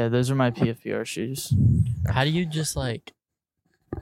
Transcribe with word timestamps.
Yeah, 0.00 0.08
those 0.08 0.30
are 0.30 0.34
my 0.34 0.50
PFPR 0.50 1.04
shoes. 1.04 1.52
How 2.08 2.24
do 2.24 2.30
you 2.30 2.46
just 2.46 2.74
like 2.74 3.12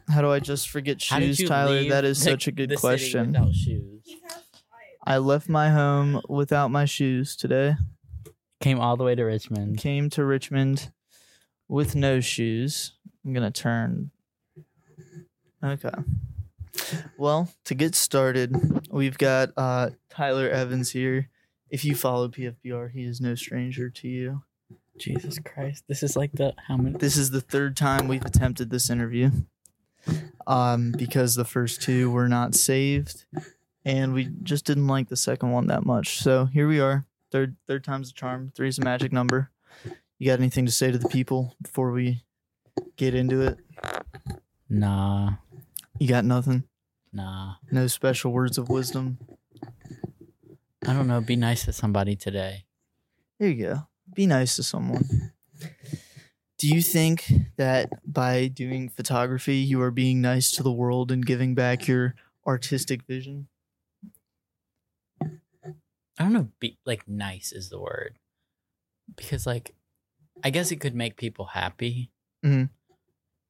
How 0.09 0.21
do 0.21 0.31
I 0.31 0.39
just 0.39 0.69
forget 0.69 1.03
how 1.03 1.19
did 1.19 1.27
shoes, 1.27 1.41
you 1.41 1.49
Tyler? 1.49 1.73
leave 1.73 1.91
That 1.91 2.05
is 2.05 2.21
the- 2.23 2.31
such 2.31 2.47
a 2.47 2.53
good 2.53 2.69
the 2.71 2.77
city 2.77 2.81
question. 2.81 3.33
Without 3.33 3.53
shoes. 3.53 4.05
I 5.05 5.19
left 5.19 5.49
my 5.49 5.71
home 5.71 6.21
without 6.29 6.71
my 6.71 6.85
shoes 6.85 7.35
today. 7.35 7.75
Came 8.61 8.79
all 8.79 8.97
the 8.97 9.03
way 9.03 9.17
to 9.17 9.25
Richmond. 9.25 9.79
Came 9.79 10.09
to 10.11 10.25
Richmond 10.25 10.93
with 11.67 11.97
no 11.97 12.21
shoes. 12.21 12.93
I'm 13.27 13.33
gonna 13.33 13.51
turn. 13.51 14.13
Okay. 15.65 15.91
Well, 17.17 17.51
to 17.65 17.75
get 17.75 17.97
started, 17.97 18.55
we've 18.93 19.19
got 19.19 19.51
uh, 19.57 19.91
Tyler 20.11 20.49
Evans 20.49 20.91
here. 20.93 21.29
If 21.71 21.85
you 21.85 21.97
follow 21.97 22.29
PFBR, 22.29 22.93
he 22.93 23.03
is 23.03 23.21
no 23.21 23.35
stranger 23.35 23.91
to 23.91 24.07
you. 24.09 24.43
Jesus 24.99 25.39
Christ. 25.45 25.85
This 25.89 26.03
is 26.03 26.17
like 26.17 26.33
the 26.33 26.55
how 26.67 26.77
many 26.77 26.97
This 26.99 27.17
is 27.17 27.31
the 27.31 27.41
third 27.41 27.77
time 27.77 28.09
we've 28.09 28.25
attempted 28.25 28.71
this 28.71 28.91
interview. 28.91 29.31
Um, 30.47 30.93
because 30.97 31.35
the 31.35 31.45
first 31.45 31.83
two 31.83 32.11
were 32.11 32.29
not 32.29 32.55
saved, 32.55 33.27
and 33.85 34.15
we 34.15 34.31
just 34.43 34.65
didn't 34.65 34.87
like 34.87 35.09
the 35.09 35.17
second 35.17 35.51
one 35.51 35.67
that 35.67 35.85
much. 35.85 36.19
So 36.21 36.47
here 36.47 36.67
we 36.67 36.81
are. 36.81 37.07
Third 37.31 37.57
third 37.67 37.85
time's 37.85 38.11
a 38.11 38.15
charm. 38.15 38.53
Three's 38.55 38.79
a 38.79 38.85
magic 38.85 39.13
number. 39.13 39.51
You 40.19 40.27
got 40.27 40.41
anything 40.41 40.67
to 40.67 40.73
say 40.73 40.91
to 40.91 40.99
the 40.99 41.09
people 41.09 41.55
before 41.61 41.93
we 41.93 42.25
get 42.97 43.15
into 43.15 43.43
it? 43.43 43.59
Nah. 44.69 45.35
You 45.99 46.09
got 46.09 46.25
nothing? 46.25 46.65
Nah. 47.13 47.55
No 47.71 47.87
special 47.87 48.33
words 48.33 48.59
of 48.59 48.69
wisdom? 48.69 49.19
I 50.87 50.93
don't 50.93 51.07
know. 51.07 51.21
Be 51.21 51.37
nice 51.37 51.65
to 51.67 51.73
somebody 51.73 52.17
today. 52.17 52.65
There 53.39 53.49
you 53.49 53.65
go. 53.65 53.87
Be 54.15 54.27
nice 54.27 54.57
to 54.57 54.63
someone. 54.63 55.33
Do 56.59 56.69
you 56.69 56.83
think 56.83 57.31
that 57.57 57.91
by 58.05 58.49
doing 58.49 58.89
photography, 58.89 59.57
you 59.57 59.81
are 59.83 59.91
being 59.93 60.21
nice 60.21 60.51
to 60.53 60.63
the 60.63 60.73
world 60.73 61.13
and 61.13 61.25
giving 61.25 61.55
back 61.55 61.87
your 61.87 62.15
artistic 62.47 63.03
vision? 63.07 63.49
I 65.23 66.25
don't 66.25 66.33
know. 66.33 66.49
Be 66.59 66.79
like 66.85 67.07
nice 67.09 67.53
is 67.53 67.69
the 67.69 67.79
word 67.79 68.19
because 69.17 69.47
like 69.47 69.75
I 70.43 70.51
guess 70.51 70.73
it 70.73 70.77
could 70.77 70.95
make 70.95 71.17
people 71.17 71.45
happy, 71.47 72.11
Mhm. 72.45 72.71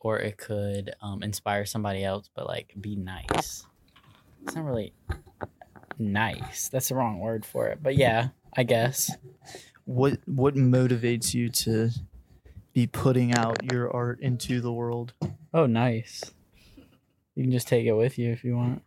or 0.00 0.18
it 0.18 0.36
could 0.38 0.92
um, 1.00 1.22
inspire 1.22 1.64
somebody 1.64 2.04
else. 2.04 2.28
But 2.34 2.46
like, 2.46 2.74
be 2.78 2.94
nice. 2.96 3.66
It's 4.42 4.54
not 4.54 4.64
really 4.64 4.92
nice. 5.98 6.68
That's 6.68 6.88
the 6.88 6.94
wrong 6.94 7.18
word 7.20 7.44
for 7.46 7.68
it. 7.68 7.82
But 7.82 7.96
yeah, 7.96 8.28
I 8.56 8.62
guess. 8.64 9.10
What 9.88 10.18
what 10.26 10.54
motivates 10.54 11.32
you 11.32 11.48
to 11.48 11.88
be 12.74 12.86
putting 12.86 13.34
out 13.34 13.72
your 13.72 13.90
art 13.90 14.20
into 14.20 14.60
the 14.60 14.70
world? 14.70 15.14
Oh, 15.54 15.64
nice. 15.64 16.22
You 17.34 17.44
can 17.44 17.50
just 17.50 17.68
take 17.68 17.86
it 17.86 17.94
with 17.94 18.18
you 18.18 18.30
if 18.30 18.44
you 18.44 18.54
want. 18.54 18.82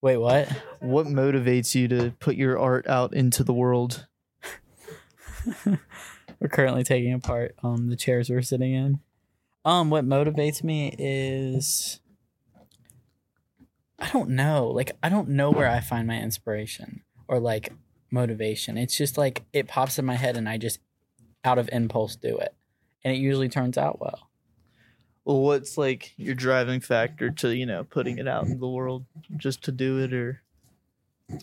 Wait, 0.00 0.18
what? 0.18 0.46
What 0.78 1.06
motivates 1.08 1.74
you 1.74 1.88
to 1.88 2.12
put 2.20 2.36
your 2.36 2.56
art 2.60 2.86
out 2.86 3.12
into 3.12 3.42
the 3.42 3.52
world? 3.52 4.06
we're 5.66 6.48
currently 6.48 6.84
taking 6.84 7.12
apart 7.12 7.56
um 7.64 7.90
the 7.90 7.96
chairs 7.96 8.30
we're 8.30 8.40
sitting 8.40 8.72
in. 8.72 9.00
Um, 9.64 9.90
what 9.90 10.06
motivates 10.06 10.62
me 10.62 10.94
is 10.96 11.98
I 13.98 14.08
don't 14.10 14.30
know. 14.30 14.68
Like 14.68 14.92
I 15.02 15.08
don't 15.08 15.30
know 15.30 15.50
where 15.50 15.68
I 15.68 15.80
find 15.80 16.06
my 16.06 16.20
inspiration 16.20 17.02
or 17.26 17.40
like 17.40 17.72
motivation. 18.10 18.76
It's 18.78 18.96
just 18.96 19.18
like 19.18 19.44
it 19.52 19.68
pops 19.68 19.98
in 19.98 20.04
my 20.04 20.14
head 20.16 20.36
and 20.36 20.48
I 20.48 20.58
just 20.58 20.80
out 21.44 21.58
of 21.58 21.68
impulse 21.72 22.16
do 22.16 22.38
it. 22.38 22.54
And 23.04 23.14
it 23.14 23.18
usually 23.18 23.48
turns 23.48 23.78
out 23.78 24.00
well. 24.00 24.28
Well, 25.24 25.40
what's 25.42 25.76
like 25.76 26.14
your 26.16 26.34
driving 26.34 26.80
factor 26.80 27.30
to, 27.30 27.54
you 27.54 27.66
know, 27.66 27.84
putting 27.84 28.18
it 28.18 28.26
out 28.26 28.46
in 28.46 28.58
the 28.60 28.68
world 28.68 29.04
just 29.36 29.62
to 29.64 29.72
do 29.72 29.98
it 30.02 30.12
or 30.12 30.40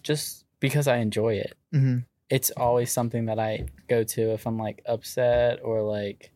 Just 0.01 0.45
because 0.59 0.87
I 0.87 0.97
enjoy 0.97 1.35
it. 1.35 1.55
Mhm. 1.71 2.05
It's 2.29 2.49
always 2.51 2.91
something 2.91 3.25
that 3.25 3.37
I 3.37 3.67
go 3.87 4.03
to 4.03 4.33
if 4.33 4.47
I'm 4.47 4.57
like 4.57 4.81
upset 4.87 5.59
or 5.63 5.83
like 5.83 6.31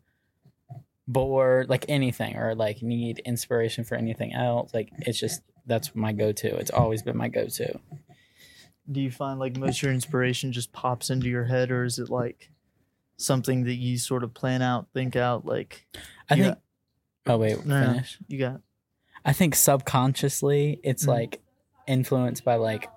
bored, 1.08 1.68
like 1.70 1.86
anything, 1.90 2.36
or 2.38 2.54
like 2.54 2.84
need 2.84 3.20
inspiration 3.26 3.84
for 3.84 3.96
anything 3.96 4.34
else. 4.34 4.72
Like 4.72 4.92
it's 5.00 5.20
just 5.20 5.42
that's 5.66 5.96
my 5.96 6.14
go 6.14 6.32
to. 6.32 6.56
It's 6.58 6.70
always 6.70 7.02
been 7.02 7.18
my 7.18 7.28
go 7.30 7.48
to. 7.48 7.80
Do 8.92 9.00
you 9.02 9.12
find 9.12 9.40
like 9.40 9.56
most 9.58 9.78
of 9.80 9.84
your 9.84 9.94
inspiration 10.00 10.52
just 10.52 10.72
pops 10.72 11.10
into 11.10 11.28
your 11.30 11.46
head 11.46 11.72
or 11.72 11.84
is 11.84 12.00
it 12.00 12.10
like 12.10 12.50
something 13.18 13.64
that 13.66 13.76
you 13.76 13.98
sort 13.98 14.24
of 14.24 14.34
plan 14.34 14.62
out, 14.62 14.88
think 14.94 15.16
out 15.16 15.46
like 15.46 15.86
I 16.30 16.36
think. 16.36 16.58
Oh 17.28 17.38
wait, 17.38 17.64
No, 17.66 17.80
no. 17.82 17.94
finish. 17.94 18.18
you 18.28 18.40
got 18.40 18.62
I 19.26 19.34
think 19.34 19.54
subconsciously 19.56 20.80
it's 20.84 21.04
Mhm. 21.06 21.10
like 21.10 21.42
influenced 21.88 22.44
by 22.46 22.56
like 22.56 22.90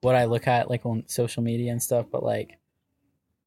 what 0.00 0.14
I 0.16 0.24
look 0.24 0.48
at 0.48 0.70
like 0.70 0.84
on 0.86 1.04
social 1.06 1.42
media 1.42 1.70
and 1.70 1.82
stuff, 1.82 2.06
but 2.10 2.22
like 2.24 2.58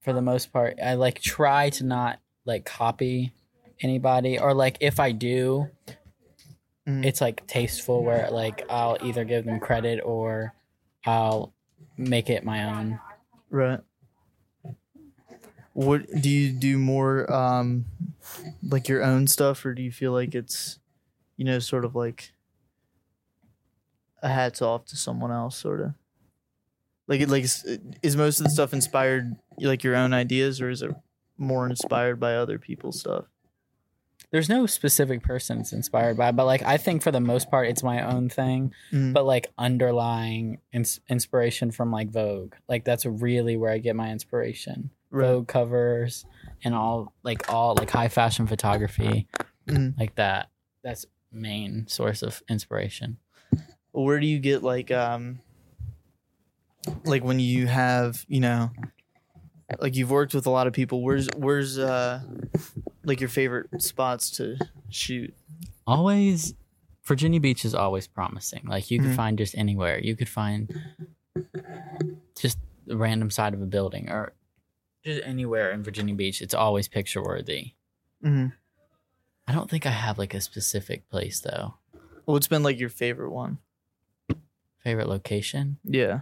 for 0.01 0.13
the 0.13 0.21
most 0.21 0.53
part, 0.53 0.77
I 0.81 0.93
like 0.93 1.19
try 1.19 1.69
to 1.71 1.83
not 1.83 2.19
like 2.45 2.63
copy 2.63 3.33
anybody 3.81 4.37
or 4.39 4.53
like 4.53 4.77
if 4.79 4.99
I 4.99 5.11
do, 5.11 5.69
Mhm. 6.87 7.03
it's 7.03 7.19
like 7.19 7.47
tasteful 7.47 8.03
where 8.03 8.29
like 8.29 8.63
I'll 8.69 8.97
either 9.03 9.25
give 9.25 9.43
them 9.45 9.59
credit 9.59 9.99
or 10.05 10.53
I'll 11.03 11.53
make 11.97 12.29
it 12.29 12.43
my 12.43 12.63
own. 12.63 12.99
right. 13.49 13.79
What 15.73 16.05
do 16.21 16.29
you 16.29 16.51
do 16.51 16.77
more 16.77 17.31
um 17.31 17.85
like 18.63 18.87
your 18.87 19.03
own 19.03 19.27
stuff 19.27 19.65
or 19.65 19.73
do 19.73 19.81
you 19.81 19.91
feel 19.91 20.11
like 20.13 20.33
it's 20.33 20.79
you 21.37 21.45
know 21.45 21.59
sort 21.59 21.85
of 21.85 21.95
like 21.95 22.31
a 24.21 24.29
hats 24.29 24.61
off 24.61 24.85
to 24.85 24.95
someone 24.95 25.31
else 25.31 25.57
sort 25.57 25.81
of 25.81 25.93
like 27.07 27.21
it 27.21 27.29
like 27.29 27.43
is, 27.43 28.15
most 28.15 28.39
of 28.39 28.45
the 28.45 28.49
stuff 28.49 28.73
inspired 28.73 29.35
like 29.59 29.83
your 29.83 29.95
own 29.95 30.13
ideas 30.13 30.61
or 30.61 30.69
is 30.69 30.81
it 30.81 30.91
more 31.37 31.67
inspired 31.67 32.19
by 32.19 32.35
other 32.35 32.57
people's 32.57 32.99
stuff 32.99 33.25
There's 34.31 34.49
no 34.49 34.65
specific 34.65 35.23
person 35.23 35.59
it's 35.59 35.71
inspired 35.71 36.17
by, 36.17 36.31
but 36.31 36.45
like 36.45 36.61
I 36.63 36.77
think 36.77 37.01
for 37.03 37.11
the 37.11 37.19
most 37.21 37.49
part 37.49 37.67
it's 37.67 37.83
my 37.83 38.01
own 38.01 38.29
thing. 38.29 38.73
Mhm. 38.91 39.13
but 39.13 39.25
like 39.25 39.51
underlying 39.57 40.59
ins- 40.73 40.99
inspiration 41.09 41.71
from 41.71 41.91
like 41.91 42.09
Vogue. 42.09 42.53
Like 42.67 42.83
that's 42.85 43.05
really 43.05 43.55
where 43.57 43.71
I 43.71 43.77
get 43.77 43.95
my 43.95 44.11
inspiration. 44.11 44.89
Right. 45.11 45.27
Vogue 45.27 45.47
covers 45.47 46.25
and 46.63 46.73
all 46.75 47.13
like 47.23 47.51
all 47.53 47.75
like 47.75 47.89
high 47.91 48.09
fashion 48.09 48.47
photography 48.47 49.27
Mhm. 49.67 49.97
like 49.97 50.15
that. 50.15 50.49
That's 50.83 51.05
main 51.31 51.87
source 51.87 52.21
of 52.21 52.41
inspiration. 52.49 53.17
where 53.91 54.19
do 54.19 54.27
you 54.27 54.39
get 54.39 54.61
like 54.63 54.91
um 54.91 55.39
like 57.05 57.23
when 57.23 57.39
you 57.39 57.65
have 57.67 58.25
you 58.27 58.41
know 58.41 58.69
like 59.79 59.95
you've 59.95 60.11
worked 60.11 60.33
with 60.33 60.45
a 60.45 60.49
lot 60.49 60.67
of 60.67 60.73
people 60.73 61.01
where's 61.01 61.27
where's 61.37 61.79
uh 61.79 62.21
like 63.05 63.19
your 63.19 63.29
favorite 63.29 63.81
spots 63.81 64.29
to 64.31 64.57
shoot 64.89 65.33
Always 65.87 66.53
Virginia 67.05 67.39
Beach 67.39 67.63
is 67.65 67.75
always 67.75 68.07
promising. 68.07 68.63
Like 68.67 68.89
you 68.89 68.99
could 68.99 69.11
Mhm. 69.11 69.15
find 69.15 69.37
just 69.37 69.55
anywhere. 69.55 69.99
You 69.99 70.15
could 70.15 70.27
find 70.29 70.73
just 72.39 72.57
the 72.87 72.97
random 72.97 73.29
side 73.29 73.53
of 73.53 73.61
a 73.61 73.65
building 73.67 74.09
or 74.09 74.33
just 75.03 75.21
anywhere 75.23 75.71
in 75.71 75.83
Virginia 75.83 76.15
Beach. 76.15 76.41
It's 76.41 76.53
always 76.55 76.87
picture 76.87 77.21
worthy. 77.23 77.73
mm-hmm. 78.23 78.47
I 79.47 79.53
don't 79.53 79.69
think 79.69 79.85
I 79.85 79.91
have 79.91 80.17
like 80.17 80.33
a 80.33 80.41
specific 80.41 81.07
place 81.09 81.39
though. 81.39 81.75
what's 82.25 82.47
been 82.47 82.63
like 82.63 82.79
your 82.79 82.89
favorite 82.89 83.31
one 83.31 83.59
Favorite 84.83 85.07
location? 85.07 85.77
yeah 85.83 86.21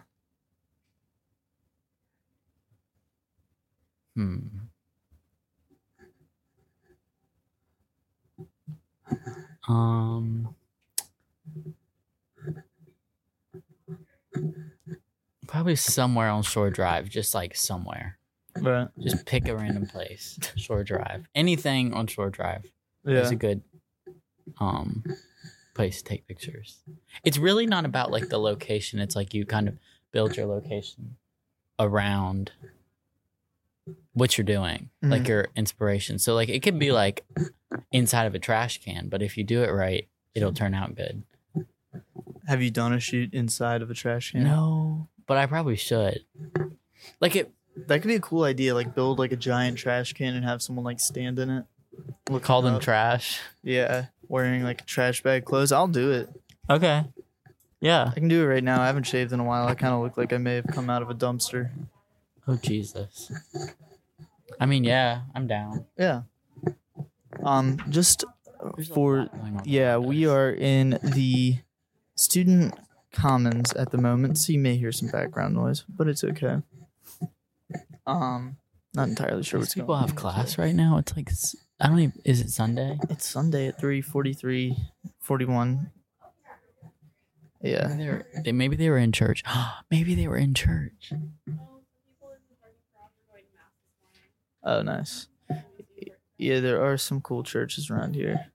Hmm. 4.16 4.63
Um. 9.68 10.56
Probably 15.48 15.76
somewhere 15.76 16.30
on 16.30 16.44
Shore 16.44 16.70
Drive, 16.70 17.10
just 17.10 17.36
like 17.36 17.56
somewhere. 17.56 18.18
right 18.60 18.88
Just 19.00 19.26
pick 19.26 19.48
a 19.48 19.56
random 19.56 19.86
place. 19.86 20.40
Shore 20.56 20.84
Drive. 20.84 21.28
Anything 21.36 21.94
on 21.94 22.08
Shore 22.08 22.30
Drive 22.30 22.66
yeah 23.06 23.20
is 23.20 23.32
a 23.32 23.36
good 23.36 23.62
um 24.60 25.04
place 25.74 26.02
to 26.02 26.04
take 26.04 26.28
pictures. 26.28 26.80
It's 27.24 27.38
really 27.38 27.66
not 27.68 27.86
about 27.86 28.12
like 28.12 28.30
the 28.30 28.38
location. 28.38 29.00
It's 29.00 29.16
like 29.16 29.34
you 29.34 29.46
kind 29.46 29.68
of 29.68 29.78
build 30.12 30.38
your 30.38 30.46
location 30.46 31.18
around 31.80 32.52
what 34.14 34.38
you're 34.38 34.46
doing, 34.46 34.90
like 35.02 35.24
Mhm. 35.24 35.28
your 35.28 35.48
inspiration. 35.56 36.20
So 36.20 36.34
like 36.36 36.50
it 36.50 36.62
could 36.62 36.78
be 36.80 36.92
like 36.92 37.26
inside 37.92 38.26
of 38.26 38.36
a 38.36 38.40
trash 38.40 38.80
can, 38.84 39.10
but 39.10 39.22
if 39.22 39.38
you 39.38 39.44
do 39.44 39.64
it 39.64 39.72
right, 39.72 40.08
it'll 40.36 40.54
turn 40.54 40.74
out 40.74 40.96
good. 40.96 41.24
have 42.48 42.62
you 42.62 42.70
done 42.70 42.92
a 42.94 43.00
shoot 43.00 43.34
inside 43.34 43.82
of 43.82 43.90
a 43.90 43.94
trash 43.94 44.32
can 44.32 44.44
No, 44.44 45.08
but 45.28 45.38
I 45.38 45.46
probably 45.46 45.76
should. 45.78 46.26
Like 47.22 47.36
it 47.36 47.52
That 47.88 48.02
could 48.02 48.08
be 48.10 48.16
a 48.16 48.20
cool 48.20 48.44
idea. 48.44 48.76
Like 48.76 48.94
build 48.94 49.18
like 49.18 49.32
a 49.32 49.36
giant 49.38 49.78
trash 49.80 50.14
can 50.14 50.36
and 50.36 50.44
have 50.46 50.62
someone 50.62 50.84
like 50.86 51.00
stand 51.00 51.40
in 51.40 51.50
it. 51.50 51.66
Look 52.30 52.44
Call 52.44 52.62
them 52.62 52.76
up. 52.76 52.82
trash. 52.82 53.40
Yeah, 53.64 54.08
wearing 54.28 54.64
like 54.64 54.82
a 54.82 54.86
trash 54.86 55.24
bag 55.24 55.46
clothes. 55.46 55.72
I'll 55.72 55.88
do 55.88 56.12
it. 56.12 56.30
Okay. 56.70 57.04
Yeah. 57.82 58.12
I 58.12 58.20
can 58.20 58.28
do 58.28 58.44
it 58.44 58.48
right 58.48 58.64
now. 58.64 58.82
I 58.82 58.88
haven't 58.88 59.04
shaved 59.04 59.32
in 59.34 59.40
a 59.40 59.44
while. 59.44 59.68
I 59.68 59.74
kind 59.76 59.94
of 59.94 60.02
look 60.02 60.18
like 60.18 60.32
I 60.34 60.38
may 60.38 60.56
have 60.56 60.68
come 60.68 60.90
out 60.90 61.02
of 61.02 61.10
a 61.10 61.16
dumpster. 61.16 61.72
Oh 62.48 62.58
Jesus. 62.58 63.32
I 64.60 64.66
mean, 64.66 64.84
yeah, 64.84 65.22
I'm 65.36 65.48
down. 65.48 65.86
Yeah. 65.98 66.24
Um, 67.44 67.78
just 67.90 68.24
There's 68.76 68.90
a 68.90 68.94
for 68.94 69.18
lot 69.20 69.32
going 69.40 69.58
on 69.58 69.64
yeah, 69.66 69.98
we 69.98 70.28
are 70.28 70.52
in 70.52 71.00
the 71.04 71.58
student 72.16 72.76
commons 73.12 73.74
at 73.74 73.92
the 73.92 73.98
moment, 73.98 74.38
so 74.38 74.54
you 74.54 74.60
may 74.60 74.78
hear 74.78 74.92
some 74.92 75.10
background 75.10 75.56
noise, 75.56 75.84
but 75.90 76.08
it's 76.08 76.24
okay. 76.24 76.58
Um, 78.06 78.58
not 78.94 79.10
entirely 79.10 79.44
sure 79.44 79.60
These 79.60 79.68
what's 79.68 79.74
people 79.76 79.88
going 79.88 80.04
on. 80.04 80.10
People 80.10 80.30
have 80.30 80.36
class 80.36 80.58
right 80.58 80.76
now. 80.76 80.98
It's 80.98 81.16
like 81.16 81.30
s- 81.30 81.56
I 81.80 81.88
don't 81.88 82.00
even. 82.00 82.22
Is 82.24 82.42
it 82.42 82.50
Sunday? 82.50 83.00
It's 83.10 83.28
Sunday 83.28 83.68
at 83.68 83.80
3:43, 83.82 84.76
41. 85.20 85.92
Yeah. 87.62 87.88
Maybe 87.88 87.98
they 88.04 88.10
were, 88.10 88.26
they, 88.44 88.52
maybe 88.52 88.76
they 88.76 88.90
were 88.90 88.98
in 88.98 89.12
church. 89.12 89.42
maybe 89.92 90.16
they 90.16 90.28
were 90.28 90.38
in 90.38 90.54
church. 90.54 91.14
Oh, 94.64 94.82
nice. 94.82 95.28
Yeah, 96.38 96.60
there 96.60 96.84
are 96.84 96.98
some 96.98 97.22
cool 97.22 97.44
churches 97.44 97.90
around 97.90 98.16
here. 98.16 98.48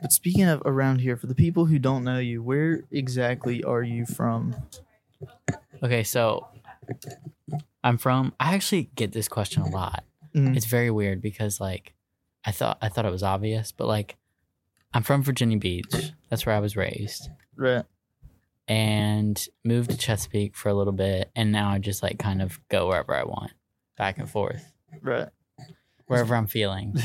But 0.00 0.12
speaking 0.12 0.44
of 0.44 0.62
around 0.64 1.00
here, 1.00 1.16
for 1.16 1.26
the 1.26 1.34
people 1.34 1.66
who 1.66 1.78
don't 1.78 2.04
know 2.04 2.18
you, 2.18 2.42
where 2.42 2.84
exactly 2.90 3.62
are 3.62 3.82
you 3.82 4.06
from? 4.06 4.54
Okay, 5.82 6.02
so 6.02 6.46
I'm 7.84 7.98
from. 7.98 8.32
I 8.40 8.54
actually 8.54 8.90
get 8.94 9.12
this 9.12 9.28
question 9.28 9.62
a 9.62 9.68
lot. 9.68 10.04
Mm, 10.34 10.56
It's 10.56 10.66
very 10.66 10.90
weird 10.90 11.20
because 11.20 11.60
like 11.60 11.94
I 12.44 12.52
thought 12.52 12.78
I 12.80 12.88
thought 12.88 13.04
it 13.04 13.12
was 13.12 13.22
obvious, 13.22 13.72
but 13.72 13.86
like 13.86 14.16
I'm 14.94 15.02
from 15.02 15.22
Virginia 15.22 15.58
Beach. 15.58 16.12
That's 16.30 16.46
where 16.46 16.54
I 16.54 16.60
was 16.60 16.76
raised. 16.76 17.28
right. 17.56 17.84
and 18.68 19.46
moved 19.64 19.90
to 19.90 19.96
Chesapeake 19.96 20.56
for 20.56 20.68
a 20.68 20.74
little 20.74 20.92
bit, 20.92 21.30
and 21.36 21.50
now 21.52 21.70
I 21.70 21.78
just 21.78 22.02
like 22.02 22.18
kind 22.18 22.40
of 22.40 22.58
go 22.68 22.88
wherever 22.88 23.14
I 23.14 23.24
want, 23.24 23.52
back 23.98 24.16
and 24.18 24.30
forth, 24.30 24.69
Right. 25.02 25.28
wherever 26.06 26.34
I'm 26.34 26.46
feeling. 26.46 26.96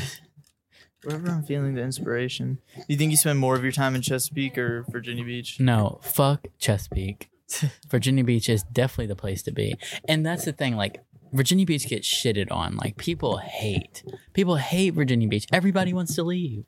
Wherever 1.04 1.28
I'm 1.30 1.44
feeling 1.44 1.74
the 1.74 1.82
inspiration. 1.82 2.58
Do 2.76 2.82
you 2.88 2.96
think 2.96 3.12
you 3.12 3.16
spend 3.16 3.38
more 3.38 3.54
of 3.54 3.62
your 3.62 3.70
time 3.70 3.94
in 3.94 4.02
Chesapeake 4.02 4.58
or 4.58 4.84
Virginia 4.88 5.24
Beach? 5.24 5.60
No, 5.60 6.00
fuck 6.02 6.48
Chesapeake. 6.58 7.30
Virginia 7.88 8.24
Beach 8.24 8.48
is 8.48 8.64
definitely 8.64 9.06
the 9.06 9.14
place 9.14 9.40
to 9.44 9.52
be, 9.52 9.76
and 10.08 10.26
that's 10.26 10.46
the 10.46 10.52
thing. 10.52 10.74
Like 10.74 11.04
Virginia 11.32 11.64
Beach 11.64 11.86
gets 11.86 12.08
shitted 12.08 12.50
on. 12.50 12.76
Like 12.76 12.96
people 12.96 13.36
hate, 13.36 14.02
people 14.32 14.56
hate 14.56 14.94
Virginia 14.94 15.28
Beach. 15.28 15.46
Everybody 15.52 15.92
wants 15.92 16.16
to 16.16 16.24
leave. 16.24 16.64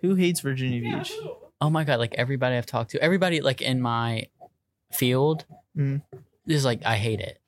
Who 0.00 0.14
hates 0.14 0.40
Virginia 0.40 0.80
Beach? 0.80 1.12
Oh 1.60 1.68
my 1.68 1.84
god! 1.84 1.98
Like 1.98 2.14
everybody 2.14 2.56
I've 2.56 2.64
talked 2.64 2.92
to, 2.92 3.02
everybody 3.02 3.42
like 3.42 3.60
in 3.60 3.82
my 3.82 4.28
field, 4.92 5.44
Mm. 5.76 6.00
is 6.46 6.64
like 6.64 6.80
I 6.86 6.96
hate 6.96 7.20
it. 7.20 7.38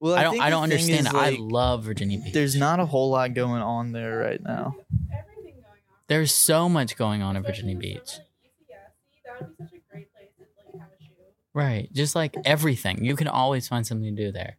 Well, 0.00 0.14
I 0.14 0.22
don't. 0.22 0.32
think 0.32 0.44
I 0.44 0.50
don't 0.50 0.62
understand. 0.62 1.00
is, 1.00 1.06
it. 1.06 1.14
I 1.14 1.36
love 1.38 1.84
Virginia 1.84 2.18
Beach. 2.18 2.32
There's 2.32 2.54
not 2.56 2.80
a 2.80 2.86
whole 2.86 3.10
lot 3.10 3.34
going 3.34 3.62
on 3.62 3.92
there 3.92 4.18
right 4.18 4.42
now. 4.42 4.76
everything 5.12 5.54
going 5.54 5.64
on. 5.64 5.96
There's 6.08 6.32
so 6.32 6.68
much 6.68 6.96
going 6.96 7.22
on 7.22 7.36
in 7.36 7.42
Virginia 7.42 7.76
Beach. 7.76 7.98
for, 8.14 8.20
like, 8.20 8.52
UCSC, 8.60 9.24
that 9.24 9.40
would 9.42 9.56
be 9.58 9.64
such 9.64 9.72
a 9.74 9.90
great 9.92 10.12
place 10.14 10.28
to 10.38 10.44
like 10.76 10.80
have 10.82 10.90
a 10.98 11.02
shoot. 11.02 11.10
Right. 11.54 11.92
Just 11.92 12.14
like 12.14 12.36
everything. 12.44 13.04
You 13.04 13.16
can 13.16 13.28
always 13.28 13.66
find 13.68 13.86
something 13.86 14.14
to 14.14 14.24
do 14.26 14.30
there. 14.32 14.56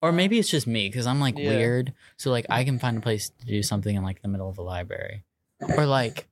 Or 0.00 0.12
maybe 0.12 0.38
it's 0.38 0.48
just 0.48 0.66
me 0.68 0.88
because 0.88 1.06
I'm 1.06 1.20
like 1.20 1.36
Yeah. 1.36 1.50
weird. 1.50 1.92
So 2.16 2.30
like 2.30 2.46
I 2.48 2.62
can 2.64 2.78
find 2.78 2.96
a 2.96 3.00
place 3.00 3.30
to 3.30 3.46
do 3.46 3.62
something 3.62 3.94
in 3.96 4.02
like 4.04 4.22
the 4.22 4.28
middle 4.28 4.48
of 4.48 4.56
a 4.58 4.62
library. 4.62 5.24
Or 5.76 5.86
like 5.86 6.28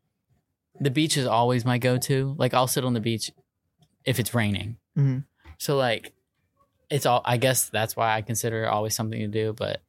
the 0.80 0.90
beach 0.90 1.16
is 1.16 1.26
always 1.26 1.64
my 1.64 1.76
go 1.78 1.98
to. 1.98 2.36
Like 2.38 2.54
I'll 2.54 2.68
sit 2.68 2.84
on 2.84 2.94
the 2.94 3.00
beach 3.00 3.32
if 4.04 4.20
it's 4.20 4.32
raining. 4.34 4.76
Mhm. 4.96 5.24
So 5.58 5.76
like 5.76 6.12
it's 6.90 7.06
all 7.06 7.22
I 7.24 7.36
guess 7.36 7.68
that's 7.68 7.96
why 7.96 8.14
I 8.14 8.22
consider 8.22 8.64
it 8.64 8.68
always 8.68 8.94
something 8.94 9.18
to 9.18 9.28
do, 9.28 9.52
but 9.52 9.82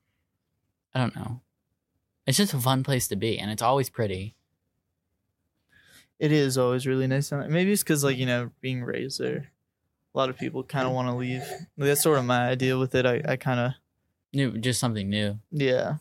I 0.94 1.00
don't 1.00 1.16
know. 1.16 1.42
It's 2.26 2.38
just 2.38 2.54
a 2.54 2.60
fun 2.60 2.84
place 2.84 3.08
to 3.10 3.16
be 3.16 3.40
and 3.40 3.52
it's 3.52 3.62
always 3.62 3.90
pretty. 3.90 4.36
It 6.20 6.32
is 6.32 6.58
always 6.58 6.88
really 6.88 7.06
nice. 7.08 7.32
Maybe 7.32 7.72
it's 7.72 7.84
because, 7.84 8.04
like, 8.04 8.18
you 8.18 8.26
know, 8.26 8.50
being 8.60 8.84
raised 8.84 9.20
there, 9.20 9.52
a 10.14 10.18
lot 10.18 10.30
of 10.30 10.38
people 10.38 10.64
kind 10.64 10.88
of 10.88 10.94
want 10.94 11.08
to 11.08 11.14
leave. 11.14 11.44
That's 11.78 12.02
sort 12.02 12.18
of 12.18 12.26
my 12.26 12.48
idea 12.48 12.78
with 12.78 12.96
it. 12.96 13.06
I, 13.06 13.22
I 13.24 13.36
kind 13.36 13.60
of, 13.60 13.74
New 14.34 14.58
just 14.58 14.80
something 14.80 15.10
new. 15.10 15.40
yeah. 15.52 15.98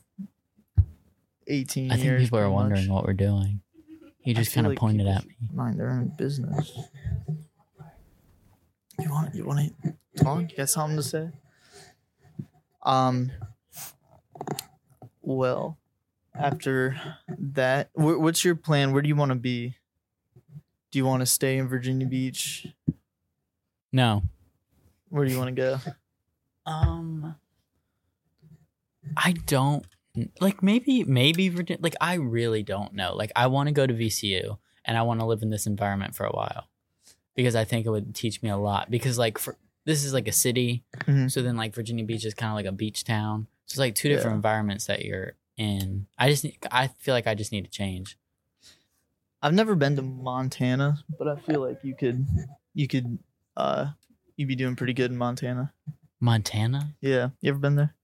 18 1.49 1.93
I 1.93 1.97
think 1.97 2.19
people 2.19 2.41
are 2.41 2.51
wondering 2.51 2.89
much. 2.89 2.91
what 2.91 3.05
we're 3.07 3.13
doing. 3.13 3.61
He 4.19 4.35
just 4.35 4.53
kind 4.53 4.67
of 4.67 4.73
like 4.73 4.79
pointed 4.79 5.07
at 5.07 5.25
me. 5.25 5.37
Mind 5.53 5.79
their 5.79 5.91
own 5.91 6.13
business. 6.17 6.73
You 9.01 9.11
want 9.11 9.35
you 9.35 9.45
want 9.45 9.73
to 9.85 9.95
talk? 10.23 10.51
You 10.51 10.57
got 10.57 10.69
something 10.69 10.97
to 10.97 11.03
say? 11.03 11.31
Um. 12.83 13.31
Well, 15.23 15.77
after 16.35 17.01
that, 17.29 17.91
wh- 17.95 18.21
what's 18.21 18.45
your 18.45 18.55
plan? 18.55 18.93
Where 18.93 19.03
do 19.03 19.09
you 19.09 19.17
want 19.17 19.31
to 19.31 19.37
be? 19.37 19.77
Do 20.91 20.99
you 20.99 21.05
want 21.05 21.21
to 21.21 21.27
stay 21.27 21.59
in 21.59 21.69
Virginia 21.69 22.07
Beach? 22.07 22.67
No. 23.93 24.23
Where 25.09 25.25
do 25.25 25.33
you 25.33 25.39
want 25.39 25.55
to 25.55 25.61
go? 25.63 25.79
Um 26.65 27.37
I 29.17 29.33
don't 29.47 29.87
like 30.41 30.63
maybe 30.63 31.05
maybe 31.05 31.49
Virginia 31.49 31.81
like 31.83 31.97
I 32.01 32.15
really 32.15 32.63
don't 32.63 32.93
know. 32.95 33.15
Like 33.15 33.31
I 33.37 33.47
want 33.49 33.69
to 33.69 33.73
go 33.73 33.87
to 33.87 33.95
VCU 33.95 34.59
and 34.85 34.97
I 34.97 35.03
want 35.03 35.21
to 35.21 35.27
live 35.27 35.43
in 35.43 35.51
this 35.51 35.67
environment 35.67 36.15
for 36.15 36.25
a 36.25 36.33
while. 36.33 36.65
Because 37.37 37.55
I 37.55 37.65
think 37.65 37.87
it 37.87 37.91
would 37.91 38.15
teach 38.15 38.43
me 38.43 38.49
a 38.51 38.57
lot 38.57 38.91
because 38.91 39.19
like 39.19 39.39
for 39.39 39.57
this 39.85 40.03
is 40.05 40.13
like 40.13 40.27
a 40.27 40.33
city. 40.33 40.83
Mhm. 41.05 41.31
So 41.31 41.43
then 41.43 41.57
like 41.57 41.75
Virginia 41.75 42.05
Beach 42.05 42.25
is 42.25 42.35
kind 42.35 42.51
of 42.51 42.57
like 42.57 42.67
a 42.67 42.73
beach 42.73 43.05
town. 43.05 43.47
So 43.67 43.75
it's 43.75 43.79
like 43.79 43.95
two 43.95 44.09
different 44.09 44.33
Yeah. 44.33 44.37
environments 44.37 44.87
that 44.87 45.05
you're 45.05 45.35
in. 45.57 46.07
I 46.19 46.29
just 46.31 46.43
need- 46.45 46.59
I 46.71 46.89
feel 46.89 47.15
like 47.15 47.27
I 47.27 47.35
just 47.35 47.53
need 47.53 47.65
to 47.65 47.71
change. 47.71 48.19
I've 49.43 49.55
never 49.55 49.75
been 49.75 49.97
to 49.97 50.03
Montana, 50.03 51.05
but 51.19 51.29
I 51.29 51.37
feel 51.37 51.61
like 51.61 51.79
you 51.85 51.95
could, 51.95 52.27
you 52.75 52.89
could, 52.89 53.19
uh, 53.57 53.91
you'd 54.37 54.49
be 54.49 54.57
doing 54.57 54.75
pretty 54.77 54.93
good 54.95 55.11
in 55.11 55.17
Montana. 55.17 55.73
Montana? 56.21 56.95
Yeah, 57.01 57.31
you 57.41 57.51
ever 57.51 57.59
been 57.59 57.77
there? 57.77 57.95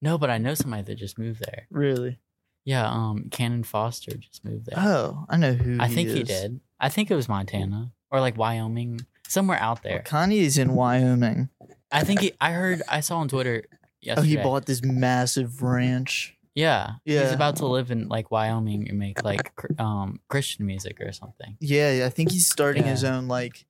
No, 0.00 0.18
but 0.18 0.30
I 0.30 0.38
know 0.38 0.54
somebody 0.54 0.82
that 0.82 0.96
just 0.96 1.18
moved 1.18 1.40
there. 1.40 1.66
Really? 1.70 2.18
Yeah, 2.64 2.88
um 2.88 3.28
Cannon 3.30 3.64
Foster 3.64 4.16
just 4.16 4.44
moved 4.44 4.66
there. 4.66 4.78
Oh, 4.78 5.24
I 5.28 5.36
know 5.36 5.54
who. 5.54 5.78
I 5.80 5.88
think 5.88 6.10
he 6.10 6.22
did. 6.22 6.60
I 6.78 6.88
think 6.90 7.10
it 7.10 7.14
was 7.16 7.28
Montana 7.28 7.90
or 8.12 8.20
like 8.20 8.36
Wyoming, 8.36 9.00
somewhere 9.26 9.58
out 9.58 9.82
there. 9.82 10.02
Kanye's 10.06 10.58
in 10.58 10.74
Wyoming. 10.74 11.48
I 11.90 12.04
think 12.04 12.20
he, 12.20 12.32
I 12.40 12.52
heard 12.52 12.82
I 12.88 13.00
saw 13.00 13.18
on 13.18 13.28
Twitter 13.28 13.64
yesterday. 14.00 14.20
Oh, 14.26 14.28
he 14.28 14.36
bought 14.36 14.66
this 14.66 14.82
massive 14.84 15.62
ranch. 15.62 16.36
Yeah, 16.54 16.92
yeah. 17.06 17.22
he's 17.22 17.32
about 17.32 17.56
to 17.56 17.66
live 17.66 17.90
in 17.90 18.08
like 18.08 18.30
Wyoming 18.30 18.88
and 18.88 18.98
make 18.98 19.24
like 19.24 19.54
cr- 19.56 19.68
um 19.78 20.20
Christian 20.28 20.66
music 20.66 21.00
or 21.00 21.10
something. 21.12 21.56
Yeah, 21.60 22.04
I 22.06 22.10
think 22.10 22.30
he's 22.30 22.46
starting 22.46 22.84
Yeah. 22.84 22.90
his 22.90 23.04
own 23.04 23.26
like 23.26 23.64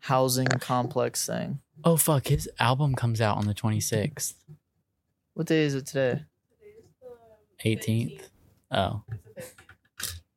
housing 0.00 0.46
complex 0.46 1.26
thing. 1.26 1.60
Oh 1.84 1.96
fuck, 1.98 2.28
his 2.28 2.48
album 2.58 2.94
comes 2.94 3.20
out 3.20 3.36
on 3.36 3.46
the 3.46 3.54
twenty 3.54 3.80
sixth, 3.80 4.34
What 5.34 5.46
day 5.46 5.62
is 5.64 5.74
it 5.74 5.86
today? 5.86 6.22
Eighteenth. 7.64 8.28
Oh, 8.70 9.02
It's 9.36 9.52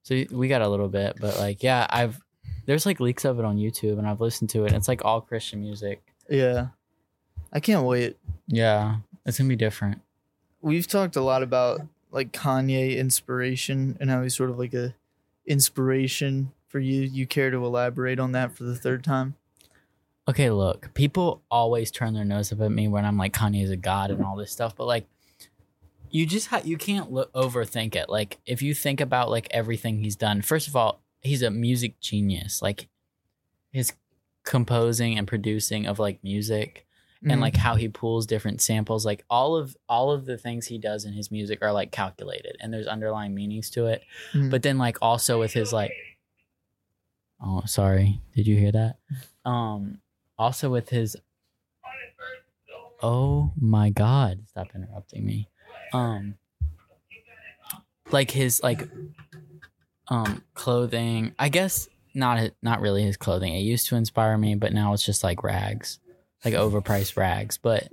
the 0.09 0.15
15th. 0.15 0.27
so 0.29 0.35
we 0.38 0.47
got 0.47 0.62
a 0.62 0.67
little 0.69 0.89
bit, 0.89 1.15
but 1.19 1.38
like 1.39 1.63
yeah, 1.63 1.88
I've 1.89 2.19
there's 2.65 2.86
like 2.86 3.00
leaks 3.00 3.25
of 3.25 3.39
it 3.39 3.45
on 3.45 3.57
YouTube 3.57 3.98
and 3.98 4.07
I've 4.07 4.22
listened 4.22 4.50
to 4.51 4.65
it. 4.65 4.74
It's 4.74 4.88
like 4.88 5.03
all 5.05 5.22
Christian 5.22 5.62
music. 5.62 6.01
Yeah, 6.29 6.67
I 7.53 7.60
can't 7.60 7.86
wait. 7.86 8.17
Yeah, 8.48 8.98
it's 9.25 9.38
gonna 9.38 9.48
be 9.48 9.55
different. 9.55 10.01
We've 10.62 10.88
talked 10.88 11.15
a 11.15 11.22
lot 11.22 11.43
about 11.43 11.81
like 12.12 12.31
Kanye 12.31 12.98
inspiration 12.98 13.98
and 14.00 14.10
how 14.10 14.24
he's 14.24 14.36
sort 14.36 14.50
of 14.50 14.57
like 14.57 14.74
a 14.74 14.95
inspiration 15.45 16.51
for 16.67 16.79
you. 16.79 17.01
You 17.01 17.27
care 17.27 17.51
to 17.51 17.65
elaborate 17.65 18.19
on 18.19 18.31
that 18.34 18.55
for 18.55 18.63
the 18.63 18.75
third 18.75 19.03
time? 19.03 19.36
okay, 20.27 20.50
look, 20.50 20.93
people 20.93 21.43
always 21.51 21.91
turn 21.91 22.13
their 22.13 22.25
nose 22.25 22.51
up 22.51 22.62
at 22.62 22.72
me 22.72 22.88
when 22.88 23.05
I'm 23.05 23.17
like 23.17 23.34
Kanye's 23.34 23.69
a 23.69 23.77
god 23.77 24.12
and 24.12 24.24
all 24.24 24.36
this 24.36 24.51
stuff, 24.51 24.75
but 24.75 24.86
like 24.86 25.05
you 26.10 26.25
just 26.25 26.48
ha- 26.48 26.62
you 26.63 26.77
can't 26.77 27.12
look 27.12 27.31
overthink 27.34 27.95
it. 27.95 28.10
Like 28.10 28.39
if 28.45 28.62
you 28.62 28.74
think 28.74 29.01
about 29.01 29.29
like 29.29 29.48
everything 29.51 30.00
he's 30.00 30.15
done, 30.15 30.41
first 30.41 30.67
of 30.67 30.75
all, 30.75 31.01
he's 31.25 31.41
a 31.41 31.50
music 31.51 32.00
genius. 32.00 32.62
Like 32.62 32.88
his 33.72 33.94
composing 34.44 35.17
and 35.17 35.27
producing 35.27 35.86
of 35.88 36.00
like 36.00 36.24
music 36.24 36.82
Mm-hmm. 37.24 37.32
and 37.32 37.41
like 37.41 37.55
how 37.55 37.75
he 37.75 37.88
pulls 37.88 38.25
different 38.27 38.62
samples, 38.62 39.05
like 39.05 39.24
all 39.29 39.55
of 39.55 39.75
all 39.88 40.12
of 40.12 40.25
the 40.25 40.38
things 40.38 40.67
he 40.67 40.77
does 40.77 41.05
in 41.05 41.13
his 41.13 41.32
music 41.32 41.60
are 41.62 41.72
like 41.72 41.89
calculated 41.91 42.58
and 42.60 42.74
there's 42.74 42.88
underlying 42.88 43.34
meanings 43.34 43.70
to 43.72 43.86
it. 43.88 44.03
Mhm. 44.34 44.51
But 44.51 44.63
then 44.63 44.77
like 44.77 44.98
also 45.01 45.39
with 45.39 45.53
his 45.53 45.72
like 45.74 45.91
Oh, 47.41 47.63
sorry. 47.65 48.22
Did 48.36 48.48
you 48.48 48.58
hear 48.58 48.72
that? 48.74 48.98
Um 49.46 50.01
also 50.38 50.70
with 50.70 50.89
his 50.89 51.15
oh 53.01 53.53
my 53.60 53.89
god, 53.89 54.41
stop 54.50 54.67
interrupting 54.75 55.25
me. 55.25 55.48
Um 55.94 56.36
like 58.12 58.29
his 58.32 58.62
like 58.62 58.88
um 60.07 60.43
clothing, 60.53 61.33
I 61.39 61.50
guess 61.50 61.88
not 62.13 62.51
not 62.62 62.81
really 62.81 63.03
his 63.03 63.17
clothing. 63.17 63.53
It 63.53 63.59
used 63.62 63.88
to 63.88 63.95
inspire 63.95 64.38
me, 64.38 64.55
but 64.55 64.74
now 64.74 64.93
it's 64.93 65.03
just 65.05 65.24
like 65.24 65.43
rags. 65.43 66.00
Like 66.43 66.53
overpriced 66.53 67.17
rags, 67.17 67.57
but 67.57 67.88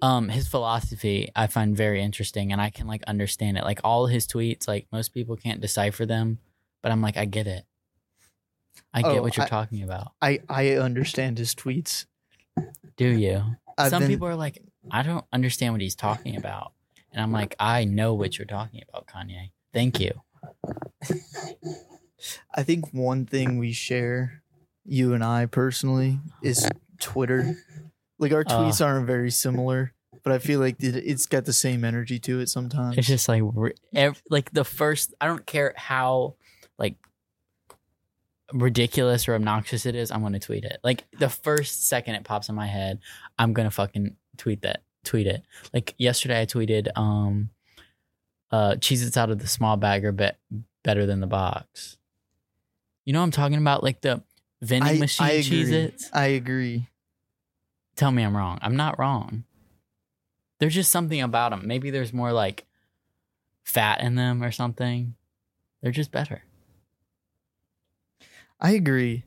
um 0.00 0.28
his 0.28 0.48
philosophy 0.48 1.30
I 1.34 1.46
find 1.46 1.76
very 1.76 2.02
interesting 2.02 2.52
and 2.52 2.60
I 2.60 2.70
can 2.70 2.86
like 2.86 3.02
understand 3.04 3.56
it. 3.56 3.64
Like 3.64 3.80
all 3.84 4.06
his 4.06 4.26
tweets, 4.26 4.66
like 4.68 4.86
most 4.92 5.14
people 5.14 5.36
can't 5.36 5.60
decipher 5.60 6.04
them, 6.06 6.38
but 6.82 6.92
I'm 6.92 7.00
like 7.02 7.16
I 7.16 7.24
get 7.24 7.46
it. 7.46 7.64
I 8.92 9.02
get 9.02 9.18
Oh, 9.18 9.22
what 9.22 9.36
you're 9.36 9.46
I- 9.46 9.48
talking 9.48 9.82
about. 9.82 10.12
I 10.20 10.40
I 10.48 10.70
understand 10.76 11.38
his 11.38 11.54
tweets. 11.54 12.06
Do 12.96 13.06
you? 13.08 13.42
I've 13.78 13.90
Some 13.90 14.00
been- 14.02 14.08
people 14.10 14.28
are 14.28 14.36
like, 14.36 14.62
I 14.90 15.02
don't 15.02 15.24
understand 15.32 15.72
what 15.72 15.80
he's 15.80 15.94
talking 15.94 16.36
about. 16.36 16.72
And 17.10 17.22
I'm 17.22 17.32
like, 17.32 17.54
I 17.58 17.84
know 17.84 18.12
what 18.14 18.36
you're 18.38 18.46
talking 18.46 18.82
about, 18.88 19.06
Kanye. 19.06 19.50
Thank 19.72 19.98
you. 20.00 20.12
I 22.54 22.62
think 22.62 22.92
one 22.92 23.26
thing 23.26 23.58
we 23.58 23.72
share, 23.72 24.42
you 24.84 25.14
and 25.14 25.24
I 25.24 25.46
personally, 25.46 26.20
is 26.42 26.68
Twitter. 27.00 27.56
Like 28.18 28.32
our 28.32 28.40
Uh. 28.40 28.44
tweets 28.60 28.84
aren't 28.84 29.06
very 29.06 29.30
similar, 29.30 29.92
but 30.22 30.32
I 30.32 30.38
feel 30.38 30.60
like 30.60 30.82
it, 30.82 30.96
it's 30.96 31.26
got 31.26 31.44
the 31.44 31.52
same 31.52 31.84
energy 31.84 32.18
to 32.20 32.40
it 32.40 32.48
sometimes. 32.48 32.96
It's 32.98 33.08
just 33.08 33.28
like, 33.28 33.42
ri- 33.44 33.74
ev- 33.94 34.22
like 34.30 34.52
the 34.52 34.64
first, 34.64 35.14
I 35.20 35.26
don't 35.26 35.44
care 35.46 35.74
how 35.76 36.34
like 36.78 36.96
ridiculous 38.52 39.26
or 39.28 39.34
obnoxious 39.34 39.86
it 39.86 39.94
is, 39.96 40.10
I'm 40.12 40.20
going 40.20 40.34
to 40.34 40.38
tweet 40.38 40.64
it. 40.64 40.78
Like 40.84 41.04
the 41.18 41.28
first 41.28 41.88
second 41.88 42.14
it 42.16 42.24
pops 42.24 42.48
in 42.48 42.54
my 42.54 42.66
head, 42.66 43.00
I'm 43.38 43.52
going 43.52 43.66
to 43.66 43.70
fucking 43.74 44.14
tweet 44.36 44.62
that, 44.62 44.82
tweet 45.04 45.26
it. 45.26 45.42
Like 45.74 45.94
yesterday 45.98 46.42
I 46.42 46.46
tweeted, 46.46 46.88
um, 46.96 47.50
uh, 48.52 48.74
Cheez 48.78 49.04
Its 49.04 49.16
out 49.16 49.30
of 49.30 49.38
the 49.38 49.48
small 49.48 49.76
bag 49.76 50.04
are 50.04 50.12
be- 50.12 50.30
better 50.84 51.06
than 51.06 51.20
the 51.20 51.26
box. 51.26 51.96
You 53.04 53.12
know 53.12 53.20
what 53.20 53.24
I'm 53.24 53.30
talking 53.32 53.58
about? 53.58 53.82
Like 53.82 54.00
the 54.02 54.22
vending 54.60 55.00
machine 55.00 55.26
I 55.26 55.38
Cheez. 55.40 55.72
Its. 55.72 56.10
I 56.12 56.26
agree. 56.26 56.88
tell 57.96 58.12
me 58.12 58.22
I'm 58.22 58.36
wrong. 58.36 58.58
I'm 58.62 58.76
not 58.76 58.98
wrong. 58.98 59.44
There's 60.60 60.74
just 60.74 60.92
something 60.92 61.20
about 61.20 61.50
them. 61.50 61.66
Maybe 61.66 61.90
there's 61.90 62.12
more 62.12 62.32
like 62.32 62.66
fat 63.64 64.00
in 64.00 64.14
them 64.14 64.42
or 64.42 64.52
something. 64.52 65.14
They're 65.82 65.90
just 65.90 66.12
better. 66.12 66.42
I 68.60 68.72
agree. 68.72 69.24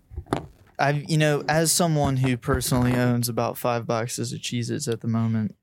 I've 0.79 1.09
you 1.09 1.17
know, 1.17 1.43
as 1.49 1.71
someone 1.71 2.17
who 2.17 2.37
personally 2.37 2.93
owns 2.93 3.27
about 3.27 3.57
five 3.57 3.85
boxes 3.85 4.31
of 4.31 4.39
Cheez-Its 4.39 4.87
at 4.87 5.01
the 5.01 5.07
moment, 5.07 5.55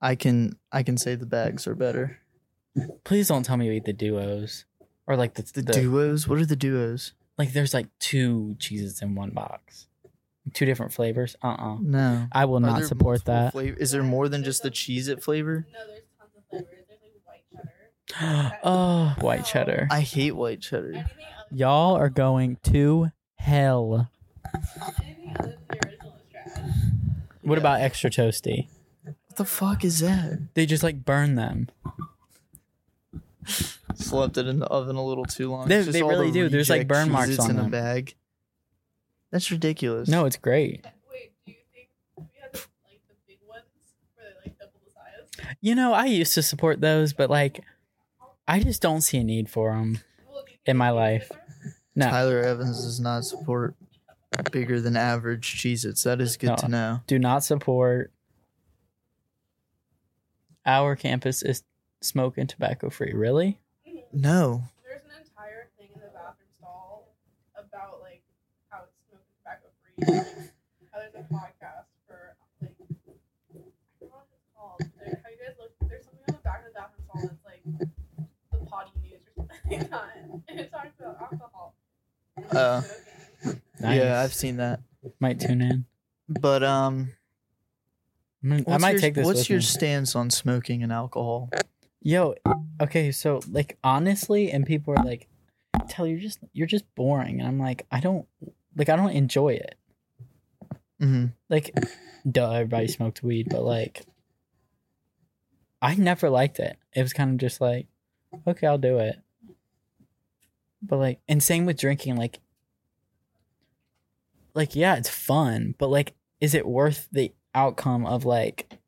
I 0.00 0.14
can 0.14 0.56
I 0.70 0.82
can 0.82 0.96
say 0.96 1.14
the 1.14 1.26
bags 1.26 1.66
are 1.66 1.74
better. 1.74 2.18
Please 3.04 3.28
don't 3.28 3.42
tell 3.44 3.56
me 3.56 3.66
you 3.66 3.72
eat 3.72 3.84
the 3.84 3.92
duos 3.92 4.64
or 5.06 5.16
like 5.16 5.34
the, 5.34 5.42
The, 5.42 5.62
the, 5.62 5.72
duos? 5.72 6.26
What 6.28 6.38
are 6.38 6.46
the 6.46 6.56
duos? 6.56 7.12
like. 7.38 7.52
There's 7.52 7.74
like 7.74 7.86
two 7.98 8.56
cheeses 8.58 9.02
in 9.02 9.14
one 9.14 9.30
box, 9.30 9.86
two 10.54 10.64
different 10.66 10.92
flavors. 10.92 11.36
Uh 11.42 11.48
uh 11.58 11.76
No. 11.80 12.26
I 12.32 12.44
will 12.46 12.56
Are 12.56 12.60
not 12.60 12.84
support 12.84 13.20
multiple 13.26 13.34
that. 13.34 13.54
flav- 13.54 13.78
Is 13.78 13.90
there 13.90 14.02
more 14.02 14.28
than 14.28 14.42
just 14.44 14.62
the 14.62 14.70
Cheez-It 14.70 15.22
flavor? 15.22 15.66
No, 15.72 15.78
there's 15.86 16.02
tons 16.18 16.30
of 16.36 16.44
flavors. 16.50 16.84
There's 16.88 17.00
like 17.26 17.44
white 17.52 18.48
cheddar. 18.50 18.58
oh, 18.64 19.14
white 19.20 19.44
cheddar. 19.44 19.88
I 19.90 20.00
hate 20.00 20.32
white 20.36 20.60
cheddar. 20.60 21.06
Y'all 21.50 21.94
are 21.96 22.08
going 22.10 22.56
to 22.64 23.10
hell. 23.36 24.08
anything 25.02 25.36
other 25.38 25.48
than 25.48 25.58
the 25.68 25.88
original 25.88 26.14
is 26.16 26.22
trash. 26.30 26.76
What 27.42 27.58
about 27.58 27.80
extra 27.82 28.08
toasty? 28.10 28.68
What 29.04 29.36
the 29.36 29.44
fuck 29.44 29.84
is 29.84 30.00
that? 30.00 30.54
They 30.54 30.64
just 30.66 30.82
like 30.82 31.04
burn 31.04 31.34
them. 31.34 31.68
Slept 33.94 34.36
it 34.38 34.46
in 34.46 34.58
the 34.60 34.66
oven 34.66 34.96
a 34.96 35.04
little 35.04 35.24
too 35.24 35.50
long. 35.50 35.68
They- 35.68 35.76
It's 35.76 35.86
just 35.86 35.92
they 35.94 36.02
all 36.02 36.10
really 36.10 36.28
the 36.30 36.32
do. 36.32 36.48
There's, 36.48 36.70
like, 36.70 36.80
reject 36.80 36.88
burn 36.88 37.10
marks 37.10 37.30
Cheez-Its 37.30 37.40
on 37.40 37.50
in 37.50 37.58
a 37.58 37.62
them. 37.62 37.70
bag. 37.70 38.14
That's 39.30 39.50
ridiculous. 39.50 40.08
No, 40.08 40.24
it's 40.26 40.36
great. 40.36 40.84
Wait, 41.10 41.32
do 41.46 41.52
you 41.52 41.58
think 41.74 41.88
we 42.16 42.24
had 42.40 42.52
like 42.54 43.00
the 43.08 43.14
big 43.26 43.38
ones 43.46 43.64
where 44.14 44.26
they're 44.26 44.34
like 44.44 44.58
double 44.58 44.72
the 44.84 44.90
size? 44.92 45.56
You 45.60 45.74
know, 45.74 45.92
I 45.94 46.04
used 46.06 46.34
to 46.34 46.42
support 46.42 46.80
those, 46.80 47.12
but 47.12 47.30
like, 47.30 47.64
I 48.46 48.60
just 48.60 48.82
don't 48.82 49.00
see 49.00 49.18
a 49.18 49.24
need 49.24 49.48
for 49.48 49.72
them. 49.72 50.00
Well, 50.30 50.44
do 50.46 50.52
you 50.52 50.58
In 50.66 50.76
my 50.76 50.90
life. 50.90 51.30
No, 51.94 52.08
Tyler 52.08 52.40
Evans 52.40 52.82
does 52.84 53.00
not 53.00 53.24
support 53.24 53.74
bigger 54.50 54.80
than 54.80 54.96
average 54.96 55.56
Cheez-Its. 55.62 56.02
That 56.04 56.20
is 56.20 56.36
good 56.36 56.48
No. 56.50 56.56
to 56.56 56.68
know. 56.68 57.00
do 57.06 57.18
not 57.18 57.44
support. 57.44 58.12
Our 60.64 60.94
campus 60.96 61.42
is 61.42 61.62
smoke 62.02 62.38
and 62.38 62.48
tobacco 62.48 62.90
free. 62.90 63.12
Really? 63.12 63.58
No. 64.12 64.62
There's 64.86 65.00
an 65.04 65.22
entire 65.24 65.68
thing 65.78 65.88
in 65.94 66.00
the 66.00 66.08
bathroom 66.08 66.48
stall 66.58 67.08
about 67.56 68.00
like 68.02 68.22
how 68.68 68.82
it's 68.84 68.92
smoke 69.08 69.24
and 69.24 69.36
tobacco 69.38 69.68
free. 69.80 70.32
Like, 70.82 70.90
how 70.92 70.98
there's 70.98 71.14
a 71.14 71.32
podcast 71.32 71.88
for 72.06 72.36
like 72.60 72.70
I 72.70 73.54
don't 73.54 74.10
know 74.10 74.16
what 74.16 74.26
it's 74.32 74.44
called. 74.56 74.80
There, 75.00 75.20
how 75.24 75.30
you 75.30 75.36
guys 75.38 75.56
look? 75.58 75.72
There's 75.88 76.04
something 76.04 76.24
on 76.28 76.34
the 76.34 76.42
back 76.42 76.60
of 76.60 76.72
the 76.72 76.78
bathroom 76.78 77.04
stall 77.08 77.22
that's 77.22 77.44
like 77.46 77.62
the 78.52 78.58
potty 78.66 78.90
news 79.02 79.22
or 79.26 79.32
something 79.36 79.78
like 79.80 79.90
that, 79.90 80.12
and 80.48 80.60
it 80.60 80.70
talks 80.70 80.88
about 80.98 81.20
alcohol. 81.22 81.74
and 82.36 82.56
Uh. 82.56 82.82
Nice. 83.80 83.98
Yeah, 83.98 84.20
I've 84.20 84.34
seen 84.34 84.58
that. 84.58 84.80
Might 85.18 85.40
tune 85.40 85.60
in. 85.62 85.84
But 86.28 86.62
um, 86.62 87.10
I'm 88.44 88.52
I 88.52 88.56
what's 88.60 88.82
might 88.82 88.90
your, 88.92 89.00
take 89.00 89.14
this. 89.14 89.24
What's 89.26 89.40
with 89.40 89.50
your 89.50 89.58
me. 89.58 89.64
stance 89.64 90.14
on 90.14 90.30
smoking 90.30 90.82
and 90.84 90.92
alcohol? 90.92 91.50
Yo, 92.04 92.34
okay, 92.80 93.12
so 93.12 93.40
like 93.50 93.78
honestly, 93.84 94.50
and 94.50 94.66
people 94.66 94.94
are 94.94 95.04
like, 95.04 95.28
"Tell 95.88 96.06
you're 96.06 96.18
just 96.18 96.40
you're 96.52 96.66
just 96.66 96.92
boring," 96.94 97.38
and 97.40 97.48
I'm 97.48 97.58
like, 97.58 97.86
I 97.90 98.00
don't 98.00 98.26
like 98.76 98.88
I 98.88 98.96
don't 98.96 99.10
enjoy 99.10 99.50
it. 99.54 99.76
hmm 100.98 101.26
Like, 101.48 101.74
duh, 102.30 102.50
everybody 102.52 102.88
smoked 102.88 103.22
weed, 103.22 103.48
but 103.50 103.62
like, 103.62 104.04
I 105.80 105.94
never 105.94 106.30
liked 106.30 106.58
it. 106.58 106.76
It 106.94 107.02
was 107.02 107.12
kind 107.12 107.30
of 107.30 107.36
just 107.38 107.60
like, 107.60 107.86
okay, 108.46 108.66
I'll 108.66 108.78
do 108.78 108.98
it. 108.98 109.16
But 110.82 110.98
like, 110.98 111.20
and 111.28 111.42
same 111.42 111.66
with 111.66 111.78
drinking. 111.78 112.16
Like, 112.16 112.40
like 114.54 114.74
yeah, 114.74 114.96
it's 114.96 115.08
fun, 115.08 115.74
but 115.78 115.88
like, 115.90 116.14
is 116.40 116.54
it 116.54 116.66
worth 116.66 117.08
the 117.12 117.32
outcome 117.54 118.06
of 118.06 118.24
like 118.24 118.78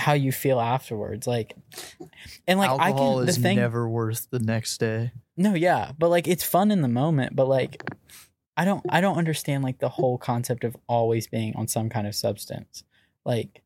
how 0.00 0.14
you 0.14 0.32
feel 0.32 0.58
afterwards? 0.58 1.26
Like, 1.26 1.54
and 2.48 2.58
like 2.58 2.70
alcohol 2.70 2.80
I 2.80 3.16
can 3.16 3.26
the 3.26 3.30
is 3.30 3.38
thing. 3.38 3.56
never 3.56 3.88
worth 3.88 4.28
the 4.30 4.38
next 4.38 4.78
day. 4.78 5.12
No, 5.36 5.54
yeah, 5.54 5.92
but 5.98 6.08
like 6.08 6.26
it's 6.26 6.42
fun 6.44 6.70
in 6.70 6.82
the 6.82 6.88
moment, 6.88 7.36
but 7.36 7.46
like 7.46 7.82
I 8.56 8.64
don't 8.64 8.84
I 8.88 9.00
don't 9.00 9.16
understand 9.16 9.62
like 9.62 9.78
the 9.78 9.88
whole 9.88 10.18
concept 10.18 10.64
of 10.64 10.76
always 10.86 11.26
being 11.26 11.54
on 11.56 11.68
some 11.68 11.88
kind 11.88 12.06
of 12.06 12.14
substance. 12.14 12.82
Like 13.24 13.62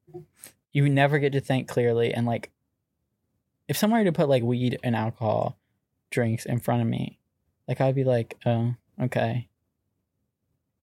you 0.73 0.88
never 0.88 1.19
get 1.19 1.33
to 1.33 1.41
think 1.41 1.69
clearly 1.69 2.12
and 2.12 2.26
like 2.26 2.50
if 3.69 3.76
someone 3.76 4.00
were 4.00 4.05
to 4.05 4.12
put 4.12 4.29
like 4.29 4.43
weed 4.43 4.79
and 4.83 4.95
alcohol 4.95 5.57
drinks 6.11 6.45
in 6.45 6.61
front 6.61 6.83
of 6.83 6.88
me, 6.88 7.19
like 7.67 7.81
I'd 7.81 7.95
be 7.95 8.05
like, 8.05 8.37
"Oh, 8.45 8.75
okay." 9.00 9.49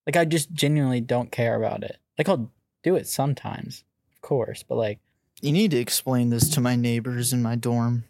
Like 0.07 0.17
I 0.17 0.25
just 0.25 0.51
genuinely 0.51 0.99
don't 1.01 1.31
care 1.31 1.55
about 1.55 1.83
it. 1.83 1.97
Like 2.17 2.27
I'll 2.27 2.51
do 2.83 2.95
it 2.95 3.07
sometimes, 3.07 3.83
of 4.13 4.21
course, 4.21 4.63
but 4.63 4.75
like 4.75 4.99
You 5.41 5.51
need 5.51 5.71
to 5.71 5.77
explain 5.77 6.29
this 6.29 6.47
to 6.49 6.61
my 6.61 6.75
neighbors 6.75 7.33
in 7.33 7.41
my 7.41 7.55
dorm. 7.55 8.05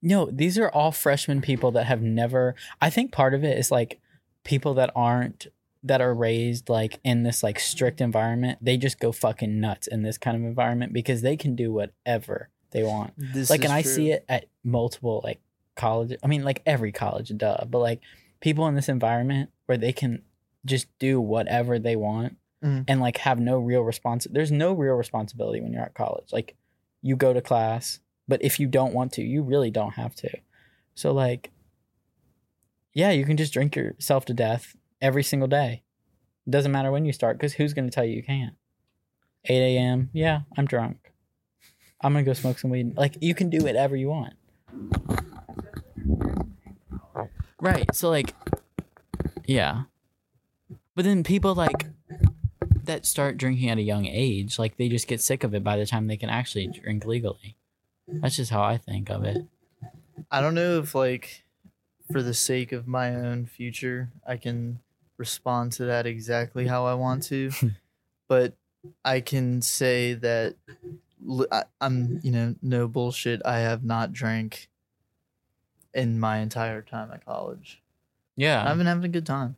No, 0.00 0.28
these 0.30 0.58
are 0.58 0.68
all 0.68 0.92
freshman 0.92 1.40
people 1.40 1.70
that 1.72 1.86
have 1.86 2.02
never. 2.02 2.54
I 2.80 2.90
think 2.90 3.12
part 3.12 3.34
of 3.34 3.44
it 3.44 3.58
is 3.58 3.70
like 3.70 4.00
people 4.44 4.74
that 4.74 4.90
aren't 4.96 5.48
that 5.84 6.00
are 6.00 6.14
raised 6.14 6.68
like 6.68 7.00
in 7.02 7.24
this 7.24 7.42
like 7.42 7.58
strict 7.58 8.00
environment. 8.00 8.58
They 8.60 8.76
just 8.76 9.00
go 9.00 9.12
fucking 9.12 9.60
nuts 9.60 9.86
in 9.86 10.02
this 10.02 10.18
kind 10.18 10.36
of 10.36 10.44
environment 10.44 10.92
because 10.92 11.22
they 11.22 11.36
can 11.36 11.56
do 11.56 11.72
whatever 11.72 12.48
they 12.70 12.82
want. 12.82 13.14
This 13.16 13.50
like, 13.50 13.64
and 13.64 13.72
I 13.72 13.82
see 13.82 14.10
it 14.10 14.24
at 14.28 14.46
multiple 14.64 15.20
like 15.24 15.40
college. 15.76 16.16
I 16.22 16.26
mean, 16.26 16.44
like 16.44 16.62
every 16.66 16.92
college, 16.92 17.32
duh. 17.36 17.64
But 17.68 17.78
like 17.78 18.00
people 18.40 18.66
in 18.66 18.74
this 18.74 18.88
environment 18.88 19.50
where 19.66 19.78
they 19.78 19.92
can 19.92 20.22
just 20.64 20.86
do 20.98 21.20
whatever 21.20 21.78
they 21.78 21.96
want 21.96 22.36
Mm. 22.62 22.84
and 22.86 23.00
like 23.00 23.16
have 23.18 23.40
no 23.40 23.58
real 23.58 23.82
response. 23.82 24.26
There's 24.30 24.52
no 24.52 24.72
real 24.72 24.94
responsibility 24.94 25.60
when 25.60 25.72
you're 25.72 25.82
at 25.82 25.94
college. 25.94 26.32
Like 26.32 26.54
you 27.00 27.16
go 27.16 27.32
to 27.32 27.40
class, 27.40 27.98
but 28.28 28.42
if 28.44 28.60
you 28.60 28.68
don't 28.68 28.94
want 28.94 29.12
to, 29.14 29.22
you 29.22 29.42
really 29.42 29.70
don't 29.70 29.94
have 29.94 30.14
to. 30.16 30.30
So 30.94 31.12
like, 31.12 31.50
yeah, 32.94 33.10
you 33.10 33.24
can 33.24 33.36
just 33.36 33.52
drink 33.52 33.74
yourself 33.74 34.24
to 34.26 34.34
death 34.34 34.76
every 35.00 35.24
single 35.24 35.48
day. 35.48 35.82
Doesn't 36.48 36.70
matter 36.70 36.92
when 36.92 37.04
you 37.04 37.12
start 37.12 37.36
because 37.36 37.54
who's 37.54 37.72
going 37.72 37.88
to 37.88 37.94
tell 37.94 38.04
you 38.04 38.16
you 38.16 38.22
can't? 38.22 38.54
8 39.44 39.76
a.m. 39.76 40.10
Yeah, 40.12 40.42
I'm 40.56 40.66
drunk. 40.66 41.12
I'm 42.00 42.12
gonna 42.12 42.24
go 42.24 42.32
smoke 42.32 42.58
some 42.58 42.70
weed. 42.70 42.96
Like 42.96 43.16
you 43.20 43.34
can 43.34 43.48
do 43.48 43.64
whatever 43.64 43.94
you 43.96 44.08
want. 44.08 44.34
Right. 47.60 47.94
So 47.94 48.10
like, 48.10 48.34
yeah. 49.46 49.84
But 50.94 51.04
then 51.04 51.22
people 51.22 51.54
like, 51.54 51.86
that 52.84 53.06
start 53.06 53.36
drinking 53.36 53.68
at 53.70 53.78
a 53.78 53.82
young 53.82 54.06
age, 54.06 54.58
like 54.58 54.76
they 54.76 54.88
just 54.88 55.06
get 55.06 55.20
sick 55.20 55.44
of 55.44 55.54
it 55.54 55.64
by 55.64 55.76
the 55.76 55.86
time 55.86 56.06
they 56.06 56.16
can 56.16 56.30
actually 56.30 56.66
drink 56.66 57.04
legally. 57.04 57.56
That's 58.06 58.36
just 58.36 58.50
how 58.50 58.62
I 58.62 58.76
think 58.76 59.10
of 59.10 59.24
it. 59.24 59.46
I 60.30 60.40
don't 60.40 60.54
know 60.54 60.78
if 60.78 60.94
like 60.94 61.44
for 62.10 62.22
the 62.22 62.34
sake 62.34 62.72
of 62.72 62.86
my 62.86 63.14
own 63.14 63.46
future, 63.46 64.10
I 64.26 64.36
can 64.36 64.80
respond 65.16 65.72
to 65.72 65.84
that 65.86 66.06
exactly 66.06 66.66
how 66.66 66.86
I 66.86 66.94
want 66.94 67.22
to, 67.24 67.50
but 68.28 68.54
I 69.04 69.20
can 69.20 69.62
say 69.62 70.14
that 70.14 70.56
I'm, 71.80 72.20
you 72.22 72.32
know, 72.32 72.54
no 72.60 72.88
bullshit. 72.88 73.40
I 73.44 73.60
have 73.60 73.84
not 73.84 74.12
drank 74.12 74.68
in 75.94 76.18
my 76.18 76.38
entire 76.38 76.82
time 76.82 77.10
at 77.12 77.24
college. 77.24 77.82
Yeah, 78.36 78.68
I've 78.68 78.78
been 78.78 78.86
having 78.86 79.04
a 79.04 79.08
good 79.08 79.26
time. 79.26 79.56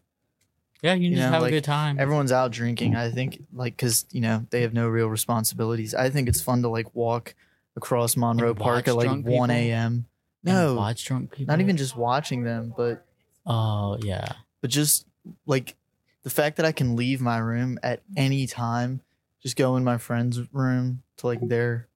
Yeah, 0.84 0.92
you, 0.92 1.08
you 1.08 1.16
just 1.16 1.26
know, 1.26 1.32
have 1.32 1.40
like, 1.40 1.52
a 1.52 1.56
good 1.56 1.64
time. 1.64 1.98
Everyone's 1.98 2.30
out 2.30 2.50
drinking. 2.50 2.94
I 2.94 3.10
think 3.10 3.42
like 3.54 3.74
because 3.74 4.04
you 4.12 4.20
know 4.20 4.44
they 4.50 4.60
have 4.60 4.74
no 4.74 4.86
real 4.86 5.06
responsibilities. 5.06 5.94
I 5.94 6.10
think 6.10 6.28
it's 6.28 6.42
fun 6.42 6.60
to 6.60 6.68
like 6.68 6.94
walk 6.94 7.34
across 7.74 8.18
Monroe 8.18 8.54
Park 8.54 8.86
at 8.86 8.94
like 8.94 9.24
one 9.24 9.50
a.m. 9.50 10.04
No, 10.42 10.74
watch 10.74 11.06
drunk 11.06 11.30
people. 11.30 11.50
not 11.50 11.62
even 11.62 11.78
just 11.78 11.96
watching 11.96 12.44
them, 12.44 12.74
but 12.76 13.06
Oh 13.46 13.96
yeah, 14.02 14.34
but 14.60 14.68
just 14.68 15.06
like 15.46 15.74
the 16.22 16.28
fact 16.28 16.58
that 16.58 16.66
I 16.66 16.72
can 16.72 16.96
leave 16.96 17.18
my 17.18 17.38
room 17.38 17.78
at 17.82 18.02
any 18.14 18.46
time, 18.46 19.00
just 19.42 19.56
go 19.56 19.76
in 19.76 19.84
my 19.84 19.96
friend's 19.96 20.52
room 20.52 21.02
to 21.16 21.26
like 21.26 21.40
their, 21.48 21.88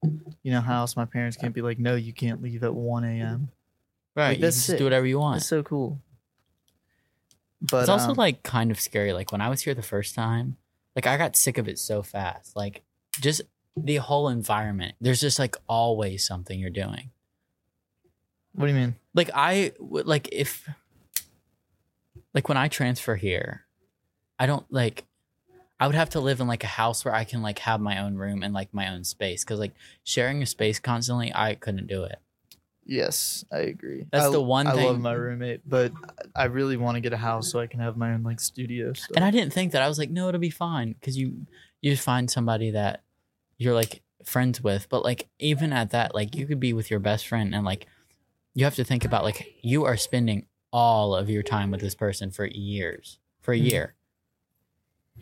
you 0.42 0.50
know, 0.50 0.62
house. 0.62 0.96
My 0.96 1.04
parents 1.04 1.36
can't 1.36 1.54
be 1.54 1.60
like, 1.60 1.78
no, 1.78 1.94
you 1.94 2.14
can't 2.14 2.40
leave 2.40 2.64
at 2.64 2.74
one 2.74 3.04
a.m. 3.04 3.50
right. 4.14 4.36
you 4.36 4.40
that's 4.40 4.56
just 4.56 4.66
sick. 4.66 4.78
do 4.78 4.84
whatever 4.84 5.04
you 5.04 5.18
want. 5.18 5.36
That's 5.40 5.48
so 5.48 5.62
cool. 5.62 6.00
But 7.60 7.80
it's 7.80 7.88
also 7.88 8.10
um, 8.10 8.16
like 8.16 8.42
kind 8.42 8.70
of 8.70 8.80
scary. 8.80 9.12
Like 9.12 9.32
when 9.32 9.40
I 9.40 9.48
was 9.48 9.62
here 9.62 9.74
the 9.74 9.82
first 9.82 10.14
time, 10.14 10.56
like 10.94 11.06
I 11.06 11.16
got 11.16 11.36
sick 11.36 11.58
of 11.58 11.68
it 11.68 11.78
so 11.78 12.02
fast. 12.02 12.54
Like 12.56 12.82
just 13.20 13.42
the 13.76 13.96
whole 13.96 14.28
environment. 14.28 14.94
There's 15.00 15.20
just 15.20 15.38
like 15.38 15.56
always 15.68 16.26
something 16.26 16.58
you're 16.58 16.70
doing. 16.70 17.10
what 18.52 18.66
do 18.66 18.72
you 18.72 18.78
mean? 18.78 18.96
Like 19.14 19.30
I 19.34 19.72
would 19.78 20.06
like 20.06 20.28
if 20.32 20.68
like 22.34 22.48
when 22.48 22.58
I 22.58 22.68
transfer 22.68 23.16
here, 23.16 23.66
I 24.38 24.46
don't 24.46 24.66
like 24.72 25.04
I 25.80 25.86
would 25.86 25.96
have 25.96 26.10
to 26.10 26.20
live 26.20 26.40
in 26.40 26.48
like 26.48 26.64
a 26.64 26.68
house 26.68 27.04
where 27.04 27.14
I 27.14 27.24
can 27.24 27.42
like 27.42 27.60
have 27.60 27.80
my 27.80 27.98
own 28.00 28.16
room 28.16 28.42
and 28.42 28.52
like 28.52 28.72
my 28.74 28.88
own 28.92 29.04
space 29.04 29.44
cuz 29.44 29.58
like 29.58 29.74
sharing 30.04 30.42
a 30.42 30.46
space 30.46 30.78
constantly, 30.78 31.32
I 31.34 31.54
couldn't 31.54 31.86
do 31.86 32.04
it. 32.04 32.20
Yes, 32.90 33.44
I 33.52 33.58
agree. 33.58 34.06
That's 34.10 34.26
I- 34.26 34.30
the 34.30 34.40
one 34.40 34.66
thing 34.66 34.78
I 34.78 34.84
love 34.86 34.98
my 34.98 35.12
roommate, 35.12 35.60
but 35.68 35.92
I 36.34 36.44
really 36.46 36.78
want 36.78 36.94
to 36.96 37.00
get 37.02 37.12
a 37.12 37.18
house 37.18 37.52
so 37.52 37.60
I 37.60 37.66
can 37.66 37.80
have 37.80 37.96
my 37.98 38.14
own 38.14 38.22
like 38.22 38.40
studio 38.40 38.94
stuff. 38.94 39.10
And 39.14 39.24
I 39.24 39.30
didn't 39.30 39.52
think 39.52 39.72
that. 39.72 39.82
I 39.82 39.88
was 39.88 39.98
like, 39.98 40.10
no, 40.10 40.28
it'll 40.28 40.40
be 40.40 40.48
fine 40.50 40.94
because 40.94 41.16
you 41.18 41.46
you 41.82 41.92
just 41.92 42.02
find 42.02 42.30
somebody 42.30 42.70
that 42.72 43.02
you're 43.58 43.74
like 43.74 44.02
friends 44.24 44.62
with. 44.62 44.88
But 44.88 45.04
like 45.04 45.28
even 45.38 45.72
at 45.72 45.90
that, 45.90 46.14
like 46.14 46.34
you 46.34 46.46
could 46.46 46.60
be 46.60 46.72
with 46.72 46.90
your 46.90 46.98
best 46.98 47.28
friend 47.28 47.54
and 47.54 47.64
like 47.64 47.86
you 48.54 48.64
have 48.64 48.74
to 48.76 48.84
think 48.84 49.04
about 49.04 49.22
like 49.22 49.54
you 49.60 49.84
are 49.84 49.96
spending 49.98 50.46
all 50.72 51.14
of 51.14 51.28
your 51.28 51.42
time 51.42 51.70
with 51.70 51.80
this 51.80 51.94
person 51.94 52.30
for 52.30 52.46
years, 52.46 53.18
for 53.42 53.52
a 53.52 53.58
Mhm. 53.60 53.70
year. 53.70 53.94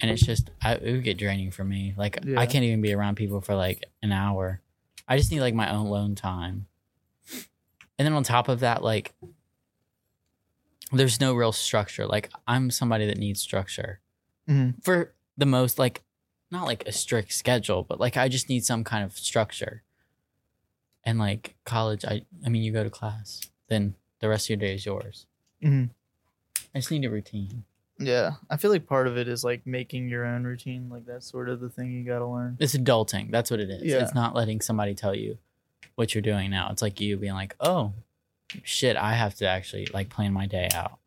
And 0.00 0.11
it's 0.11 0.23
just 0.25 0.50
I, 0.62 0.75
it 0.75 0.92
would 0.92 1.04
get 1.04 1.18
draining 1.18 1.50
for 1.50 1.64
me. 1.64 1.94
Like 1.96 2.20
Yeah. 2.25 2.38
I 2.38 2.46
can't 2.46 2.64
even 2.64 2.80
be 2.80 2.92
around 2.92 3.16
people 3.16 3.40
for 3.40 3.54
like 3.56 3.85
an 4.02 4.12
hour. 4.12 4.61
I 5.08 5.16
just 5.18 5.32
need 5.32 5.40
like 5.40 5.54
my 5.54 5.70
own 5.73 5.87
alone 5.87 6.14
time. 6.14 6.66
And 7.98 8.04
then 8.06 8.12
on 8.12 8.22
top 8.24 8.48
of 8.48 8.60
that, 8.60 8.82
like 8.82 9.14
there's 10.92 11.20
no 11.20 11.34
real 11.34 11.52
structure. 11.52 12.06
Like 12.06 12.30
I'm 12.46 12.70
somebody 12.70 13.06
that 13.06 13.18
needs 13.18 13.40
structure 13.40 14.00
Mhm. 14.48 14.82
for 14.84 15.14
the 15.36 15.46
most 15.46 15.78
like 15.78 16.02
not 16.50 16.64
like 16.66 16.86
a 16.86 16.92
strict 16.92 17.32
schedule, 17.32 17.82
but 17.82 17.98
like 17.98 18.16
I 18.16 18.28
just 18.28 18.48
need 18.48 18.64
some 18.64 18.84
kind 18.84 19.04
of 19.04 19.18
structure. 19.18 19.82
And 21.04 21.18
like 21.18 21.56
college, 21.64 22.04
I 22.04 22.22
I 22.44 22.48
mean, 22.48 22.62
you 22.62 22.72
go 22.72 22.84
to 22.84 22.90
class, 22.90 23.40
then 23.68 23.94
the 24.20 24.28
rest 24.28 24.46
of 24.46 24.50
your 24.50 24.56
day 24.58 24.74
is 24.74 24.86
yours. 24.86 25.26
Mhm. 25.62 25.90
I 26.75 26.78
just 26.78 26.90
need 26.90 27.04
a 27.04 27.10
routine. 27.10 27.64
Yeah, 27.99 28.32
I 28.50 28.58
feel 28.58 28.71
like 28.71 28.86
part 28.86 29.06
of 29.06 29.16
it 29.16 29.26
is 29.26 29.42
like 29.42 29.66
making 29.66 30.08
your 30.10 30.25
own 30.26 30.44
routine. 30.44 30.88
Like 30.90 31.06
that's 31.06 31.26
sort 31.26 31.49
of 31.49 31.60
the 31.60 31.71
thing 31.71 31.90
you 31.92 32.04
got 32.04 32.18
to 32.18 32.26
learn. 32.26 32.56
It's 32.60 32.76
adulting. 32.76 33.30
That's 33.30 33.50
what 33.50 33.58
it 33.58 33.71
is. 33.71 33.82
Yeah. 33.84 34.02
It's 34.02 34.14
not 34.14 34.34
letting 34.34 34.60
somebody 34.60 34.94
tell 34.94 35.14
you 35.16 35.38
what 35.95 36.15
you're 36.15 36.23
doing 36.23 36.50
now. 36.50 36.69
It's 36.71 36.82
like 36.82 37.00
you 37.00 37.17
being 37.17 37.34
like, 37.34 37.54
oh, 37.60 37.93
shit, 38.62 38.97
I 38.97 39.15
have 39.15 39.34
to 39.36 39.47
actually 39.49 39.86
like 39.93 40.08
plan 40.08 40.32
my 40.32 40.47
day 40.47 40.69
out. 40.75 40.99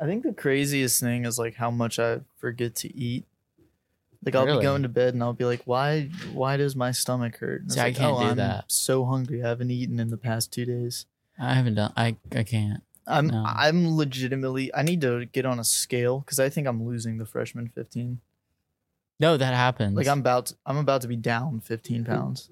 I 0.00 0.06
think 0.06 0.22
the 0.22 0.32
craziest 0.32 1.00
thing 1.00 1.24
is 1.24 1.38
like 1.38 1.54
how 1.56 1.70
much 1.70 1.98
I 1.98 2.20
forget 2.38 2.74
to 2.76 2.96
eat. 2.96 3.24
Like 4.24 4.34
I'll 4.34 4.46
Really? 4.46 4.58
be 4.58 4.62
going 4.64 4.82
to 4.82 4.88
bed 4.88 5.14
and 5.14 5.22
I'll 5.22 5.32
be 5.32 5.44
like, 5.44 5.62
why? 5.64 6.10
Why 6.32 6.56
does 6.56 6.74
my 6.74 6.90
stomach 6.90 7.36
hurt? 7.36 7.70
See, 7.70 7.80
I 7.80 7.92
can't 7.92 8.16
oh, 8.16 8.20
do 8.20 8.26
I'm 8.26 8.36
that. 8.36 8.64
So 8.68 9.04
hungry. 9.04 9.42
I 9.42 9.48
haven't 9.48 9.70
eaten 9.70 10.00
in 10.00 10.10
the 10.10 10.16
past 10.16 10.52
two 10.52 10.64
days. 10.64 11.06
I 11.38 11.54
haven't 11.54 11.76
done. 11.76 11.92
I 11.96 12.16
I 12.34 12.42
can't. 12.42 12.82
I'm 13.06 13.28
No. 13.28 13.44
I'm 13.46 13.96
legitimately. 13.96 14.74
I 14.74 14.82
need 14.82 15.00
to 15.02 15.26
get 15.26 15.46
on 15.46 15.58
a 15.60 15.64
scale 15.64 16.20
because 16.20 16.40
I 16.40 16.48
think 16.48 16.66
I'm 16.66 16.84
losing 16.84 17.18
the 17.18 17.26
freshman 17.26 17.68
15. 17.68 18.20
No, 19.20 19.36
that 19.36 19.54
happens. 19.54 19.96
Like 19.96 20.08
I'm 20.08 20.20
about. 20.20 20.46
To, 20.46 20.56
I'm 20.66 20.76
about 20.78 21.02
to 21.02 21.08
be 21.08 21.16
down 21.16 21.60
15 21.60 22.04
pounds, 22.04 22.50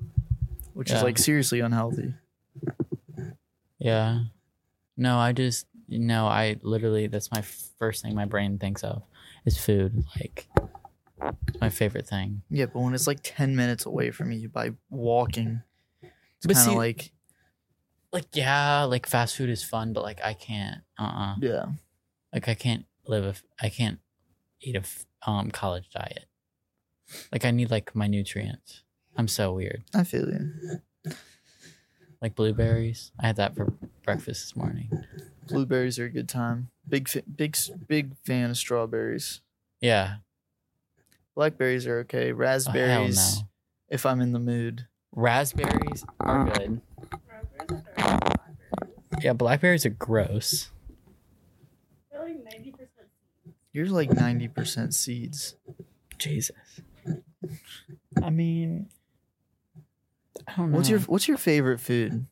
which 0.76 0.90
Yeah. 0.90 0.98
is 0.98 1.02
like 1.02 1.18
seriously 1.18 1.60
unhealthy. 1.60 2.12
Yeah. 3.78 4.24
No, 4.96 5.18
I 5.18 5.32
just 5.32 5.66
no, 5.88 6.26
I 6.26 6.56
literally 6.62 7.06
that's 7.06 7.30
my 7.30 7.42
first 7.42 8.02
thing 8.02 8.14
my 8.14 8.24
brain 8.24 8.58
thinks 8.58 8.82
of 8.82 9.02
is 9.44 9.58
food. 9.58 10.04
Like 10.18 10.48
it's 11.48 11.60
my 11.60 11.68
favorite 11.70 12.06
thing. 12.06 12.42
Yeah, 12.50 12.66
but 12.66 12.80
when 12.80 12.94
it's 12.94 13.06
like 13.06 13.20
10 13.22 13.54
minutes 13.56 13.86
away 13.86 14.10
from 14.10 14.32
you 14.32 14.48
by 14.48 14.70
walking, 14.90 15.62
it's 16.42 16.46
kind 16.46 16.70
of 16.70 16.76
like 16.76 17.12
Like 18.12 18.26
yeah, 18.34 18.84
like 18.84 19.06
fast 19.06 19.36
food 19.36 19.50
is 19.50 19.62
fun, 19.62 19.92
but 19.92 20.02
like 20.02 20.20
I 20.24 20.34
can't. 20.34 20.80
Uh 20.98 21.04
uh 21.04 21.34
yeah. 21.40 21.66
Like 22.32 22.48
I 22.48 22.54
can't 22.54 22.86
live 23.06 23.24
a. 23.24 23.28
f- 23.30 23.44
I 23.60 23.68
can't 23.68 23.98
eat 24.60 24.74
a 24.76 24.80
f- 24.80 25.06
um 25.26 25.50
college 25.50 25.90
diet. 25.94 26.26
Like 27.30 27.44
I 27.44 27.50
need 27.50 27.70
like 27.70 27.94
my 27.94 28.06
nutrients. 28.08 28.82
I'm 29.16 29.28
so 29.28 29.52
weird. 29.52 29.82
I 29.94 30.04
feel 30.04 30.28
you. 30.28 30.80
Like 32.20 32.34
blueberries. 32.34 33.12
I 33.20 33.26
had 33.26 33.36
that 33.36 33.54
for 33.54 33.72
breakfast 34.04 34.42
this 34.44 34.56
morning. 34.56 34.90
Blueberries 35.48 35.98
are 35.98 36.06
a 36.06 36.10
good 36.10 36.28
time. 36.28 36.70
Big 36.88 37.08
fa- 37.08 37.22
big 37.22 37.56
big 37.86 38.16
fan 38.24 38.50
of 38.50 38.56
strawberries. 38.56 39.40
Yeah. 39.80 40.16
Blackberries 41.34 41.86
are 41.86 41.98
okay. 42.00 42.32
Oh, 42.32 42.36
Raspberries, 42.36 43.40
no. 43.40 43.48
if 43.90 44.06
I'm 44.06 44.20
in 44.20 44.32
the 44.32 44.38
mood. 44.38 44.86
Raspberries 45.14 46.04
are 46.20 46.44
good. 46.46 46.80
Raspberries 47.00 47.12
are 47.12 47.18
better 47.18 47.82
than 47.96 48.18
blackberries. 48.18 49.24
Yeah, 49.24 49.32
blackberries 49.34 49.86
are 49.86 49.90
gross. 49.90 50.70
They're 52.10 52.22
like 52.22 52.42
ninety 52.42 52.70
percent. 52.72 52.90
You're 53.72 53.88
like 53.88 54.08
90% 54.08 54.94
seeds. 54.94 55.54
Jesus. 56.16 56.56
I 58.22 58.30
mean, 58.30 58.56
I 58.64 58.70
don't 58.70 58.80
know. 58.80 58.86
What's 60.56 60.88
your 60.88 61.00
What's 61.00 61.28
your 61.28 61.36
favorite 61.36 61.78
food? 61.80 62.26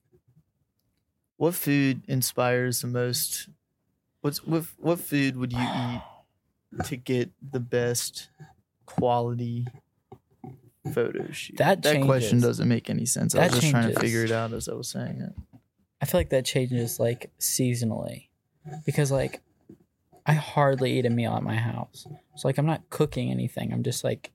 What 1.36 1.54
food 1.54 2.02
inspires 2.08 2.80
the 2.80 2.86
most? 2.88 3.48
What's 4.20 4.44
what 4.44 4.64
What 4.78 5.00
food 5.00 5.36
would 5.36 5.52
you 5.52 5.58
eat 5.60 6.02
to 6.86 6.96
get 6.96 7.30
the 7.42 7.60
best 7.60 8.28
quality 8.86 9.66
photo 10.92 11.30
shoot? 11.32 11.56
That 11.56 11.82
that 11.82 12.02
question 12.02 12.40
doesn't 12.40 12.68
make 12.68 12.88
any 12.90 13.06
sense. 13.06 13.34
I 13.34 13.44
was 13.44 13.52
That 13.52 13.60
just 13.60 13.70
trying 13.70 13.82
to 13.84 13.88
changes. 13.94 14.02
figure 14.02 14.24
it 14.24 14.32
out 14.32 14.52
as 14.52 14.68
I 14.68 14.74
was 14.74 14.88
saying 14.88 15.20
it. 15.20 15.58
I 16.00 16.06
feel 16.06 16.20
like 16.20 16.30
that 16.30 16.44
changes 16.44 17.00
like 17.00 17.30
seasonally 17.40 18.28
because 18.84 19.10
like 19.10 19.40
I 20.26 20.34
hardly 20.34 20.98
eat 20.98 21.06
a 21.06 21.10
meal 21.10 21.32
at 21.32 21.42
my 21.42 21.56
house. 21.56 22.06
So 22.36 22.48
like 22.48 22.58
I'm 22.58 22.66
not 22.66 22.88
cooking 22.90 23.30
anything. 23.30 23.72
I'm 23.72 23.82
just 23.82 24.04
like 24.04 24.30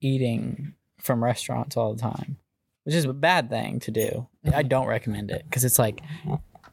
eating 0.00 0.74
from 0.98 1.22
restaurants 1.22 1.76
all 1.76 1.94
the 1.94 2.00
time, 2.00 2.38
which 2.84 2.94
is 2.94 3.04
a 3.04 3.12
bad 3.12 3.50
thing 3.50 3.80
to 3.80 3.90
do. 3.90 4.26
I 4.54 4.62
don't 4.62 4.86
recommend 4.86 5.30
it 5.30 5.44
because 5.44 5.64
it's 5.64 5.78
like 5.78 6.00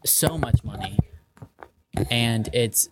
so 0.05 0.37
much 0.37 0.63
money 0.63 0.97
and 2.09 2.49
it's 2.53 2.89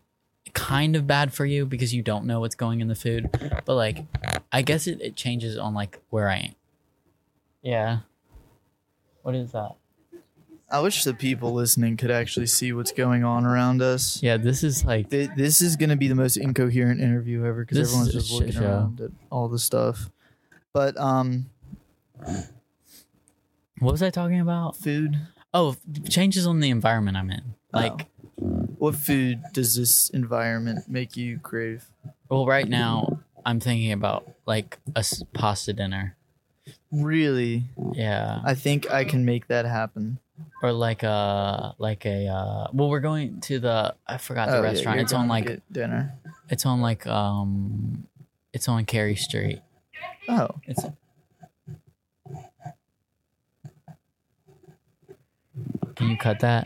kind 0.54 0.96
of 0.96 1.06
bad 1.08 1.34
for 1.34 1.46
you 1.46 1.66
because 1.66 1.94
you 1.94 2.02
don't 2.02 2.26
know 2.26 2.40
what's 2.40 2.56
going 2.56 2.82
in 2.82 2.88
the 2.88 2.96
food. 2.96 3.30
But 3.66 3.76
like 3.76 4.06
I 4.52 4.62
guess 4.62 4.88
it, 4.88 5.02
it 5.02 5.16
changes 5.16 5.58
on 5.58 5.74
like 5.74 6.02
where 6.10 6.30
I 6.30 6.38
am. 6.38 6.56
Yeah. 7.62 8.00
What 9.22 9.36
is 9.36 9.52
that? 9.52 9.76
I 10.72 10.80
wish 10.82 11.04
the 11.04 11.16
people 11.16 11.54
listening 11.54 11.98
could 11.98 12.12
actually 12.12 12.46
see 12.46 12.74
what's 12.74 12.92
going 12.92 13.24
on 13.24 13.44
around 13.44 13.82
us. 13.82 14.22
Yeah, 14.22 14.38
this 14.38 14.64
is 14.64 14.86
like 14.86 15.10
Th- 15.10 15.32
This 15.36 15.62
is 15.62 15.76
going 15.76 15.90
to 15.90 15.96
be 15.96 16.08
the 16.08 16.16
most 16.16 16.38
incoherent 16.38 17.02
interview 17.02 17.44
ever 17.44 17.66
because 17.66 17.80
everyone's 17.80 18.14
just 18.14 18.32
looking 18.32 18.52
show. 18.54 18.64
around 18.64 19.02
at 19.02 19.12
all 19.32 19.48
the 19.48 19.58
stuff. 19.58 20.12
But 20.72 20.96
um, 20.98 21.50
What 23.80 23.92
was 23.92 24.04
I 24.04 24.10
talking 24.10 24.40
about? 24.40 24.76
food. 24.76 25.20
Oh, 25.54 25.76
changes 26.10 26.46
on 26.46 26.60
the 26.60 26.70
environment 26.70 27.18
I'm 27.18 27.32
in. 27.32 27.56
Like, 27.74 28.08
What 28.36 28.96
food 28.96 29.42
does 29.54 29.76
this 29.76 30.10
environment 30.10 30.88
make 30.88 31.18
you 31.18 31.40
crave? 31.40 31.86
well, 32.30 32.46
right 32.46 32.68
now 32.68 33.20
I'm 33.46 33.60
thinking 33.60 33.92
about 33.92 34.28
like 34.46 34.78
a 34.96 35.00
s- 35.00 35.24
pasta 35.34 35.74
dinner. 35.74 36.16
Really, 36.92 37.64
Yeah, 37.94 38.42
I 38.44 38.54
think 38.56 38.92
I 38.92 39.04
can 39.06 39.26
make 39.26 39.48
that 39.48 39.66
happen. 39.66 40.20
or 40.64 40.72
like 40.72 41.04
a 41.04 41.74
like 41.78 42.06
a 42.06 42.28
uh, 42.28 42.68
well, 42.74 42.90
we're 42.90 43.00
going 43.00 43.40
to 43.42 43.60
the 43.60 43.96
I 44.08 44.18
forgot 44.18 44.50
the 44.50 44.58
Oh, 44.58 44.62
restaurant. 44.64 44.96
you're 44.98 45.04
it's 45.04 45.14
on 45.14 45.28
like 45.28 45.62
dinner. 45.72 46.14
it's 46.50 46.66
on 46.66 46.82
like 46.82 47.06
um 47.08 48.08
it's 48.54 48.68
on 48.68 48.86
Cary 48.86 49.16
Street. 49.16 49.62
Oh, 50.28 50.50
It's 50.66 50.86
Can 56.00 56.10
you 56.10 56.18
cut 56.18 56.40
that? 56.40 56.66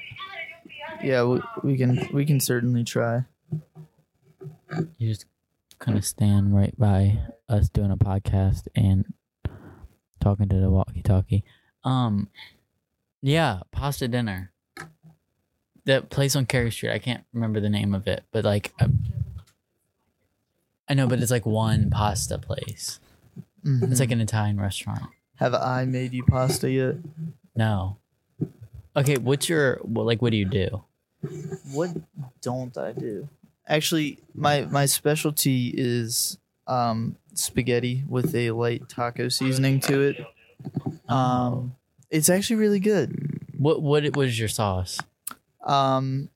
yeah, 1.03 1.23
we, 1.23 1.41
we 1.63 1.75
can 1.77 2.07
we 2.13 2.23
can 2.25 2.39
certainly 2.39 2.83
try. 2.83 3.25
You 4.97 5.09
just 5.09 5.25
kind 5.79 5.97
of 5.97 6.05
stand 6.05 6.55
right 6.55 6.73
by 6.77 7.19
us 7.49 7.67
doing 7.67 7.89
a 7.91 7.97
podcast 7.97 8.67
and 8.75 9.11
talking 10.21 10.47
to 10.49 10.55
the 10.59 10.69
walkie-talkie. 10.69 11.43
Um, 11.83 12.29
yeah, 13.23 13.61
pasta 13.71 14.07
dinner. 14.07 14.51
That 15.85 16.09
place 16.11 16.35
on 16.35 16.45
Cary 16.45 16.71
Street. 16.71 16.91
I 16.91 16.99
can't 16.99 17.23
remember 17.33 17.59
the 17.59 17.69
name 17.69 17.93
of 17.95 18.07
it, 18.07 18.23
but 18.31 18.45
like, 18.45 18.71
I, 18.79 18.87
I 20.87 20.93
know, 20.93 21.07
but 21.07 21.19
it's 21.21 21.31
like 21.31 21.45
one 21.45 21.89
pasta 21.89 22.37
place. 22.37 22.99
Mhm. 23.65 23.89
It's 23.91 23.99
like 23.99 24.11
an 24.11 24.21
Italian 24.21 24.59
restaurant. 24.61 25.01
Have 25.37 25.53
I 25.55 25.85
made 25.85 26.13
you 26.13 26.23
pasta 26.23 26.69
yet? 26.71 26.95
No. 27.55 27.97
Okay, 28.95 29.17
what's 29.17 29.49
your 29.49 29.79
well, 29.83 30.05
like? 30.05 30.21
What 30.21 30.31
do 30.31 30.37
you 30.37 30.45
do? 30.45 30.83
What 31.71 31.89
don't 32.41 32.77
I 32.77 32.91
do? 32.91 33.27
Actually, 33.67 34.19
my 34.35 34.61
my 34.69 34.85
specialty 34.85 35.73
is 35.75 36.37
um, 36.67 37.15
spaghetti 37.33 38.03
with 38.07 38.35
a 38.35 38.51
light 38.51 38.87
taco 38.89 39.29
seasoning 39.29 39.79
to 39.81 40.01
it. 40.01 40.25
Um, 41.09 41.75
it's 42.11 42.29
actually 42.29 42.57
really 42.57 42.79
good. 42.79 43.41
What 43.57 43.81
what 43.81 44.15
was 44.15 44.37
your 44.37 44.49
sauce? 44.49 44.99
Um, 45.65 46.29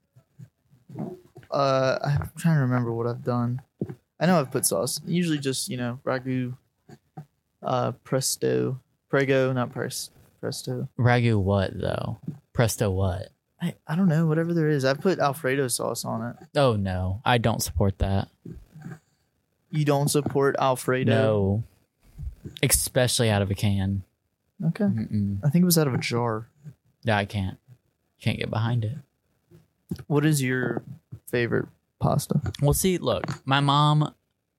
uh, 1.51 1.99
I'm 2.03 2.31
trying 2.37 2.55
to 2.55 2.61
remember 2.61 2.91
what 2.91 3.05
I've 3.05 3.23
done. 3.23 3.61
I 4.19 4.25
know 4.25 4.39
I've 4.39 4.51
put 4.51 4.65
sauce. 4.65 4.99
Usually 5.05 5.37
just 5.37 5.69
you 5.69 5.77
know 5.77 5.99
ragu, 6.03 6.55
uh, 7.61 7.91
presto, 8.03 8.79
prego, 9.09 9.53
not 9.53 9.71
pres, 9.71 10.09
presto. 10.41 10.87
Ragu 10.97 11.39
what 11.39 11.79
though? 11.79 12.17
Presto 12.57 12.89
what? 12.89 13.27
I, 13.61 13.75
I 13.87 13.95
don't 13.95 14.07
know 14.07 14.25
whatever 14.25 14.51
there 14.51 14.67
is. 14.67 14.83
I 14.83 14.95
put 14.95 15.19
Alfredo 15.19 15.67
sauce 15.67 16.03
on 16.03 16.31
it. 16.31 16.57
Oh 16.57 16.75
no, 16.75 17.21
I 17.23 17.37
don't 17.37 17.61
support 17.61 17.99
that. 17.99 18.29
You 19.69 19.85
don't 19.85 20.07
support 20.07 20.55
Alfredo? 20.57 21.11
No, 21.11 21.63
especially 22.63 23.29
out 23.29 23.43
of 23.43 23.51
a 23.51 23.53
can. 23.53 24.01
Okay. 24.69 24.85
Mm-mm. 24.85 25.37
I 25.43 25.51
think 25.51 25.61
it 25.61 25.65
was 25.67 25.77
out 25.77 25.85
of 25.85 25.93
a 25.93 25.99
jar. 25.99 26.47
Yeah, 27.03 27.17
I 27.17 27.25
can't. 27.25 27.59
Can't 28.19 28.39
get 28.39 28.49
behind 28.49 28.83
it. 28.83 28.97
What 30.07 30.25
is 30.25 30.41
your 30.41 30.81
favorite 31.27 31.67
pasta? 31.99 32.41
Well, 32.59 32.73
see, 32.73 32.97
look, 32.97 33.45
my 33.45 33.59
mom. 33.59 34.15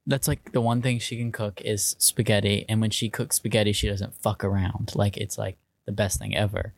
That's 0.07 0.29
like 0.29 0.53
the 0.53 0.61
one 0.61 0.83
thing 0.83 1.01
she 1.01 1.17
can 1.17 1.33
cook 1.33 1.61
is 1.63 1.97
spaghetti, 1.99 2.65
and 2.69 2.81
when 2.81 2.91
she 2.91 3.11
cooks 3.11 3.37
spaghetti, 3.39 3.73
she 3.73 3.89
doesn't 3.89 4.15
fuck 4.15 4.45
around. 4.45 4.93
Like 4.95 5.17
it's 5.17 5.37
like 5.37 5.57
the 5.85 5.91
best 5.91 6.21
thing 6.21 6.37
ever. 6.37 6.75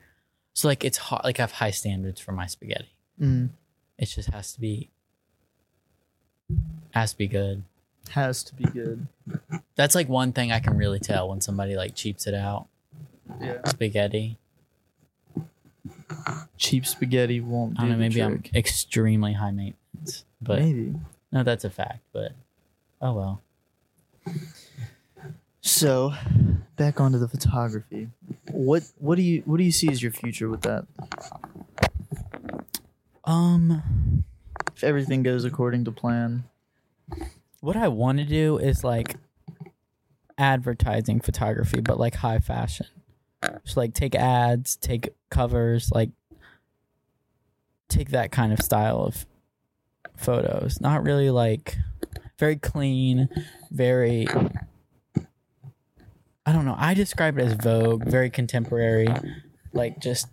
So 0.55 0.69
like 0.69 0.85
it's 0.85 0.99
hot. 0.99 1.25
Like 1.25 1.39
I 1.39 1.43
have 1.43 1.53
high 1.53 1.71
standards 1.71 2.21
for 2.21 2.33
my 2.33 2.47
spaghetti. 2.47 2.93
Mm, 3.21 3.51
It 3.99 4.07
just 4.07 4.31
has 4.31 4.53
to 4.55 4.61
be 4.61 4.91
has 6.93 7.13
to 7.13 7.19
be 7.19 7.29
good. 7.29 7.63
has 8.11 8.43
to 8.45 8.55
be 8.55 8.65
good. 8.65 9.07
That's 9.77 9.95
like 9.95 10.09
one 10.09 10.33
thing 10.33 10.51
I 10.53 10.59
can 10.61 10.77
really 10.77 10.99
tell 10.99 11.29
when 11.29 11.41
somebody 11.41 11.77
like 11.77 11.95
cheaps 11.95 12.27
it 12.27 12.35
out. 12.35 12.67
Yeah. 13.41 13.63
Spaghetti. 13.67 14.39
Cheap 16.59 16.85
spaghetti 16.87 17.41
won't 17.41 17.77
do 17.77 17.83
I 17.85 17.89
don't 17.89 17.93
know. 17.93 17.99
Maybe 17.99 18.23
I'm 18.23 18.43
extremely 18.55 19.33
high 19.35 19.53
maintenance, 19.53 20.25
but 20.43 20.59
maybe. 20.59 20.95
no, 21.33 21.43
that's 21.45 21.65
a 21.65 21.71
fact. 21.71 22.01
But 22.13 22.33
oh 23.01 23.13
well. 23.15 23.43
So, 25.63 26.15
back 26.77 27.01
onto 27.01 27.19
the 27.19 27.29
photography. 27.29 28.09
What 28.51 28.83
what 28.99 29.17
do 29.17 29.23
you 29.23 29.43
what 29.45 29.59
do 29.59 29.65
you 29.65 29.73
see 29.73 29.89
as 29.91 30.03
your 30.03 30.13
future 30.13 30.49
with 30.49 30.63
that? 30.63 30.87
Um, 33.25 34.25
If 34.75 34.83
everything 34.83 35.23
goes 35.23 35.45
according 35.45 35.85
to 35.85 35.93
plan. 35.93 36.45
what 37.61 37.77
I 37.77 37.89
want 37.89 38.19
to 38.19 38.25
do 38.25 38.57
is 38.57 38.83
like 38.83 39.17
advertising 40.39 41.21
photography, 41.21 41.81
but 41.81 41.99
like 41.99 42.15
high 42.17 42.39
fashion. 42.39 42.87
So 43.65 43.81
like 43.81 43.93
take 43.95 44.15
ads, 44.15 44.77
take 44.77 45.11
covers, 45.31 45.91
like 45.93 46.11
take 47.89 48.11
that 48.11 48.33
kind 48.33 48.53
of 48.53 48.61
style 48.61 49.03
of 49.03 49.27
photos. 50.17 50.81
Not 50.81 51.03
really 51.05 51.31
like 51.31 51.77
very 52.39 52.57
clean, 52.57 53.29
very 53.71 54.27
I 56.47 56.53
don't 56.53 56.65
know. 56.65 56.75
I 56.79 56.95
describe 56.95 57.39
it 57.39 57.43
as 57.45 57.55
Vogue, 57.55 58.05
very 58.05 58.31
contemporary, 58.31 59.09
like 59.73 60.01
just 60.01 60.27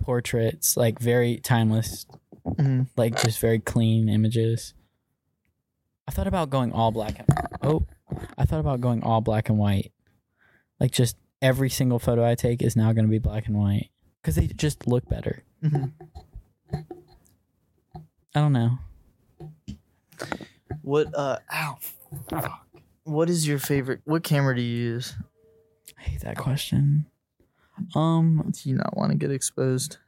portraits, 0.00 0.76
like 0.76 0.98
very 0.98 1.38
timeless, 1.38 2.06
Mhm. 2.44 2.88
like 2.96 3.22
just 3.22 3.38
very 3.40 3.58
clean 3.60 4.08
images. 4.08 4.74
I 6.06 6.10
thought 6.10 6.26
about 6.26 6.50
going 6.50 6.72
all 6.72 6.90
black 6.90 7.18
and 7.18 7.28
oh, 7.62 7.86
I 8.36 8.44
thought 8.44 8.60
about 8.60 8.80
going 8.80 9.02
all 9.02 9.20
black 9.22 9.48
and 9.48 9.56
white. 9.58 9.92
Like 10.78 10.90
just 10.90 11.16
every 11.40 11.70
single 11.70 11.98
photo 11.98 12.24
I 12.26 12.34
take 12.34 12.60
is 12.60 12.76
now 12.76 12.92
going 12.92 13.06
to 13.06 13.10
be 13.10 13.18
black 13.18 13.46
and 13.46 13.56
white 13.56 13.90
cuz 14.22 14.34
they 14.34 14.48
just 14.48 14.86
look 14.86 15.08
better. 15.08 15.44
Mhm. 15.62 15.92
I 18.36 18.40
don't 18.40 18.52
know. 18.52 18.78
What 20.82 21.14
uh 21.14 21.38
ow. 21.54 21.78
Fuck. 22.28 22.66
What 23.04 23.30
is 23.30 23.46
your 23.46 23.58
favorite 23.58 24.00
what 24.04 24.22
camera 24.24 24.54
do 24.54 24.60
you 24.60 24.76
use? 24.76 25.14
I 26.04 26.08
hate 26.10 26.20
that 26.20 26.36
question. 26.36 27.06
Um 27.94 28.52
Do 28.52 28.68
you 28.68 28.76
not 28.76 28.96
want 28.96 29.12
to 29.12 29.18
get 29.18 29.30
exposed? 29.30 29.98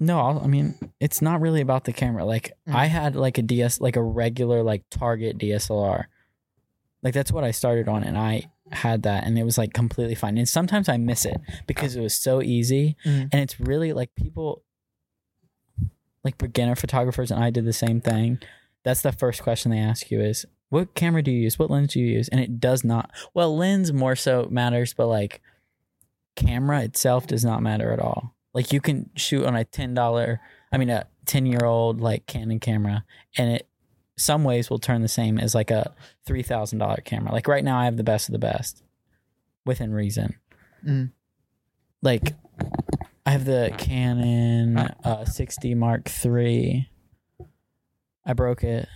no, 0.00 0.18
I'll, 0.20 0.40
I 0.40 0.46
mean 0.46 0.74
it's 1.00 1.20
not 1.20 1.40
really 1.40 1.60
about 1.60 1.84
the 1.84 1.92
camera. 1.92 2.24
Like 2.24 2.52
Mm. 2.68 2.74
I 2.74 2.86
had 2.86 3.14
like 3.14 3.38
a 3.38 3.42
DS 3.42 3.80
like 3.80 3.96
a 3.96 4.02
regular 4.02 4.62
like 4.62 4.84
Target 4.90 5.38
DSLR. 5.38 6.04
Like 7.02 7.14
that's 7.14 7.30
what 7.30 7.44
I 7.44 7.50
started 7.52 7.88
on 7.88 8.02
and 8.02 8.16
I 8.18 8.50
had 8.72 9.02
that 9.04 9.24
and 9.24 9.38
it 9.38 9.44
was 9.44 9.58
like 9.58 9.72
completely 9.72 10.14
fine. 10.16 10.38
And 10.38 10.48
sometimes 10.48 10.88
I 10.88 10.96
miss 10.96 11.24
it 11.24 11.36
because 11.68 11.94
it 11.94 12.00
was 12.00 12.14
so 12.14 12.42
easy 12.42 12.96
Mhm. 13.04 13.28
and 13.32 13.34
it's 13.42 13.60
really 13.60 13.92
like 13.92 14.14
people 14.16 14.62
like 16.24 16.38
beginner 16.38 16.74
photographers 16.74 17.30
and 17.30 17.42
I 17.42 17.50
did 17.50 17.64
the 17.64 17.72
same 17.72 18.00
thing. 18.00 18.40
That's 18.82 19.02
the 19.02 19.12
first 19.12 19.42
question 19.42 19.70
they 19.70 19.78
ask 19.78 20.10
you 20.10 20.20
is 20.20 20.46
what 20.68 20.94
camera 20.94 21.22
do 21.22 21.30
you 21.30 21.42
use? 21.42 21.58
What 21.58 21.70
lens 21.70 21.92
do 21.92 22.00
you 22.00 22.06
use? 22.06 22.28
And 22.28 22.40
it 22.40 22.60
does 22.60 22.84
not 22.84 23.10
well, 23.34 23.56
lens 23.56 23.92
more 23.92 24.16
so 24.16 24.48
matters, 24.50 24.94
but 24.94 25.06
like 25.06 25.40
camera 26.34 26.82
itself 26.82 27.26
does 27.26 27.44
not 27.44 27.62
matter 27.62 27.92
at 27.92 28.00
all. 28.00 28.34
Like 28.52 28.72
you 28.72 28.80
can 28.80 29.10
shoot 29.16 29.44
on 29.44 29.54
a 29.54 29.64
ten 29.64 29.94
dollar 29.94 30.40
I 30.72 30.78
mean 30.78 30.90
a 30.90 31.06
ten 31.24 31.46
year 31.46 31.64
old 31.64 32.00
like 32.00 32.26
Canon 32.26 32.60
camera 32.60 33.04
and 33.36 33.50
it 33.52 33.68
some 34.18 34.44
ways 34.44 34.70
will 34.70 34.78
turn 34.78 35.02
the 35.02 35.08
same 35.08 35.38
as 35.38 35.54
like 35.54 35.70
a 35.70 35.94
three 36.24 36.42
thousand 36.42 36.78
dollar 36.78 37.00
camera. 37.04 37.32
Like 37.32 37.48
right 37.48 37.64
now 37.64 37.78
I 37.78 37.84
have 37.84 37.96
the 37.96 38.04
best 38.04 38.28
of 38.28 38.32
the 38.32 38.38
best. 38.38 38.82
Within 39.64 39.92
reason. 39.92 40.36
Mm. 40.86 41.10
Like 42.02 42.34
I 43.26 43.30
have 43.30 43.44
the 43.44 43.74
Canon 43.76 44.78
uh, 44.78 45.24
60 45.24 45.74
Mark 45.74 46.08
III. 46.24 46.88
I 48.24 48.32
broke 48.32 48.62
it. 48.62 48.88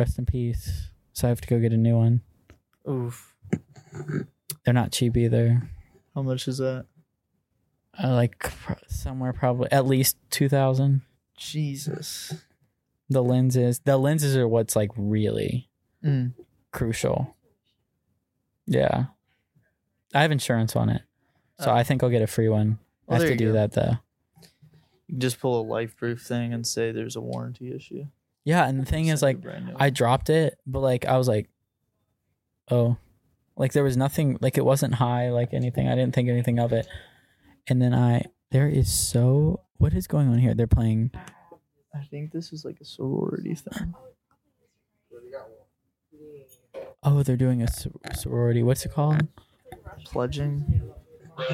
Rest 0.00 0.18
in 0.18 0.26
peace. 0.26 0.90
So 1.12 1.26
I 1.26 1.30
have 1.30 1.40
to 1.42 1.48
go 1.48 1.58
get 1.60 1.72
a 1.72 1.76
new 1.76 1.96
one. 1.96 2.22
Oof. 2.88 3.34
They're 4.64 4.74
not 4.74 4.92
cheap 4.92 5.16
either. 5.16 5.62
How 6.14 6.22
much 6.22 6.48
is 6.48 6.58
that? 6.58 6.86
Uh, 8.02 8.14
like 8.14 8.38
pr- 8.38 8.72
somewhere 8.88 9.32
probably 9.32 9.70
at 9.72 9.86
least 9.86 10.16
2000. 10.30 11.02
Jesus. 11.36 12.34
The 13.08 13.22
lenses, 13.22 13.80
the 13.80 13.96
lenses 13.98 14.36
are 14.36 14.48
what's 14.48 14.74
like 14.76 14.90
really 14.96 15.68
Mm. 16.04 16.32
crucial. 16.72 17.36
Yeah. 18.66 19.06
I 20.14 20.22
have 20.22 20.32
insurance 20.32 20.74
on 20.76 20.88
it. 20.88 21.02
So 21.60 21.70
Oh. 21.70 21.74
I 21.74 21.82
think 21.82 22.02
I'll 22.02 22.08
get 22.10 22.22
a 22.22 22.26
free 22.26 22.48
one. 22.48 22.78
Well, 23.06 23.18
I 23.20 23.20
have 23.22 23.30
to 23.32 23.36
do 23.36 23.48
go. 23.48 23.52
that 23.52 23.72
though. 23.72 23.96
You 25.08 25.14
can 25.14 25.20
just 25.20 25.40
pull 25.40 25.60
a 25.60 25.64
life 25.66 25.94
proof 25.96 26.22
thing 26.22 26.54
and 26.54 26.66
say 26.66 26.90
there's 26.92 27.16
a 27.16 27.20
warranty 27.20 27.72
issue. 27.74 28.06
Yeah, 28.50 28.66
and 28.68 28.80
the 28.80 28.84
thing 28.84 29.06
is 29.06 29.22
like 29.22 29.36
a 29.36 29.38
brand 29.38 29.66
new 29.66 29.76
I 29.76 29.90
dropped 29.90 30.28
it, 30.28 30.58
but 30.66 30.80
like 30.80 31.06
I 31.06 31.16
was 31.18 31.28
like, 31.28 31.48
oh, 32.68 32.96
like 33.56 33.72
there 33.72 33.84
was 33.84 33.96
nothing, 33.96 34.38
like 34.40 34.58
it 34.58 34.64
wasn't 34.64 34.94
high, 34.94 35.30
like 35.30 35.54
anything. 35.54 35.86
I 35.86 35.94
didn't 35.94 36.16
think 36.16 36.28
anything 36.28 36.58
of 36.58 36.72
it. 36.72 36.88
And 37.68 37.80
then 37.80 37.94
I, 37.94 38.24
there 38.50 38.68
is 38.68 38.92
so, 38.92 39.60
what 39.76 39.94
is 39.94 40.08
going 40.08 40.26
on 40.28 40.38
here? 40.38 40.54
They're 40.54 40.66
playing, 40.66 41.12
I 41.94 42.02
think 42.10 42.32
this 42.32 42.52
is 42.52 42.64
like 42.64 42.80
a 42.80 42.84
sorority 42.84 43.54
thing. 43.54 43.94
Oh, 47.04 47.22
they're 47.22 47.36
doing 47.36 47.62
a 47.62 47.70
sor- 47.70 47.92
sorority. 48.14 48.64
What's 48.64 48.84
it 48.84 48.92
called? 48.92 49.28
Pledging. 50.06 50.90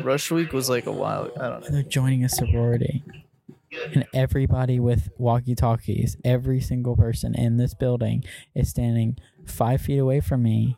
Rush 0.02 0.30
Week 0.30 0.54
was 0.54 0.70
like 0.70 0.87
a 0.87 0.92
while. 0.92 1.30
I 1.38 1.48
don't 1.50 1.61
know. 1.61 1.68
They're 1.68 1.82
joining 1.82 2.24
a 2.24 2.30
sorority. 2.30 3.04
And 3.72 4.07
everybody 4.14 4.79
with 4.79 5.09
walkie 5.18 5.55
talkies, 5.55 6.16
every 6.24 6.61
single 6.61 6.96
person 6.96 7.35
in 7.35 7.57
this 7.57 7.74
building 7.74 8.24
is 8.55 8.68
standing 8.68 9.18
five 9.44 9.81
feet 9.81 9.98
away 9.98 10.20
from 10.20 10.42
me. 10.42 10.76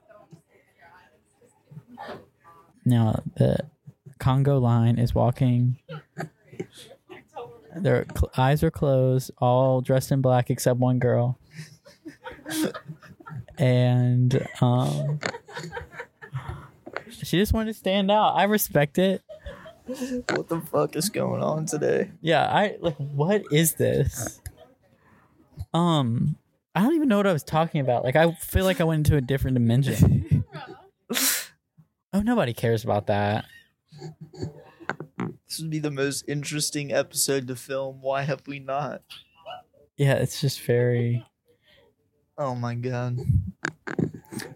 Now, 2.85 3.22
the 3.37 3.68
Congo 4.18 4.59
line 4.59 4.98
is 4.98 5.14
walking. 5.14 5.79
Their 7.77 8.07
cl- 8.16 8.31
eyes 8.37 8.62
are 8.62 8.70
closed, 8.70 9.31
all 9.38 9.81
dressed 9.81 10.11
in 10.11 10.20
black 10.20 10.51
except 10.51 10.79
one 10.79 10.98
girl. 10.98 11.38
And 13.59 14.46
um, 14.61 15.20
she 17.11 17.38
just 17.38 17.53
wanted 17.53 17.72
to 17.72 17.79
stand 17.79 18.11
out. 18.11 18.35
I 18.35 18.44
respect 18.44 18.98
it. 18.98 19.22
What 20.31 20.48
the 20.48 20.61
fuck 20.61 20.96
is 20.96 21.09
going 21.09 21.42
on 21.42 21.66
today? 21.66 22.11
Yeah, 22.20 22.46
I 22.46 22.77
like 22.81 22.96
what 22.96 23.42
is 23.51 23.74
this? 23.74 24.40
Um 25.72 26.37
I 26.74 26.83
don't 26.83 26.94
even 26.94 27.09
know 27.09 27.16
what 27.16 27.27
I 27.27 27.33
was 27.33 27.42
talking 27.42 27.81
about. 27.81 28.05
Like 28.05 28.16
I 28.16 28.33
feel 28.33 28.64
like 28.64 28.81
I 28.81 28.85
went 28.85 29.07
into 29.07 29.16
a 29.16 29.20
different 29.20 29.55
dimension. 29.55 30.44
oh, 32.12 32.20
nobody 32.20 32.53
cares 32.53 32.85
about 32.85 33.07
that. 33.09 33.46
This 35.48 35.59
would 35.61 35.70
be 35.70 35.79
the 35.79 35.90
most 35.90 36.24
interesting 36.29 36.92
episode 36.92 37.48
to 37.48 37.57
film. 37.57 38.01
Why 38.01 38.22
have 38.22 38.42
we 38.46 38.59
not? 38.59 39.03
Yeah, 39.96 40.14
it's 40.14 40.40
just 40.40 40.61
very 40.61 41.27
Oh 42.37 42.55
my 42.55 42.74
god. 42.74 43.18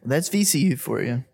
That's 0.05 0.29
VCU 0.29 0.79
for 0.79 1.03
you. 1.03 1.25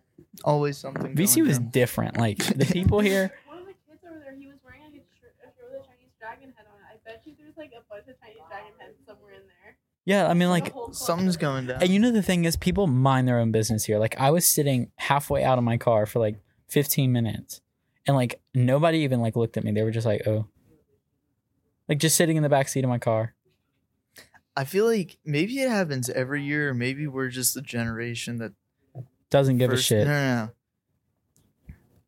Always 0.45 0.79
something. 0.79 1.15
VCU 1.15 1.47
is 1.49 1.59
different. 1.59 2.17
Like 2.17 2.39
the 2.39 2.65
people 2.73 3.01
here 3.01 3.33
One 3.47 3.59
of 3.59 3.67
the 3.67 3.73
kids 3.73 4.01
over 4.09 4.21
there, 4.25 4.35
he 4.39 4.47
was 4.47 4.57
wearing 4.65 4.83
like 4.85 4.95
a 4.95 5.05
shirt, 5.21 5.35
a 5.43 5.47
shirt 5.47 5.69
with 5.71 5.83
a 5.83 5.87
Chinese 5.87 6.13
dragon 6.19 6.55
head 6.57 6.67
on 6.73 6.81
it. 6.81 6.87
I 6.95 7.11
bet 7.11 7.23
you 7.27 7.35
there's 7.39 7.48
like 7.59 7.73
a 7.77 7.83
bunch 7.91 8.09
of 8.09 8.19
Chinese 8.21 8.39
dragon 8.49 8.73
heads 8.79 8.97
somewhere 9.07 9.33
in 9.35 9.41
there. 9.41 9.77
Yeah, 10.05 10.27
I 10.29 10.35
mean 10.35 10.49
like. 10.49 10.73
Something's 10.93 11.37
going 11.37 11.67
down. 11.67 11.83
and 11.83 11.91
you 11.91 11.99
know 11.99 12.11
the 12.11 12.23
thing 12.23 12.45
is 12.47 12.57
people 12.57 12.87
mind 12.87 13.29
their 13.29 13.39
own 13.39 13.51
business 13.53 13.85
here. 13.85 13.99
Like 13.99 14.19
I 14.19 14.31
was 14.31 14.47
sitting 14.47 14.91
halfway 14.97 15.45
out 15.45 15.59
of 15.59 15.65
my 15.65 15.77
car 15.77 16.07
for 16.07 16.19
like 16.19 16.37
15 16.69 17.13
minutes 17.13 17.61
and 18.07 18.17
like 18.17 18.41
nobody 18.55 18.99
even 19.01 19.21
like 19.21 19.37
looked 19.37 19.57
at 19.59 19.65
me. 19.65 19.73
They 19.73 19.83
were 19.83 19.91
just 19.91 20.07
like, 20.07 20.27
"Oh." 20.27 20.47
Like 21.89 21.99
just 21.99 22.17
sitting 22.17 22.37
in 22.37 22.43
the 22.43 22.49
back 22.51 22.69
seat 22.69 22.85
of 22.85 22.91
my 22.91 22.99
car. 22.99 23.35
I 24.57 24.65
feel 24.65 24.85
like 24.87 25.19
maybe 25.25 25.59
it 25.61 25.69
happens 25.71 26.11
every 26.11 26.43
year, 26.43 26.71
or 26.71 26.75
maybe 26.75 27.07
we're 27.07 27.29
just 27.29 27.55
the 27.55 27.63
generation 27.63 28.39
that 28.39 28.53
Doesn't 29.31 29.59
give 29.59 29.71
first- 29.71 29.83
a 29.83 29.85
shit. 29.85 30.07
No, 30.07 30.13
no, 30.13 30.45
no. 30.45 30.51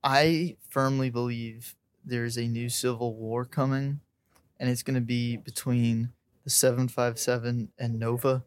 I 0.02 0.56
firmly 0.68 1.10
believe 1.10 1.76
there's 2.04 2.36
a 2.38 2.46
new 2.46 2.68
civil 2.68 3.14
war 3.14 3.44
coming, 3.44 4.00
and 4.60 4.70
it's 4.70 4.84
going 4.84 4.94
to 4.94 5.00
be 5.00 5.36
between 5.38 6.10
the 6.44 6.50
757 6.50 7.72
and 7.78 7.98
Nova. 7.98 8.44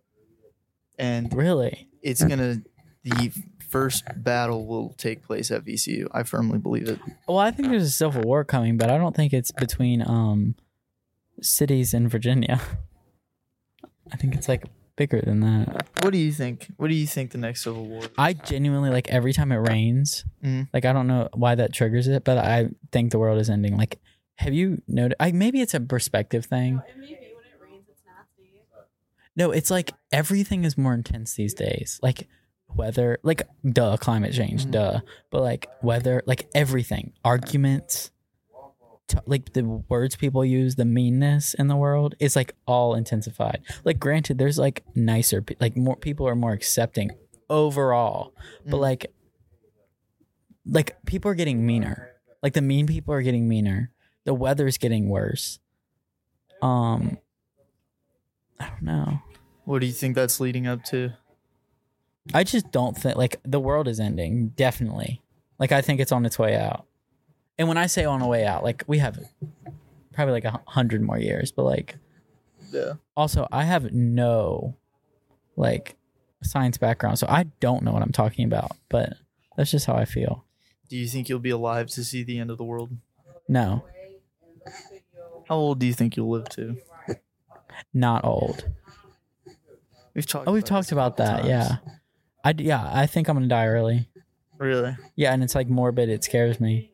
And 0.98 1.34
Really? 1.34 1.90
it's 2.02 2.24
going 2.24 2.40
to, 2.40 2.62
the 3.04 3.32
first 3.70 4.04
battle 4.16 4.66
will 4.68 4.94
take 4.98 5.24
place 5.24 5.52
at 5.52 5.66
VCU. 5.66 6.08
I 6.12 6.24
firmly 6.24 6.60
believe 6.60 6.88
it. 6.88 7.00
Well, 7.28 7.40
I 7.40 7.52
think 7.52 7.70
there's 7.70 7.84
a 7.84 7.90
civil 7.92 8.22
war 8.22 8.46
coming, 8.46 8.78
but 8.78 8.90
I 8.90 8.98
don't 8.98 9.16
think 9.16 9.34
it's 9.34 9.52
between 9.52 10.02
um 10.08 10.56
cities 11.42 11.94
in 11.94 12.08
Virginia. 12.08 12.62
I 14.12 14.16
think 14.18 14.36
it's 14.36 14.48
like 14.48 14.66
bigger 14.96 15.20
than 15.22 15.40
that. 15.40 15.88
What 16.02 16.12
do 16.14 16.20
you 16.20 16.32
think? 16.32 16.68
What 16.78 16.90
do 16.90 16.94
you 16.96 17.08
think 17.08 17.32
the 17.32 17.38
next 17.40 17.64
civil 17.64 17.86
war? 17.86 18.04
I 18.18 18.34
genuinely 18.34 18.90
like 18.92 19.10
every 19.10 19.34
time 19.34 19.52
it 19.52 19.56
rains. 19.58 20.24
Mhm. 20.44 20.68
Like 20.74 20.86
I 20.86 20.94
don't 20.94 21.08
know 21.08 21.30
why 21.34 21.56
that 21.56 21.74
triggers 21.74 22.08
it, 22.08 22.24
but 22.24 22.38
I 22.38 22.70
think 22.92 23.12
the 23.12 23.18
world 23.20 23.40
is 23.40 23.50
ending. 23.50 23.76
Like, 23.76 24.00
have 24.38 24.54
you 24.54 24.82
noticed? 24.88 25.18
I 25.20 25.32
maybe 25.32 25.62
it's 25.62 25.74
a 25.74 25.80
perspective 25.80 26.46
thing. 26.46 26.76
No, 26.76 26.82
it 26.88 26.98
may 26.98 27.06
be 27.08 27.12
when 27.14 27.46
it 27.46 27.60
rains, 27.62 27.86
it's 27.90 28.02
nasty. 28.06 28.62
No, 29.36 29.52
it's 29.52 29.70
like 29.72 29.94
everything 30.12 30.64
is 30.64 30.78
more 30.78 30.94
intense 30.94 31.36
these 31.36 31.54
days. 31.54 32.00
Like 32.02 32.28
weather, 32.76 33.20
like 33.24 33.44
duh, 33.70 33.98
climate 33.98 34.34
change, 34.34 34.66
Mhm. 34.66 34.72
duh. 34.72 35.00
But 35.30 35.42
like 35.42 35.68
weather, 35.82 36.24
like 36.26 36.48
everything, 36.56 37.14
arguments, 37.24 38.10
t- 39.08 39.18
like 39.28 39.54
the 39.54 39.64
words 39.64 40.16
people 40.16 40.44
use, 40.44 40.76
the 40.76 40.86
meanness 40.86 41.54
in 41.54 41.68
the 41.68 41.76
world 41.76 42.16
is 42.20 42.36
like 42.36 42.56
all 42.66 42.96
intensified. 42.96 43.62
Like 43.86 44.00
granted, 44.00 44.38
there's 44.40 44.58
like 44.58 44.84
nicer, 44.96 45.42
pe- 45.44 45.56
like 45.60 45.78
more 45.78 45.96
people 45.98 46.28
are 46.28 46.36
more 46.36 46.54
accepting 46.54 47.12
overall, 47.50 48.34
but 48.66 48.78
Mm. 48.78 48.82
like, 48.82 49.06
like 50.66 50.96
people 51.06 51.30
are 51.30 51.36
getting 51.36 51.66
meaner. 51.66 52.10
Like 52.42 52.54
the 52.54 52.62
mean 52.62 52.88
people 52.88 53.14
are 53.14 53.22
getting 53.22 53.48
meaner. 53.48 53.92
The 54.26 54.34
weather's 54.34 54.78
getting 54.78 55.10
worse. 55.10 55.60
Um, 56.62 57.18
I 58.60 58.70
don't 58.70 58.84
know. 58.84 59.20
What 59.66 59.80
do 59.80 59.86
you 59.88 59.94
think 59.94 60.16
that's 60.16 60.40
leading 60.40 60.68
up 60.68 60.84
to? 60.86 61.14
I 62.34 62.44
just 62.44 62.72
don't 62.72 62.96
think 62.98 63.18
like 63.18 63.38
the 63.44 63.60
world 63.60 63.88
is 63.88 64.00
ending. 64.00 64.50
Definitely, 64.50 65.22
like 65.60 65.72
I 65.74 65.82
think 65.82 66.00
it's 66.00 66.12
on 66.12 66.26
its 66.26 66.40
way 66.40 66.56
out. 66.56 66.86
And 67.58 67.68
when 67.68 67.78
I 67.78 67.88
say 67.88 68.06
on 68.06 68.20
the 68.22 68.28
way 68.28 68.46
out, 68.46 68.64
like 68.64 68.84
we 68.88 69.00
have 69.00 69.20
probably 70.14 70.34
like 70.34 70.46
a 70.46 70.62
hundred 70.68 71.02
more 71.02 71.18
years, 71.20 71.52
but 71.52 71.64
like 71.64 71.98
Yeah. 72.72 72.94
also 73.18 73.48
I 73.52 73.64
have 73.66 73.92
no 73.94 74.78
like 75.58 75.98
science 76.44 76.78
background, 76.78 77.20
so 77.20 77.28
I 77.30 77.44
don't 77.60 77.84
know 77.84 77.92
what 77.92 78.02
I'm 78.04 78.12
talking 78.14 78.46
about. 78.46 78.72
But 78.90 79.14
that's 79.58 79.72
just 79.72 79.86
how 79.86 79.96
I 79.96 80.06
feel. 80.06 80.46
Do 80.90 80.96
you 80.98 81.08
think 81.08 81.28
you'll 81.28 81.40
be 81.40 81.50
alive 81.50 81.88
to 81.90 82.04
see 82.06 82.24
the 82.24 82.40
end 82.40 82.52
of 82.52 82.58
the 82.58 82.64
world? 82.64 82.92
No, 83.50 83.84
How 85.48 85.56
old 85.56 85.80
do 85.80 85.86
you 85.86 85.94
think 85.94 86.16
you'll 86.16 86.30
live 86.30 86.50
to? 86.50 86.78
not 87.94 88.24
old. 88.24 88.70
We've 90.14 90.26
talked. 90.26 90.48
Oh, 90.48 90.52
we've 90.54 90.64
about 90.64 90.68
talked 90.68 90.92
about 90.92 91.18
that. 91.18 91.38
times. 91.42 91.48
Yeah, 91.48 91.78
I 92.44 92.54
yeah 92.58 92.90
I 92.94 93.08
think 93.08 93.28
I'm 93.28 93.36
gonna 93.36 93.48
die 93.48 93.66
early. 93.68 94.10
Really? 94.58 94.96
Yeah, 95.16 95.34
and 95.34 95.44
it's 95.44 95.56
like 95.56 95.68
morbid. 95.70 96.10
It 96.10 96.24
scares 96.24 96.60
me. 96.60 96.92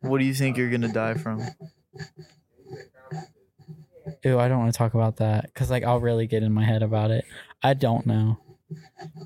What 0.00 0.18
do 0.18 0.24
you 0.24 0.34
think 0.34 0.56
you're 0.56 0.70
gonna 0.70 0.92
die 0.92 1.14
from? 1.14 1.42
Ew, 4.24 4.38
I 4.38 4.48
don't 4.48 4.58
want 4.58 4.72
to 4.72 4.78
talk 4.78 4.94
about 4.94 5.16
that 5.16 5.44
because 5.44 5.70
like 5.70 5.84
I'll 5.84 6.00
really 6.00 6.26
get 6.26 6.42
in 6.42 6.52
my 6.52 6.64
head 6.64 6.82
about 6.82 7.10
it. 7.10 7.24
I 7.62 7.74
don't 7.74 8.06
know. 8.06 8.38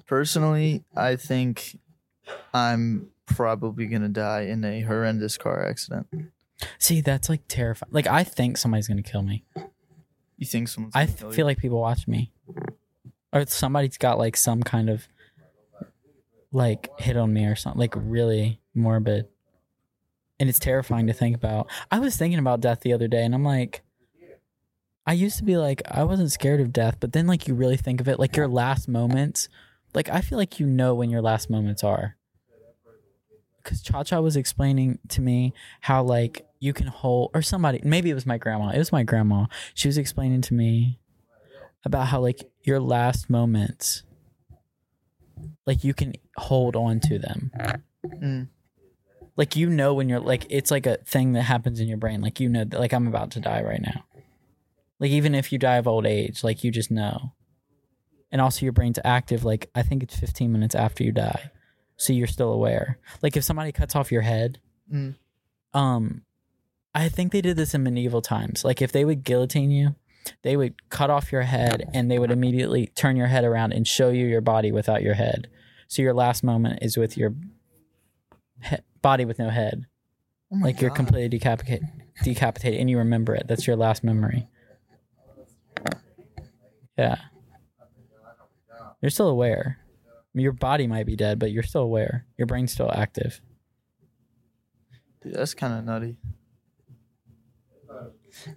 Personally, 0.07 0.85
I 0.97 1.17
think 1.17 1.79
I'm 2.53 3.11
probably 3.27 3.87
gonna 3.87 4.09
die 4.09 4.43
in 4.43 4.65
a 4.65 4.81
horrendous 4.81 5.37
car 5.37 5.67
accident. 5.67 6.07
See, 6.79 7.01
that's 7.01 7.29
like 7.29 7.43
terrifying. 7.49 7.93
Like 7.93 8.07
I 8.07 8.25
think 8.25 8.57
somebody's 8.57 8.89
gonna 8.89 9.03
kill 9.03 9.23
me. 9.23 9.45
You 10.39 10.47
think 10.47 10.69
someone's? 10.69 10.95
I 10.95 11.07
feel 11.07 11.33
you? 11.33 11.45
like 11.45 11.59
people 11.59 11.81
watch 11.81 12.07
me, 12.07 12.33
or 13.33 13.47
somebody's 13.47 13.99
got 13.99 14.19
like 14.19 14.37
some 14.37 14.63
kind 14.63 14.91
of 14.91 15.09
like 16.53 16.91
hit 16.99 17.17
on 17.17 17.33
me 17.33 17.47
or 17.47 17.57
something, 17.57 17.81
like 17.81 17.95
really 17.97 18.61
morbid, 18.75 19.29
and 20.39 20.49
it's 20.49 20.59
terrifying 20.59 21.07
to 21.07 21.13
think 21.13 21.37
about. 21.37 21.69
I 21.91 21.99
was 21.99 22.17
thinking 22.17 22.39
about 22.39 22.61
death 22.61 22.81
the 22.81 22.93
other 22.93 23.09
day, 23.09 23.25
and 23.25 23.35
I'm 23.35 23.45
like, 23.45 23.83
I 25.07 25.13
used 25.13 25.39
to 25.39 25.45
be 25.45 25.57
like 25.57 25.83
I 25.91 26.05
wasn't 26.05 26.33
scared 26.33 26.61
of 26.61 26.73
death, 26.73 26.97
but 27.01 27.13
then 27.13 27.27
like 27.27 27.47
you 27.47 27.55
really 27.55 27.77
think 27.77 28.01
of 28.01 28.09
it, 28.09 28.19
like 28.19 28.37
your 28.37 28.49
last 28.49 28.89
moments. 28.89 29.49
Like 29.95 30.09
I 30.11 30.21
feel 30.21 30.37
like 30.37 30.61
you 30.61 30.67
know 30.67 30.95
when 30.95 31.11
your 31.11 31.23
last 31.23 31.49
moments 31.49 31.83
are. 31.83 32.17
Because 33.63 33.83
Cha 33.83 34.05
Cha 34.05 34.21
was 34.21 34.37
explaining 34.37 34.99
to 35.09 35.21
me 35.21 35.53
how 35.81 36.03
like 36.03 36.46
you 36.59 36.73
can 36.73 36.87
hold, 36.87 37.31
or 37.35 37.43
somebody, 37.43 37.81
maybe 37.85 38.11
it 38.11 38.15
was 38.15 38.27
my 38.27 38.39
grandma. 38.39 38.71
It 38.71 38.79
was 38.79 38.93
my 38.93 39.03
grandma 39.03 39.47
she 39.75 39.89
was 39.89 39.99
explaining 39.99 40.41
to 40.43 40.55
me 40.55 40.99
about 41.85 42.07
how 42.09 42.21
like 42.21 42.51
your 42.65 42.81
last 42.81 43.29
moments 43.31 44.03
like 45.67 45.85
you 45.85 45.95
can 45.95 46.15
hold 46.37 46.77
on 46.77 47.01
to 47.01 47.19
them 47.19 47.51
Mm. 48.07 48.49
like 49.37 49.57
you 49.57 49.69
know 49.69 49.93
when 49.93 50.09
you're 50.09 50.21
like 50.21 50.47
it's 50.49 50.71
like 50.71 50.87
a 50.87 50.97
thing 50.99 51.33
that 51.33 51.43
happens 51.43 51.81
in 51.81 51.89
your 51.89 51.97
brain 51.97 52.21
like 52.21 52.39
you 52.39 52.49
know 52.49 52.63
that 52.65 52.79
like 52.79 52.93
i'm 52.93 53.09
about 53.09 53.33
to 53.33 53.41
die 53.41 53.63
right 53.63 53.83
now 53.83 54.05
like 55.01 55.11
even 55.11 55.35
if 55.35 55.51
you 55.53 55.59
die 55.59 55.75
of 55.77 55.89
old 55.89 56.07
age 56.07 56.45
like 56.45 56.63
you 56.63 56.71
just 56.71 56.91
know 56.93 57.33
and 58.31 58.41
also 58.41 58.65
your 58.65 58.73
brain's 58.73 59.01
active 59.05 59.45
like 59.45 59.69
i 59.75 59.83
think 59.83 60.05
it's 60.05 60.17
15 60.17 60.53
minutes 60.53 60.77
after 60.77 61.03
you 61.03 61.11
die 61.11 61.51
so 61.97 62.13
you're 62.13 62.29
still 62.29 62.53
aware 62.53 62.99
like 63.23 63.37
if 63.37 63.43
somebody 63.43 63.73
cuts 63.73 63.97
off 63.97 64.13
your 64.13 64.23
head 64.23 64.61
Mm. 64.93 65.17
um 65.75 66.23
i 66.97 67.09
think 67.09 67.33
they 67.33 67.41
did 67.41 67.57
this 67.57 67.75
in 67.75 67.83
medieval 67.83 68.23
times. 68.23 68.65
Like 68.65 68.83
if 68.83 68.93
they 68.93 69.05
would 69.05 69.23
guillotine 69.25 69.71
you 69.71 69.95
they 70.43 70.57
would 70.57 70.89
cut 70.91 71.11
off 71.11 71.33
your 71.33 71.43
head 71.43 71.89
and 71.95 72.11
they 72.11 72.19
would 72.19 72.31
immediately 72.31 72.89
turn 72.89 73.17
your 73.17 73.27
head 73.27 73.45
around 73.45 73.73
and 73.73 73.87
show 73.87 74.11
you 74.11 74.27
your 74.27 74.41
body 74.41 74.73
without 74.73 75.03
your 75.03 75.15
head. 75.15 75.49
So 75.89 76.03
your 76.03 76.15
last 76.15 76.43
moment 76.43 76.81
is 76.83 76.97
with 76.97 77.17
your 77.17 77.35
he- 78.63 78.77
body 79.03 79.25
with 79.25 79.39
no 79.39 79.51
head. 79.51 79.87
Oh 80.53 80.59
like 80.59 80.81
you're 80.81 80.91
completely 80.91 81.29
decapitated 81.29 81.89
decapitated 82.23 82.81
and 82.81 82.89
you 82.89 82.99
remember 82.99 83.35
it. 83.35 83.47
That's 83.47 83.67
your 83.67 83.77
last 83.77 84.03
memory. 84.03 84.49
Yeah. 86.97 87.17
You're 89.03 89.11
still 89.11 89.29
aware. 89.29 89.79
Your 90.33 90.53
body 90.53 90.87
might 90.87 91.07
be 91.07 91.17
dead, 91.17 91.39
but 91.39 91.51
you're 91.51 91.63
still 91.63 91.83
aware. 91.83 92.27
Your 92.37 92.47
brain's 92.47 92.73
still 92.73 92.91
active. 92.93 93.41
Dude, 95.23 95.35
that's 95.35 95.55
kind 95.55 95.75
of 95.75 95.85
nutty. 95.85 96.19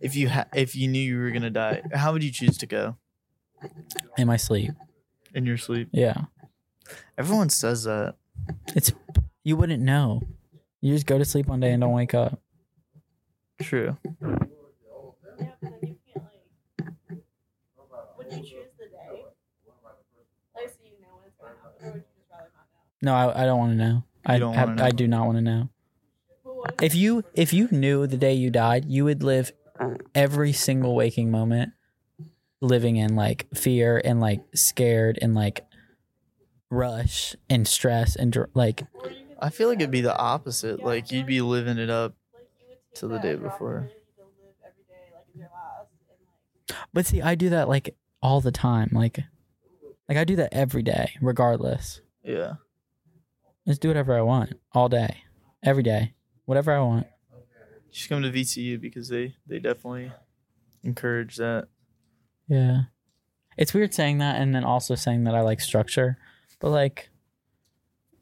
If 0.02 0.16
you 0.16 0.30
ha- 0.30 0.46
if 0.54 0.76
you 0.76 0.88
knew 0.88 1.00
you 1.02 1.18
were 1.20 1.32
gonna 1.32 1.50
die, 1.50 1.82
how 1.94 2.12
would 2.14 2.24
you 2.24 2.32
choose 2.32 2.58
to 2.60 2.66
go 2.66 2.96
In 4.18 4.28
my 4.28 4.38
sleep. 4.38 4.72
in 5.34 5.46
your 5.46 5.58
sleep? 5.58 5.90
Yeah. 5.92 6.26
Everyone 7.18 7.50
says 7.50 7.84
that. 7.84 8.16
It's 8.76 8.92
you 9.44 9.56
wouldn't 9.58 9.84
know. 9.84 10.22
You 10.82 10.94
just 10.94 11.06
go 11.06 11.18
to 11.18 11.26
sleep 11.26 11.48
one 11.48 11.60
day 11.60 11.72
and 11.72 11.82
don't 11.82 11.94
wake 11.94 12.14
up. 12.14 12.40
True. 13.62 13.98
Yeah, 14.02 14.16
but 15.62 15.62
then 15.62 15.80
you 15.82 15.96
can't 16.14 16.26
like. 17.10 17.20
Would 18.18 18.32
you 18.32 18.38
choose 18.40 18.72
the 18.78 18.86
day? 18.86 19.24
Like, 20.56 20.70
so 20.70 20.76
you 20.84 21.02
know 21.02 21.16
when 21.18 21.28
it's 21.28 21.36
gonna 21.40 21.54
happen, 21.62 21.88
or 21.88 21.92
would 21.92 21.96
you 21.96 22.04
just 22.18 22.32
rather 22.32 22.50
not 22.56 22.66
know? 23.04 23.12
No, 23.12 23.14
I, 23.16 23.44
I 23.44 23.46
don't 23.46 23.58
want 23.60 23.72
to 23.74 23.78
know. 23.78 24.04
I 24.26 24.40
don't 24.40 24.54
have, 24.54 24.70
wanna 24.70 24.82
know. 24.82 24.86
I 24.86 24.92
do 24.92 25.08
not 25.08 25.26
want 25.26 25.38
to 25.38 25.42
know. 25.42 25.70
But 26.44 26.56
what 26.56 26.76
If 26.82 26.96
you 26.96 27.24
if 27.34 27.54
you 27.54 27.68
knew 27.72 28.08
the 28.08 28.18
day 28.18 28.34
you 28.34 28.50
died, 28.50 28.86
you 28.86 29.04
would 29.06 29.22
live 29.24 29.52
every 30.16 30.52
single 30.54 30.96
waking 30.96 31.32
moment 31.32 31.72
living 32.62 32.98
in 32.98 33.16
like 33.16 33.48
fear 33.56 34.02
and 34.04 34.20
like 34.20 34.42
scared 34.54 35.18
and 35.22 35.34
like 35.34 35.66
rush 36.70 37.36
and 37.50 37.68
stress 37.68 38.16
and 38.16 38.36
like 38.54 38.84
or 38.94 39.10
you 39.10 39.16
could 39.28 39.38
I 39.42 39.50
feel 39.50 39.70
like 39.70 39.80
it'd 39.80 39.90
be 39.92 40.02
the 40.02 40.16
opposite. 40.18 40.84
Like 40.84 41.12
you'd 41.12 41.26
be 41.26 41.40
living 41.42 41.78
it 41.78 41.90
up. 41.90 42.16
like 42.34 42.44
you 42.60 42.66
would 42.68 42.78
take 42.94 43.00
To 43.00 43.08
the 43.08 43.20
day 43.20 43.36
before. 43.36 43.78
energy 43.78 43.94
to 44.18 44.24
live 44.24 44.54
every 44.66 44.84
day 44.84 45.14
like 45.14 45.24
it's 45.30 45.38
your 45.38 45.48
last, 45.48 45.88
and 46.10 46.18
like 46.28 46.78
but 46.94 47.06
see 47.06 47.22
I 47.22 47.36
do 47.36 47.50
that 47.52 47.70
like 47.70 47.96
all 48.22 48.42
the 48.42 48.52
time 48.52 48.90
like 48.92 49.20
like 50.10 50.18
I 50.18 50.26
do 50.26 50.36
that 50.36 50.54
every 50.54 50.84
day 50.84 51.14
regardless. 51.22 52.02
Yeah. 52.24 52.56
Just 53.68 53.80
do 53.82 53.88
whatever 53.88 54.18
I 54.18 54.22
want 54.22 54.54
all 54.74 54.90
day. 54.90 55.18
Every 55.64 55.84
day. 55.84 56.14
Whatever 56.46 56.74
I 56.74 56.80
want. 56.80 57.08
Just 57.92 58.10
come 58.10 58.22
to 58.24 58.30
VCU 58.32 58.80
because 58.80 59.10
they 59.10 59.36
they 59.48 59.60
definitely 59.60 60.12
encourage 60.84 61.38
that. 61.38 61.68
Yeah. 62.48 62.84
It's 63.58 63.74
weird 63.74 63.94
saying 63.94 64.20
that 64.20 64.40
and 64.42 64.56
then 64.56 64.64
also 64.64 64.96
saying 64.96 65.26
that 65.26 65.36
I 65.36 65.42
like 65.42 65.60
structure. 65.60 66.18
But 66.60 66.70
like 66.70 67.10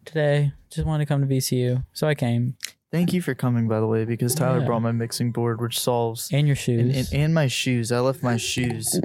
today, 0.05 0.53
just 0.69 0.85
wanted 0.87 1.05
to 1.05 1.07
come 1.07 1.21
to 1.21 1.27
VCU. 1.27 1.83
So 1.93 2.07
I 2.07 2.15
came. 2.15 2.55
Thank 2.91 3.11
you 3.11 3.21
for 3.21 3.35
coming, 3.35 3.67
by 3.67 3.79
the 3.81 3.85
way, 3.87 4.05
because 4.05 4.33
Tyler 4.33 4.59
Yeah. 4.59 4.65
brought 4.65 4.81
my 4.81 4.93
mixing 4.93 5.31
board, 5.33 5.59
which 5.59 5.77
solves 5.77 6.29
And 6.31 6.47
your 6.47 6.53
and, 6.53 6.57
shoes. 6.59 7.11
and, 7.11 7.21
and 7.21 7.33
my 7.33 7.47
shoes. 7.47 7.91
I 7.91 7.99
left 7.99 8.23
my 8.23 8.37
shoes 8.37 8.99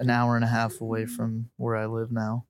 an 0.00 0.10
hour 0.10 0.34
and 0.34 0.44
a 0.44 0.48
half 0.48 0.80
away 0.80 1.06
from 1.06 1.50
where 1.56 1.76
I 1.76 1.86
live 1.86 2.10
now. 2.10 2.46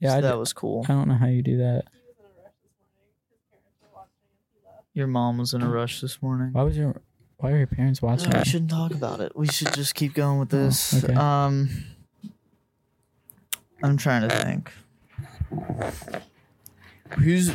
yeah, 0.00 0.14
so 0.16 0.20
that 0.22 0.38
was 0.38 0.52
cool. 0.54 0.84
I 0.88 0.92
don't 0.92 1.08
know 1.08 1.14
how 1.14 1.26
you 1.26 1.42
do 1.42 1.58
that. 1.58 1.84
he 1.92 1.98
was 2.08 2.16
in 2.18 2.24
a 2.24 2.28
rush 2.42 2.54
this 2.62 2.72
morning. 2.80 3.12
His 3.30 3.40
parents 3.50 3.76
were 3.82 3.88
watching, 3.92 4.24
and 4.32 4.40
he 4.50 4.58
left. 4.64 4.83
Your 4.94 5.06
mom 5.08 5.38
was 5.38 5.52
in 5.52 5.62
a 5.62 5.68
rush 5.68 6.00
this 6.00 6.22
morning. 6.22 6.50
Why 6.52 6.62
was 6.62 6.76
your 6.76 7.00
why 7.38 7.50
are 7.50 7.58
your 7.58 7.66
parents 7.66 8.00
watching? 8.00 8.30
we 8.30 8.44
shouldn't 8.44 8.70
talk 8.70 8.92
about 8.92 9.20
it. 9.20 9.36
We 9.36 9.48
should 9.48 9.74
just 9.74 9.94
keep 9.94 10.14
going 10.14 10.38
with 10.38 10.54
Oh, 10.54 10.64
this. 10.64 11.02
okay. 11.04 11.12
Um, 11.14 11.68
I'm 13.82 13.96
trying 13.96 14.28
to 14.28 14.34
think. 14.34 14.72
Who's 17.18 17.50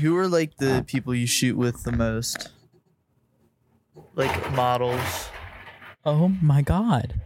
who 0.00 0.16
are 0.16 0.28
like 0.28 0.56
the 0.58 0.84
people 0.86 1.12
you 1.14 1.26
shoot 1.26 1.56
with 1.56 1.82
the 1.82 1.92
most? 1.92 2.50
Like 4.14 4.52
models. 4.52 5.28
Oh 6.04 6.28
my 6.40 6.62
god. 6.62 7.20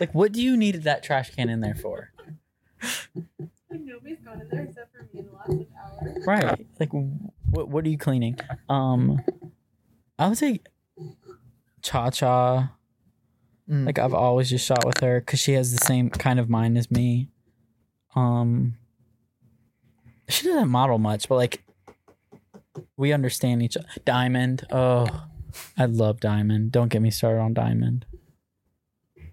Like 0.00 0.14
what 0.14 0.32
do 0.32 0.42
you 0.42 0.56
need 0.56 0.82
that 0.84 1.02
trash 1.02 1.34
can 1.34 1.48
in 1.50 1.60
there 1.60 1.74
for? 1.74 2.12
Like 3.72 3.80
nobody's 3.80 4.18
gone 4.20 4.40
in 4.40 4.48
there 4.50 4.62
except 4.62 4.92
for 4.92 5.08
me 5.12 5.20
in 5.20 5.26
the 5.26 5.32
last 5.32 5.70
hour. 5.76 6.22
Right. 6.26 6.66
Like 6.78 6.90
what 7.50 7.68
what 7.68 7.84
are 7.84 7.88
you 7.88 7.98
cleaning? 7.98 8.38
Um 8.68 9.20
I 10.18 10.28
would 10.28 10.38
say 10.38 10.60
Cha 11.82 12.10
Cha. 12.10 12.72
Mm. 13.68 13.86
Like 13.86 13.98
I've 13.98 14.14
always 14.14 14.50
just 14.50 14.66
shot 14.66 14.84
with 14.84 15.00
her 15.00 15.20
because 15.20 15.40
she 15.40 15.52
has 15.54 15.72
the 15.72 15.84
same 15.84 16.10
kind 16.10 16.38
of 16.38 16.48
mind 16.48 16.78
as 16.78 16.90
me. 16.90 17.28
Um, 18.14 18.76
she 20.28 20.46
doesn't 20.46 20.68
model 20.68 20.98
much, 20.98 21.28
but 21.28 21.36
like 21.36 21.64
we 22.96 23.12
understand 23.12 23.62
each 23.62 23.76
other. 23.76 23.88
Diamond, 24.04 24.66
oh, 24.70 25.26
I 25.78 25.86
love 25.86 26.20
Diamond. 26.20 26.72
Don't 26.72 26.88
get 26.88 27.02
me 27.02 27.10
started 27.10 27.40
on 27.40 27.54
Diamond. 27.54 28.06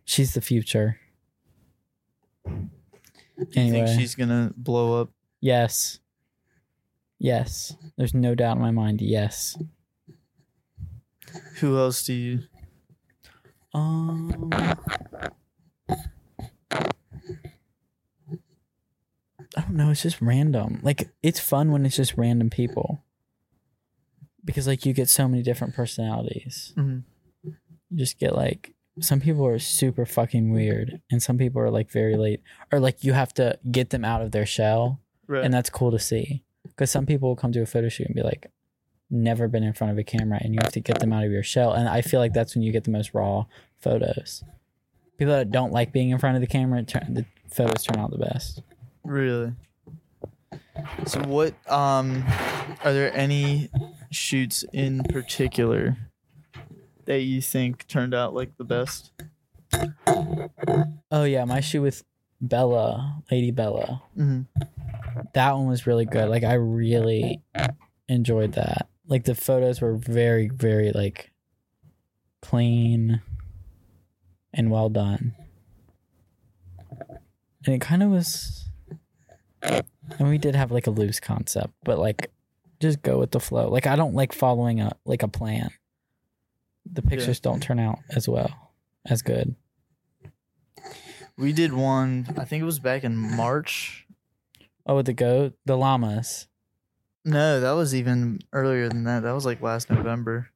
She's 0.05 0.33
the 0.33 0.41
future. 0.41 0.99
Do 3.51 3.61
you 3.61 3.71
think 3.71 3.87
she's 3.87 4.15
gonna 4.15 4.51
blow 4.57 5.01
up? 5.01 5.09
yes, 5.41 5.99
yes. 7.19 7.75
There's 7.97 8.13
no 8.13 8.35
doubt 8.35 8.57
in 8.57 8.61
my 8.61 8.71
mind. 8.71 9.01
Yes. 9.01 9.57
Who 11.59 11.77
else 11.77 12.03
do 12.03 12.13
you? 12.13 12.39
Um, 13.73 14.49
I 19.55 19.61
don't 19.61 19.71
know. 19.75 19.89
It's 19.91 20.01
just 20.03 20.21
random. 20.21 20.79
Like 20.83 21.09
it's 21.23 21.39
fun 21.39 21.71
when 21.71 21.85
it's 21.85 21.95
just 21.95 22.17
random 22.17 22.49
people, 22.49 23.03
because 24.45 24.67
like 24.67 24.85
you 24.85 24.93
get 24.93 25.09
so 25.09 25.27
many 25.27 25.43
different 25.43 25.73
personalities. 25.75 26.73
Mhm. 26.77 27.03
You 27.43 27.97
just 27.97 28.19
get 28.19 28.35
like 28.35 28.73
some 29.01 29.19
people 29.19 29.45
are 29.45 29.59
super 29.59 30.05
fucking 30.05 30.51
weird, 30.51 31.01
and 31.11 31.21
some 31.21 31.37
people 31.37 31.61
are 31.61 31.69
like 31.69 31.89
very 31.91 32.15
late, 32.17 32.41
or 32.71 32.79
like 32.79 33.03
you 33.03 33.13
have 33.13 33.33
to 33.35 33.57
get 33.71 33.89
them 33.91 34.03
out 34.05 34.21
of 34.21 34.31
their 34.31 34.45
shell, 34.45 34.99
Right. 35.27 35.43
and 35.43 35.53
that's 35.53 35.69
cool 35.69 35.91
to 35.91 35.99
see. 35.99 36.43
Because 36.63 36.91
some 36.91 37.05
people 37.05 37.29
will 37.29 37.35
come 37.35 37.51
to 37.53 37.61
a 37.61 37.65
photo 37.65 37.89
shoot 37.89 38.07
and 38.07 38.15
be 38.15 38.23
like, 38.23 38.51
never 39.09 39.47
been 39.47 39.63
in 39.63 39.73
front 39.73 39.91
of 39.91 39.97
a 39.97 40.03
camera, 40.03 40.39
and 40.41 40.53
you 40.53 40.59
have 40.61 40.71
to 40.73 40.79
get 40.79 40.99
them 40.99 41.11
out 41.13 41.23
of 41.23 41.31
your 41.31 41.43
shell. 41.43 41.73
And 41.73 41.87
I 41.89 42.01
feel 42.01 42.19
like 42.19 42.33
that's 42.33 42.55
when 42.55 42.61
you 42.63 42.71
get 42.71 42.83
the 42.83 42.91
most 42.91 43.13
raw 43.13 43.45
photos. 43.79 44.43
People 45.17 45.33
that 45.33 45.51
don't 45.51 45.71
like 45.73 45.91
being 45.91 46.09
in 46.11 46.17
front 46.19 46.35
of 46.35 46.41
the 46.41 46.47
camera, 46.47 46.81
turn, 46.83 47.13
the 47.13 47.25
photos 47.51 47.83
turn 47.83 47.97
out 47.99 48.11
the 48.11 48.17
best. 48.17 48.61
Really? 49.03 49.53
So 51.07 51.21
what 51.23 51.53
um 51.69 52.23
are 52.85 52.93
there 52.93 53.13
any 53.15 53.69
shoots 54.11 54.63
in 54.71 55.03
particular 55.03 55.97
that 57.09 57.21
you 57.21 57.41
think 57.41 57.87
turned 57.87 58.13
out 58.13 58.35
like 58.35 58.55
the 58.57 58.63
best? 58.63 59.11
Oh 61.11 61.23
yeah, 61.23 61.43
my 61.43 61.59
shoot 61.59 61.81
with 61.81 62.03
Bella, 62.39 63.23
Lady 63.31 63.49
Bella. 63.49 64.03
hmm 64.15 64.41
That 65.33 65.53
one 65.53 65.67
was 65.67 65.87
really 65.87 66.05
good. 66.05 66.29
Like 66.29 66.43
I 66.43 66.53
really 66.53 67.41
enjoyed 68.07 68.53
that. 68.53 68.87
Like 69.07 69.23
the 69.23 69.33
photos 69.33 69.81
were 69.81 69.95
very, 69.95 70.49
very 70.49 70.91
like 70.91 71.31
clean 72.43 73.23
and 74.53 74.69
well 74.69 74.89
done. 74.89 75.33
And 77.65 77.73
it 77.73 77.81
kind 77.81 78.03
of 78.03 78.11
was 78.11 78.69
and 79.63 80.29
we 80.29 80.37
did 80.37 80.53
have 80.53 80.71
like 80.71 80.85
a 80.85 80.91
loose 80.91 81.19
concept, 81.19 81.73
but 81.83 81.97
like 81.97 82.31
just 82.79 83.01
go 83.01 83.17
with 83.17 83.31
the 83.31 83.39
flow. 83.39 83.67
Like 83.67 83.87
I 83.87 83.95
don't 83.95 84.13
like 84.13 84.31
following 84.31 84.79
a 84.79 84.91
like 85.05 85.23
a 85.23 85.27
plan. 85.27 85.71
The 86.91 87.01
pictures 87.01 87.39
don't 87.39 87.61
turn 87.61 87.79
out 87.79 87.99
as 88.15 88.27
well 88.27 88.73
as 89.05 89.21
good. 89.21 89.55
We 91.37 91.53
did 91.53 91.73
one, 91.73 92.27
I 92.37 92.43
think 92.45 92.61
it 92.61 92.65
was 92.65 92.79
back 92.79 93.03
in 93.03 93.15
March. 93.15 94.05
Oh, 94.85 94.95
with 94.95 95.05
the 95.05 95.13
goat, 95.13 95.53
the 95.65 95.77
llamas. 95.77 96.47
No, 97.23 97.59
that 97.59 97.71
was 97.71 97.93
even 97.95 98.39
earlier 98.51 98.89
than 98.89 99.03
that. 99.05 99.23
That 99.23 99.33
was 99.33 99.45
like 99.45 99.61
last 99.61 99.89
November. 99.89 100.49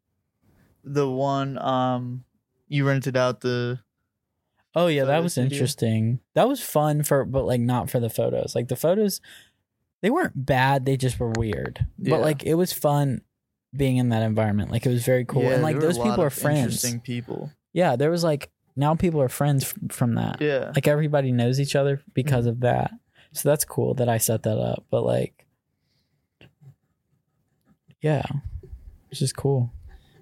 The 0.83 1.09
one 1.09 1.57
um 1.59 2.25
you 2.67 2.85
rented 2.85 3.15
out 3.15 3.41
the 3.41 3.79
Oh 4.75 4.87
yeah, 4.87 5.05
that 5.05 5.21
was 5.21 5.33
studio. 5.33 5.53
interesting. 5.53 6.19
That 6.33 6.47
was 6.47 6.61
fun 6.61 7.03
for, 7.03 7.25
but 7.25 7.45
like 7.45 7.61
not 7.61 7.89
for 7.91 7.99
the 7.99 8.09
photos. 8.09 8.55
Like 8.55 8.69
the 8.69 8.75
photos, 8.75 9.21
they 10.01 10.09
weren't 10.09 10.45
bad. 10.45 10.85
They 10.85 10.97
just 10.97 11.19
were 11.19 11.31
weird. 11.37 11.85
Yeah. 11.99 12.15
But 12.15 12.21
like 12.21 12.43
it 12.43 12.55
was 12.55 12.73
fun 12.73 13.21
being 13.75 13.97
in 13.97 14.09
that 14.09 14.23
environment. 14.23 14.71
Like 14.71 14.85
it 14.85 14.89
was 14.89 15.03
very 15.05 15.25
cool. 15.25 15.43
Yeah, 15.43 15.51
and 15.55 15.63
like 15.63 15.79
those 15.79 15.97
people 15.97 16.21
are 16.21 16.29
friends. 16.29 16.59
Interesting 16.83 16.99
people. 17.01 17.51
Yeah, 17.73 17.95
there 17.95 18.11
was 18.11 18.23
like 18.23 18.49
now 18.75 18.95
people 18.95 19.21
are 19.21 19.29
friends 19.29 19.63
f- 19.63 19.95
from 19.95 20.15
that. 20.15 20.41
Yeah. 20.41 20.71
Like 20.75 20.87
everybody 20.87 21.31
knows 21.31 21.59
each 21.59 21.75
other 21.75 21.97
Mm-hmm. 21.97 22.11
because 22.13 22.45
of 22.45 22.59
that. 22.61 22.91
So 23.31 23.49
that's 23.49 23.65
cool 23.65 23.93
that 23.95 24.07
I 24.09 24.17
set 24.19 24.43
that 24.43 24.57
up. 24.59 24.85
But 24.91 25.03
like, 25.05 25.47
yeah, 28.01 28.23
it's 29.09 29.19
just 29.19 29.35
cool. 29.35 29.71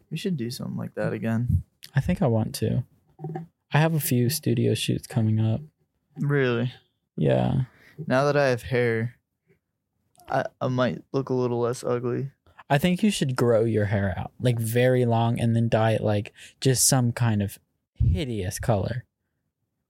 We 0.09 0.17
should 0.17 0.37
do 0.37 0.49
something 0.51 0.77
like 0.77 0.95
that 0.95 1.13
again. 1.13 1.63
I 1.95 2.01
think 2.01 2.21
I 2.21 2.27
want 2.27 2.53
to. 2.55 2.83
I 3.73 3.79
have 3.79 3.93
a 3.93 3.99
few 3.99 4.29
studio 4.29 4.73
shoots 4.73 5.07
coming 5.07 5.39
up. 5.39 5.61
Really. 6.19 6.73
Yeah. 7.17 7.61
Now 8.07 8.25
that 8.25 8.35
I 8.37 8.47
have 8.49 8.63
hair, 8.63 9.15
I, 10.29 10.45
I 10.59 10.67
might 10.67 11.01
look 11.13 11.29
a 11.29 11.33
little 11.33 11.59
less 11.59 11.83
ugly. 11.83 12.31
I 12.71 12.77
think 12.79 13.03
you 13.03 13.11
should 13.11 13.35
grow 13.35 13.63
your 13.65 13.85
hair 13.85 14.15
out 14.17 14.31
like 14.39 14.57
very 14.57 15.05
long 15.05 15.39
and 15.39 15.55
then 15.55 15.67
dye 15.69 15.91
it 15.91 16.01
like 16.01 16.31
just 16.61 16.87
some 16.87 17.11
kind 17.11 17.43
of 17.43 17.59
hideous 17.93 18.57
color. 18.59 19.03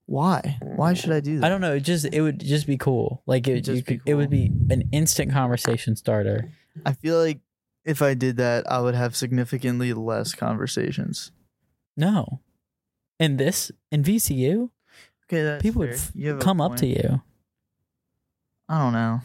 Why? 0.08 0.58
Why 0.62 0.94
should 0.94 1.12
I 1.12 1.20
do 1.22 1.40
that? 1.40 1.46
I 1.46 1.50
don't 1.50 1.62
know. 1.62 1.76
It 1.76 1.82
just 1.82 2.06
it 2.12 2.20
would 2.22 2.40
just 2.40 2.68
be 2.68 2.78
cool. 2.78 3.22
Like 3.26 3.48
it, 3.48 3.66
you 3.68 3.84
could- 3.84 4.02
it 4.06 4.16
would 4.16 4.30
be 4.30 4.52
an 4.70 4.90
instant 4.92 5.32
conversation 5.32 5.96
starter. 5.96 6.50
I 6.86 6.94
feel 6.94 7.18
like 7.18 7.40
if 7.86 8.02
I 8.02 8.14
did 8.16 8.36
that, 8.38 8.70
I 8.70 8.82
would 8.82 8.96
have 8.96 9.16
significantly 9.16 9.94
less 9.94 10.34
conversations. 10.34 11.32
No, 11.96 12.42
in 13.20 13.38
this 13.38 13.72
in 13.92 14.04
VCU, 14.04 14.70
Okay, 15.30 15.44
that's 15.44 15.62
people 15.62 15.80
would 15.82 15.92
f- 15.94 16.12
come 16.40 16.60
up 16.60 16.76
to 16.78 16.88
you. 16.88 17.22
I 18.68 18.80
don't 18.80 18.94
know. 18.94 19.22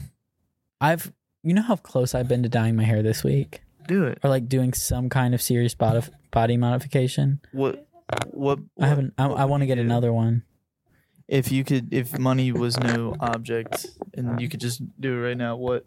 I've 0.80 1.12
you 1.46 1.54
know 1.54 1.62
how 1.62 1.76
close 1.76 2.14
I've 2.14 2.28
been 2.28 2.42
to 2.42 2.48
dyeing 2.48 2.74
my 2.76 2.82
hair 2.84 3.02
this 3.02 3.22
week, 3.22 3.60
Do 3.86 4.04
it. 4.04 4.18
or 4.22 4.30
like 4.30 4.48
doing 4.48 4.72
some 4.74 5.08
kind 5.08 5.34
of 5.34 5.40
serious 5.40 5.74
body 5.74 6.06
body 6.30 6.56
modification. 6.56 7.40
What? 7.52 7.86
What? 8.30 8.58
I 8.80 8.86
haven't. 8.88 9.14
I, 9.18 9.26
I 9.26 9.44
want 9.44 9.60
to 9.62 9.66
get 9.66 9.78
another 9.78 10.12
one. 10.12 10.42
If 11.28 11.50
you 11.50 11.64
could, 11.64 11.92
if 11.92 12.18
money 12.18 12.52
was 12.52 12.78
no 12.78 13.14
object, 13.20 13.86
and 14.14 14.40
you 14.40 14.48
could 14.48 14.60
just 14.60 14.80
do 15.00 15.14
it 15.14 15.26
right 15.28 15.36
now, 15.36 15.56
what 15.56 15.86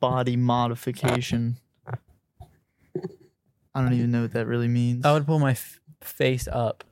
body 0.00 0.36
modification? 0.36 1.58
I 3.74 3.82
don't 3.82 3.92
even 3.92 4.10
know 4.10 4.22
what 4.22 4.32
that 4.32 4.46
really 4.46 4.68
means. 4.68 5.04
I 5.04 5.12
would 5.12 5.26
pull 5.26 5.38
my 5.38 5.50
f- 5.52 5.80
face 6.00 6.48
up. 6.48 6.82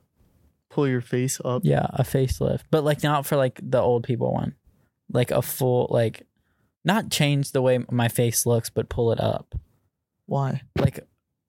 pull 0.69 0.87
your 0.87 1.01
face 1.01 1.41
up. 1.43 1.61
Yeah, 1.65 1.87
a 1.93 2.03
facelift, 2.03 2.61
but 2.71 2.83
like 2.83 3.01
not 3.03 3.25
for 3.25 3.35
like 3.37 3.59
the 3.61 3.79
old 3.81 4.03
people 4.03 4.31
one, 4.33 4.55
like 5.11 5.31
a 5.31 5.41
full 5.41 5.87
like, 5.89 6.23
not 6.85 7.09
change 7.09 7.51
the 7.51 7.61
way 7.61 7.79
my 7.89 8.07
face 8.07 8.45
looks, 8.45 8.69
but 8.69 8.89
pull 8.89 9.11
it 9.11 9.19
up, 9.19 9.55
Why? 10.25 10.61
like, 10.77 11.05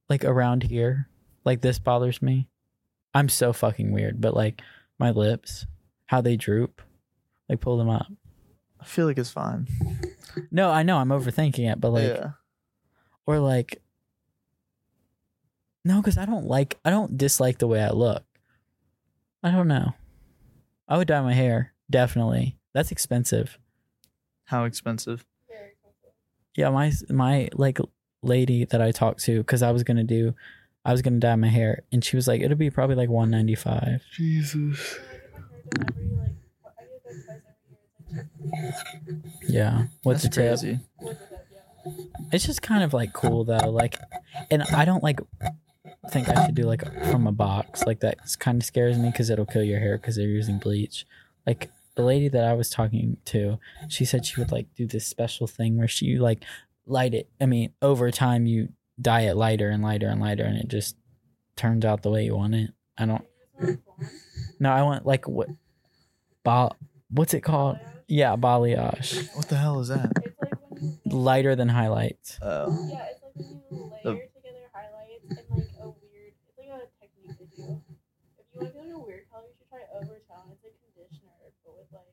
like 0.09 0.25
around 0.25 0.65
here, 0.65 1.09
like 1.45 1.61
this 1.61 1.79
bothers 1.79 2.23
me. 2.23 2.49
I'm 3.15 3.29
so 3.29 3.53
fucking 3.53 3.93
weird, 3.93 4.21
but 4.21 4.35
like 4.35 4.63
my 4.99 5.11
lips, 5.11 5.67
how 6.07 6.21
they 6.21 6.37
droop, 6.37 6.83
like 7.49 7.61
pull 7.61 7.77
them 7.77 7.91
up. 7.91 8.07
I 8.81 8.85
feel 8.85 9.07
like 9.07 9.19
it's 9.19 9.31
fine. 9.31 9.69
No, 10.51 10.71
I 10.71 10.83
know 10.83 10.99
I'm 10.99 11.09
overthinking 11.09 11.71
it, 11.73 11.81
but 11.81 11.91
like, 11.91 12.09
yeah. 12.09 12.31
or 13.27 13.39
like, 13.39 13.81
no, 15.85 15.97
because 15.97 16.19
I 16.19 16.27
don't 16.27 16.47
like, 16.47 16.79
I 16.85 16.91
don't 16.91 17.17
dislike 17.17 17.59
the 17.59 17.67
way 17.67 17.83
I 17.83 17.91
look. 17.91 18.25
I 19.43 19.51
don't 19.51 19.69
know. 19.69 19.95
I 20.89 20.99
would 20.99 21.09
dye 21.09 21.21
my 21.23 21.33
hair 21.33 21.73
definitely. 21.91 22.59
That's 22.75 22.93
expensive. 22.93 23.59
How 24.47 24.65
expensive? 24.65 25.25
Yeah, 26.57 26.71
my 26.71 26.91
my 27.11 27.49
like 27.55 27.79
lady 28.23 28.65
that 28.65 28.81
I 28.81 28.91
talked 28.91 29.23
to 29.25 29.39
because 29.39 29.63
I 29.63 29.71
was 29.73 29.83
gonna 29.83 30.05
do, 30.05 30.35
I 30.85 30.93
was 30.93 31.03
gonna 31.03 31.19
dye 31.21 31.37
my 31.37 31.49
hair, 31.49 31.83
and 31.93 32.03
she 32.05 32.17
was 32.17 32.27
like, 32.27 32.41
it'll 32.41 32.57
be 32.57 32.71
probably 32.71 32.97
like 32.97 33.11
one 33.11 33.31
ninety 33.31 33.55
five. 33.55 34.03
Jesus. 34.13 34.99
Yeah, 35.69 35.83
I 35.83 35.83
get 35.83 36.03
my 36.15 36.23
hair 36.25 36.25
done 36.25 36.25
every 36.25 36.25
like 36.25 36.35
what- 36.63 36.75
I 36.79 36.85
get 36.85 37.03
it 37.05 37.27
done 37.27 37.43
twice 38.63 38.85
every 38.95 39.15
year. 39.15 39.51
It's 39.53 39.83
just 39.83 39.93
what's 40.03 40.23
That's 40.23 40.37
the 40.37 40.43
tip? 40.43 40.49
crazy. 40.61 40.79
tip, 41.05 41.19
yeah. 41.85 42.27
It's 42.33 42.47
just 42.47 42.63
kind 42.63 42.83
of 42.83 42.95
like 42.95 43.13
cool 43.13 43.45
though, 43.45 43.71
like, 43.71 43.99
and 44.51 44.63
I 44.63 44.85
don't 44.85 45.03
like 45.03 45.21
think 46.11 46.29
I 46.29 46.47
should 46.47 46.55
do 46.55 46.63
like 46.63 46.83
from 47.11 47.27
a 47.27 47.33
box 47.33 47.85
like 47.85 48.01
that. 48.01 48.19
Kind 48.39 48.63
of 48.63 48.67
scares 48.67 48.97
me 48.99 49.11
because 49.11 49.29
it'll 49.31 49.45
kill 49.47 49.63
your 49.63 49.79
hair 49.81 49.99
because 49.99 50.17
they're 50.17 50.27
using 50.27 50.59
bleach. 50.59 51.07
Like 51.47 51.71
the 51.97 52.03
lady 52.03 52.29
that 52.29 52.45
I 52.45 52.53
was 52.53 52.71
talking 52.71 53.17
to, 53.27 53.59
she 53.89 54.05
said 54.05 54.25
she 54.25 54.41
would 54.41 54.53
like 54.53 54.67
do 54.75 54.87
this 54.87 55.07
special 55.07 55.47
thing 55.47 55.77
where 55.77 55.89
she 55.89 56.19
like 56.19 56.45
light 56.87 57.15
it. 57.15 57.29
I 57.41 57.47
mean, 57.47 57.73
over 57.83 58.11
time 58.11 58.47
you 58.47 58.69
dye 59.01 59.23
it 59.23 59.37
lighter 59.37 59.71
and 59.71 59.83
lighter 59.83 60.09
and 60.09 60.21
lighter, 60.21 60.45
and 60.45 60.57
it 60.59 60.69
just 60.69 60.97
turns 61.57 61.85
out 61.85 62.03
the 62.03 62.11
way 62.11 62.25
you 62.25 62.37
want 62.37 62.55
it. 62.55 62.71
I 62.99 63.07
don't. 63.07 63.25
You 63.61 63.67
just 63.67 63.79
want 63.87 63.99
blonde. 63.99 64.13
No, 64.61 64.71
I 64.73 64.83
want 64.83 65.07
like 65.07 65.27
what, 65.27 65.49
ba, 66.45 66.71
what's 67.11 67.35
it 67.35 67.41
called? 67.41 67.77
Balayage. 67.77 68.05
Yeah, 68.09 68.37
balayage. 68.37 69.35
What 69.35 69.49
the 69.49 69.57
hell 69.57 69.81
is 69.81 69.89
that? 69.89 70.11
It's 70.25 70.37
like 70.41 70.53
when 70.71 70.83
you 71.05 71.17
Lighter 71.17 71.57
than 71.57 71.69
highlights. 71.69 72.39
Oh. 72.43 72.69
Yeah, 72.93 73.07
it's 73.11 73.23
like 73.23 73.35
when 73.35 73.49
you 73.49 73.93
The- 74.05 74.11
layer 74.13 74.29
together 74.37 74.69
highlights 74.73 75.25
and 75.33 75.49
like 75.51 75.73
a 75.81 75.89
weird. 75.89 76.33
It's 76.47 76.59
like 76.61 76.69
a 76.69 76.87
technique 77.01 77.39
to 77.41 77.47
do. 77.57 77.83
If 78.39 78.45
you 78.53 78.61
want 78.61 78.73
to 78.73 78.79
do 78.79 78.85
like 78.85 78.95
a 78.95 78.99
weird 79.01 79.25
color, 79.33 79.49
you 79.49 79.55
should 79.59 79.69
try 79.73 79.83
overtone. 79.97 80.53
It's 80.55 80.63
like 80.63 80.77
conditioner, 80.79 81.35
but 81.65 81.73
with 81.75 81.89
like 81.93 82.13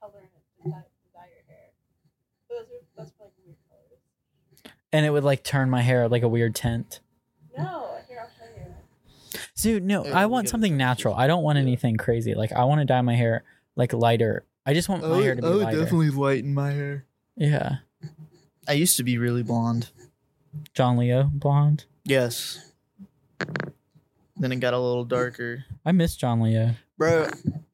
color 0.00 0.22
in 0.24 0.30
it 0.32 0.42
to 0.56 0.70
dye, 0.70 0.86
to 0.88 1.08
dye 1.12 1.30
your 1.34 1.44
hair. 1.50 1.68
Those 2.48 2.66
are 2.70 2.82
that's 2.96 3.10
for 3.18 3.28
like 3.28 3.36
weird 3.44 3.58
colors. 3.68 4.00
And 4.96 5.04
it 5.04 5.10
would 5.10 5.24
like 5.24 5.44
turn 5.44 5.68
my 5.68 5.82
hair 5.82 6.08
like 6.08 6.22
a 6.22 6.28
weird 6.28 6.54
tint. 6.54 7.00
No, 7.54 7.98
here 8.08 8.18
I'll 8.18 8.30
show 8.38 8.50
you. 8.56 9.40
Dude, 9.60 9.84
no, 9.84 10.06
Yeah, 10.06 10.18
I 10.18 10.24
want 10.24 10.48
something 10.48 10.74
natural. 10.74 11.14
I 11.14 11.26
don't 11.26 11.42
want 11.42 11.58
anything 11.58 11.98
crazy. 11.98 12.34
Like 12.34 12.50
I 12.50 12.64
want 12.64 12.80
to 12.80 12.86
dye 12.86 13.02
my 13.02 13.14
hair 13.14 13.44
like 13.74 13.92
lighter. 13.92 14.46
I 14.64 14.72
just 14.72 14.88
want 14.88 15.02
my 15.02 15.08
oh, 15.10 15.20
hair 15.20 15.34
to 15.34 15.42
be 15.42 15.48
oh, 15.48 15.56
lighter. 15.58 15.76
Oh, 15.76 15.82
definitely 15.82 16.08
lighten 16.08 16.54
my 16.54 16.70
hair. 16.70 17.04
Yeah. 17.36 17.76
I 18.66 18.72
used 18.72 18.96
to 18.96 19.02
be 19.02 19.18
really 19.18 19.42
blonde. 19.42 19.90
John 20.72 20.96
Leo 20.96 21.24
blonde. 21.24 21.84
Yes. 22.02 22.72
Then 24.38 24.50
it 24.50 24.60
got 24.60 24.72
a 24.72 24.78
little 24.78 25.04
darker. 25.04 25.66
I 25.84 25.92
miss 25.92 26.16
John 26.16 26.40
Leo. 26.40 26.70
Bro, 26.96 27.28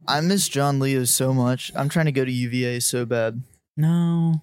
I 0.09 0.21
miss 0.23 0.49
John 0.49 0.81
Leo 0.81 1.05
so 1.05 1.33
much. 1.33 1.71
I'm 1.77 1.89
trying 1.89 2.07
to 2.07 2.13
go 2.13 2.25
to 2.25 2.33
UVA 2.33 2.81
so 2.81 3.07
bad. 3.07 3.45
No. 3.77 4.43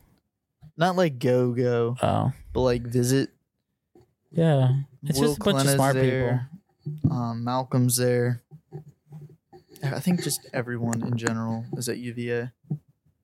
Not 0.80 0.96
like 0.96 1.20
go 1.20 1.52
go, 1.52 1.98
Oh. 2.02 2.32
but 2.54 2.62
like 2.62 2.82
visit. 2.84 3.30
Yeah. 4.32 4.70
It's 5.04 5.20
just 5.20 5.40
a 5.40 5.44
bunch 5.44 5.66
of 5.68 5.72
smart 5.72 5.96
there. 5.96 6.50
Um, 7.12 7.44
Malcolm's 7.44 7.98
there. 7.98 8.42
I 9.84 10.00
think 10.00 10.24
just 10.24 10.50
everyone 10.54 11.04
in 11.04 11.18
general 11.18 11.66
is 11.78 11.88
at 11.90 11.98
UVA 11.98 12.52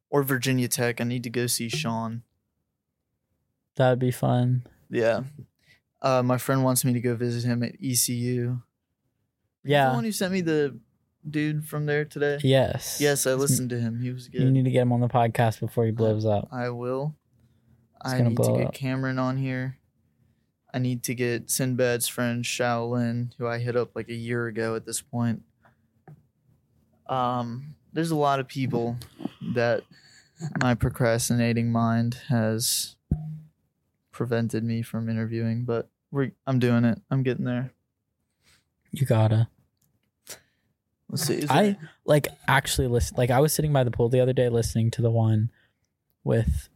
or 0.09 0.23
Virginia 0.23 0.67
Tech. 0.67 0.99
I 0.99 1.05
need 1.05 1.23
to 1.23 1.29
go 1.29 1.47
see 1.47 1.69
Sean. 1.69 2.23
That 3.77 3.89
would 3.89 3.99
be 3.99 4.11
fun. 4.11 4.65
Yeah. 4.89 5.23
Uh, 6.01 6.21
my 6.23 6.37
friend 6.37 6.63
wants 6.63 6.83
me 6.85 6.93
to 6.93 6.99
go 7.01 7.15
visit 7.15 7.47
him 7.47 7.63
at 7.63 7.75
ECU. 7.81 7.87
Yeah. 7.87 8.55
The 9.63 9.69
Yeah. 9.69 9.93
one 9.95 10.03
who 10.03 10.11
sent 10.11 10.31
me 10.33 10.41
the 10.41 10.77
dude 11.29 11.65
from 11.67 11.85
there 11.87 12.05
today. 12.05 12.37
Yes. 12.43 12.99
Yes, 13.01 13.25
I 13.25 13.33
listened 13.33 13.69
to 13.71 13.79
him. 13.79 14.01
He 14.01 14.11
was 14.11 14.27
good. 14.27 14.39
You 14.41 14.45
good. 14.47 14.53
need 14.53 14.65
to 14.65 14.71
get 14.71 14.81
him 14.81 14.91
on 14.91 14.99
the 15.01 15.07
podcast 15.09 15.59
before 15.61 15.85
he 15.85 15.91
blows 15.91 16.25
up. 16.25 16.47
I 16.51 16.69
will. 16.69 17.15
I 18.05 18.21
need 18.21 18.37
to 18.37 18.53
get 18.57 18.67
up. 18.67 18.73
Cameron 18.73 19.19
on 19.19 19.37
here. 19.37 19.77
I 20.73 20.79
need 20.79 21.03
to 21.03 21.15
get 21.15 21.47
Sinbad's 21.47 22.07
friend 22.07 22.43
Shaolin, 22.43 23.31
who 23.37 23.47
I 23.47 23.59
hit 23.59 23.75
up 23.75 23.95
like 23.95 24.09
a 24.09 24.13
year 24.13 24.47
ago 24.47 24.75
at 24.75 24.85
this 24.85 25.01
point. 25.01 25.43
Um, 27.07 27.75
there's 27.93 28.11
a 28.11 28.15
lot 28.15 28.39
of 28.39 28.47
people 28.47 28.97
that 29.53 29.83
my 30.61 30.75
procrastinating 30.75 31.71
mind 31.71 32.19
has 32.27 32.97
prevented 34.11 34.63
me 34.63 34.81
from 34.81 35.07
interviewing, 35.09 35.63
but 35.63 35.89
we're 36.11 36.31
I'm 36.45 36.59
doing 36.59 36.83
it. 36.83 36.99
I'm 37.09 37.23
getting 37.23 37.45
there. 37.45 37.71
You 38.91 39.05
gotta. 39.05 39.47
Let's 41.09 41.23
see. 41.23 41.45
I 41.49 41.77
like 42.05 42.27
actually 42.47 42.87
listen. 42.87 43.15
Like 43.17 43.29
I 43.29 43.39
was 43.39 43.53
sitting 43.53 43.71
by 43.71 43.83
the 43.83 43.91
pool 43.91 44.09
the 44.09 44.19
other 44.19 44.33
day 44.33 44.49
listening 44.49 44.91
to 44.91 45.01
the 45.01 45.11
one 45.11 45.51
with. 46.23 46.69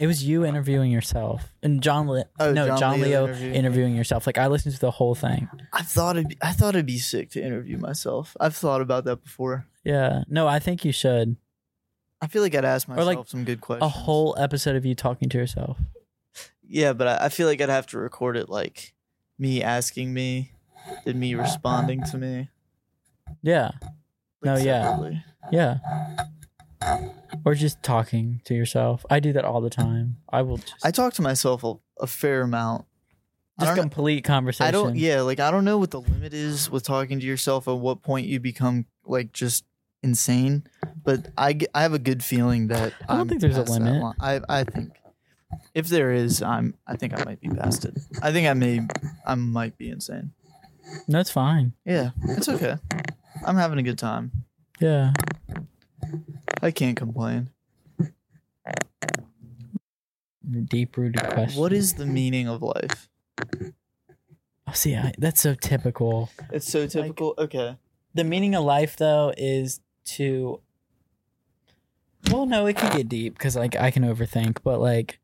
It 0.00 0.06
was 0.06 0.24
you 0.24 0.46
interviewing 0.46 0.90
yourself 0.90 1.52
and 1.62 1.82
John. 1.82 2.08
Le- 2.08 2.24
Oh, 2.40 2.52
no, 2.52 2.66
John 2.68 2.78
John, 2.78 3.00
Leo 3.02 3.24
interviewing 3.26 3.54
interviewing, 3.54 3.94
yourself. 3.96 4.26
Like 4.26 4.38
I 4.38 4.46
listened 4.46 4.74
to 4.74 4.80
the 4.80 4.90
whole 4.90 5.14
thing. 5.14 5.48
I 5.74 5.82
thought 5.82 6.16
it'd 6.16 6.28
be, 6.28 6.38
I 6.42 6.52
thought 6.52 6.70
it'd 6.70 6.86
be 6.86 6.98
sick 6.98 7.30
to 7.32 7.44
interview 7.44 7.76
myself. 7.76 8.34
I've 8.40 8.56
thought 8.56 8.80
about 8.80 9.04
that 9.04 9.22
before. 9.22 9.66
Yeah. 9.84 10.24
No, 10.26 10.48
I 10.48 10.58
think 10.58 10.84
you 10.86 10.92
should. 10.92 11.36
I 12.22 12.26
feel 12.28 12.40
like 12.42 12.54
I'd 12.54 12.64
ask 12.64 12.88
myself 12.88 13.06
like 13.06 13.28
some 13.28 13.44
good 13.44 13.60
questions. 13.60 13.84
A 13.86 13.88
whole 13.90 14.34
episode 14.38 14.74
of 14.74 14.84
you 14.86 14.94
talking 14.94 15.28
to 15.28 15.38
yourself. 15.38 15.78
Yeah, 16.66 16.92
but 16.94 17.06
I, 17.06 17.26
I 17.26 17.28
feel 17.28 17.46
like 17.46 17.60
I'd 17.60 17.68
have 17.68 17.86
to 17.88 17.98
record 17.98 18.36
it 18.38 18.48
like 18.48 18.94
me 19.38 19.62
asking 19.62 20.14
me, 20.14 20.52
then 21.04 21.18
me 21.20 21.34
responding 21.34 22.02
to 22.04 22.16
me. 22.18 22.48
Yeah. 23.42 23.70
like, 24.40 24.44
No, 24.44 24.56
yeah. 24.56 25.10
Yeah. 25.52 25.78
Or 27.44 27.54
just 27.54 27.82
talking 27.82 28.40
to 28.44 28.54
yourself. 28.54 29.04
I 29.08 29.20
do 29.20 29.32
that 29.32 29.44
all 29.44 29.60
the 29.60 29.70
time. 29.70 30.16
I 30.28 30.42
will 30.42 30.58
just 30.58 30.74
I 30.84 30.90
talk 30.90 31.14
to 31.14 31.22
myself 31.22 31.64
a, 31.64 31.74
a 32.00 32.06
fair 32.06 32.42
amount. 32.42 32.86
Just 33.58 33.76
complete 33.76 34.24
conversation. 34.24 34.66
I 34.66 34.70
don't. 34.70 34.96
Yeah, 34.96 35.20
like 35.20 35.38
I 35.38 35.50
don't 35.50 35.64
know 35.64 35.76
what 35.78 35.90
the 35.90 36.00
limit 36.00 36.32
is 36.32 36.70
with 36.70 36.82
talking 36.82 37.20
to 37.20 37.26
yourself. 37.26 37.68
At 37.68 37.78
what 37.78 38.02
point 38.02 38.26
you 38.26 38.40
become 38.40 38.86
like 39.04 39.32
just 39.32 39.64
insane. 40.02 40.64
But 41.02 41.28
I, 41.36 41.58
I 41.74 41.82
have 41.82 41.92
a 41.92 41.98
good 41.98 42.24
feeling 42.24 42.68
that 42.68 42.94
I 43.06 43.12
don't 43.12 43.20
I'm 43.20 43.28
think 43.28 43.42
there's 43.42 43.58
a 43.58 43.64
limit. 43.64 44.14
I 44.18 44.40
I 44.48 44.64
think 44.64 44.92
if 45.74 45.88
there 45.88 46.12
is, 46.12 46.42
I'm. 46.42 46.74
I 46.86 46.96
think 46.96 47.12
I 47.18 47.24
might 47.24 47.40
be 47.40 47.48
past 47.48 47.84
it. 47.84 47.98
I 48.22 48.32
think 48.32 48.48
I 48.48 48.54
may. 48.54 48.80
I 49.26 49.34
might 49.34 49.76
be 49.76 49.90
insane. 49.90 50.32
No, 51.06 51.20
it's 51.20 51.30
fine. 51.30 51.74
Yeah, 51.84 52.10
it's 52.28 52.48
okay. 52.48 52.76
I'm 53.44 53.56
having 53.56 53.78
a 53.78 53.82
good 53.82 53.98
time. 53.98 54.32
Yeah. 54.80 55.12
I 56.62 56.70
can't 56.70 56.96
complain. 56.96 57.50
Deep 60.64 60.96
rooted 60.96 61.22
question. 61.22 61.60
What 61.60 61.72
is 61.72 61.94
the 61.94 62.06
meaning 62.06 62.48
of 62.48 62.62
life? 62.62 63.08
Oh, 64.66 64.72
see, 64.72 64.96
I, 64.96 65.12
that's 65.18 65.40
so 65.40 65.54
typical. 65.54 66.30
It's 66.52 66.70
so 66.70 66.86
typical. 66.86 67.34
okay. 67.38 67.76
The 68.14 68.24
meaning 68.24 68.54
of 68.54 68.64
life, 68.64 68.96
though, 68.96 69.32
is 69.36 69.80
to 70.16 70.60
well 72.30 72.46
no 72.46 72.66
it 72.66 72.76
can 72.76 72.96
get 72.96 73.08
deep 73.08 73.34
because 73.34 73.56
like 73.56 73.76
i 73.76 73.90
can 73.90 74.02
overthink 74.02 74.58
but 74.62 74.80
like 74.80 75.18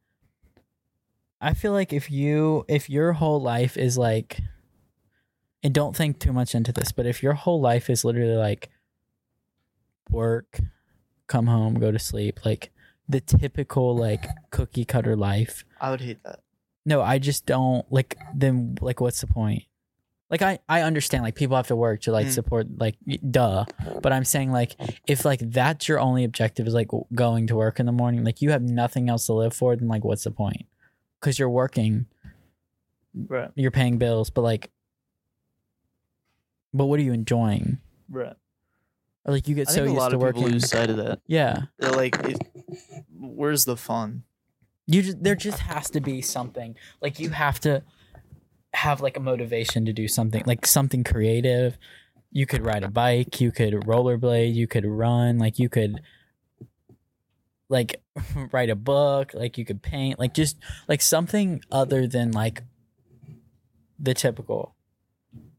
i 1.40 1.52
feel 1.52 1.72
like 1.72 1.92
if 1.92 2.10
you 2.10 2.64
if 2.68 2.88
your 2.88 3.12
whole 3.14 3.40
life 3.40 3.76
is 3.76 3.98
like 3.98 4.40
and 5.62 5.74
don't 5.74 5.96
think 5.96 6.18
too 6.18 6.32
much 6.32 6.54
into 6.54 6.72
this 6.72 6.92
but 6.92 7.06
if 7.06 7.22
your 7.22 7.34
whole 7.34 7.60
life 7.60 7.90
is 7.90 8.04
literally 8.04 8.36
like 8.36 8.70
work 10.10 10.60
come 11.26 11.46
home 11.46 11.74
go 11.74 11.90
to 11.90 11.98
sleep 11.98 12.44
like 12.44 12.70
the 13.08 13.20
typical 13.20 13.96
like 13.96 14.26
cookie 14.50 14.84
cutter 14.84 15.16
life 15.16 15.64
I 15.80 15.90
would 15.90 16.00
hate 16.00 16.22
that. 16.24 16.40
no, 16.84 17.02
I 17.02 17.18
just 17.18 17.46
don't 17.46 17.84
like 17.90 18.16
then 18.34 18.76
like 18.80 19.00
what's 19.00 19.20
the 19.20 19.26
point? 19.26 19.64
Like 20.30 20.42
I 20.42 20.58
I 20.68 20.82
understand 20.82 21.22
like 21.22 21.34
people 21.36 21.56
have 21.56 21.68
to 21.68 21.76
work 21.76 22.00
to 22.02 22.12
like 22.12 22.26
Mm. 22.26 22.32
support 22.32 22.66
like 22.78 22.96
duh, 23.30 23.64
but 24.02 24.12
I'm 24.12 24.24
saying 24.24 24.50
like 24.50 24.74
if 25.06 25.24
like 25.24 25.38
that's 25.40 25.86
your 25.88 26.00
only 26.00 26.24
objective 26.24 26.66
is 26.66 26.74
like 26.74 26.88
w- 26.88 27.04
going 27.14 27.46
to 27.48 27.54
work 27.56 27.78
in 27.78 27.86
the 27.86 27.92
morning, 27.92 28.24
like 28.24 28.42
you 28.42 28.50
have 28.50 28.62
nothing 28.62 29.08
else 29.08 29.26
to 29.26 29.34
live 29.34 29.54
for, 29.54 29.76
then 29.76 29.86
like 29.88 30.02
what's 30.04 30.24
the 30.24 30.32
point? 30.32 30.66
Cuz 31.20 31.38
you're 31.38 31.48
working, 31.50 32.06
Right. 33.14 33.50
you're 33.54 33.70
paying 33.70 33.98
bills, 33.98 34.30
but 34.30 34.42
like 34.42 34.70
but 36.74 36.86
what 36.86 36.98
are 37.00 37.02
you 37.04 37.12
enjoying? 37.12 37.78
Right. 38.08 38.36
Or 39.26 39.32
like 39.34 39.48
you 39.48 39.54
get 39.54 39.68
I 39.68 39.72
so 39.72 39.84
think 39.84 39.96
a 39.96 40.00
lot 40.00 40.10
to 40.10 40.16
of 40.16 40.22
people 40.22 40.42
working. 40.42 40.52
lose 40.54 40.70
sight 40.70 40.88
of 40.88 40.96
that. 40.98 41.20
yeah. 41.26 41.62
They're 41.78 41.90
like, 41.92 42.16
it, 42.24 42.38
where's 43.18 43.64
the 43.64 43.76
fun? 43.76 44.22
you 44.86 45.02
just 45.02 45.20
there 45.22 45.34
just 45.34 45.58
has 45.58 45.90
to 45.90 46.00
be 46.00 46.22
something 46.22 46.76
like 47.02 47.18
you 47.18 47.30
have 47.30 47.58
to 47.58 47.82
have 48.72 49.00
like 49.00 49.16
a 49.16 49.20
motivation 49.20 49.84
to 49.84 49.92
do 49.92 50.06
something 50.06 50.44
like 50.46 50.64
something 50.64 51.02
creative 51.02 51.76
you 52.30 52.46
could 52.46 52.64
ride 52.64 52.84
a 52.84 52.88
bike 52.88 53.40
you 53.40 53.50
could 53.50 53.74
rollerblade 53.74 54.54
you 54.54 54.68
could 54.68 54.86
run 54.86 55.38
like 55.38 55.58
you 55.58 55.68
could 55.68 56.00
like 57.68 58.00
write 58.52 58.70
a 58.70 58.76
book 58.76 59.34
like 59.34 59.58
you 59.58 59.64
could 59.64 59.82
paint 59.82 60.20
like 60.20 60.34
just 60.34 60.56
like 60.86 61.02
something 61.02 61.60
other 61.72 62.06
than 62.06 62.30
like 62.30 62.62
the 63.98 64.14
typical 64.14 64.76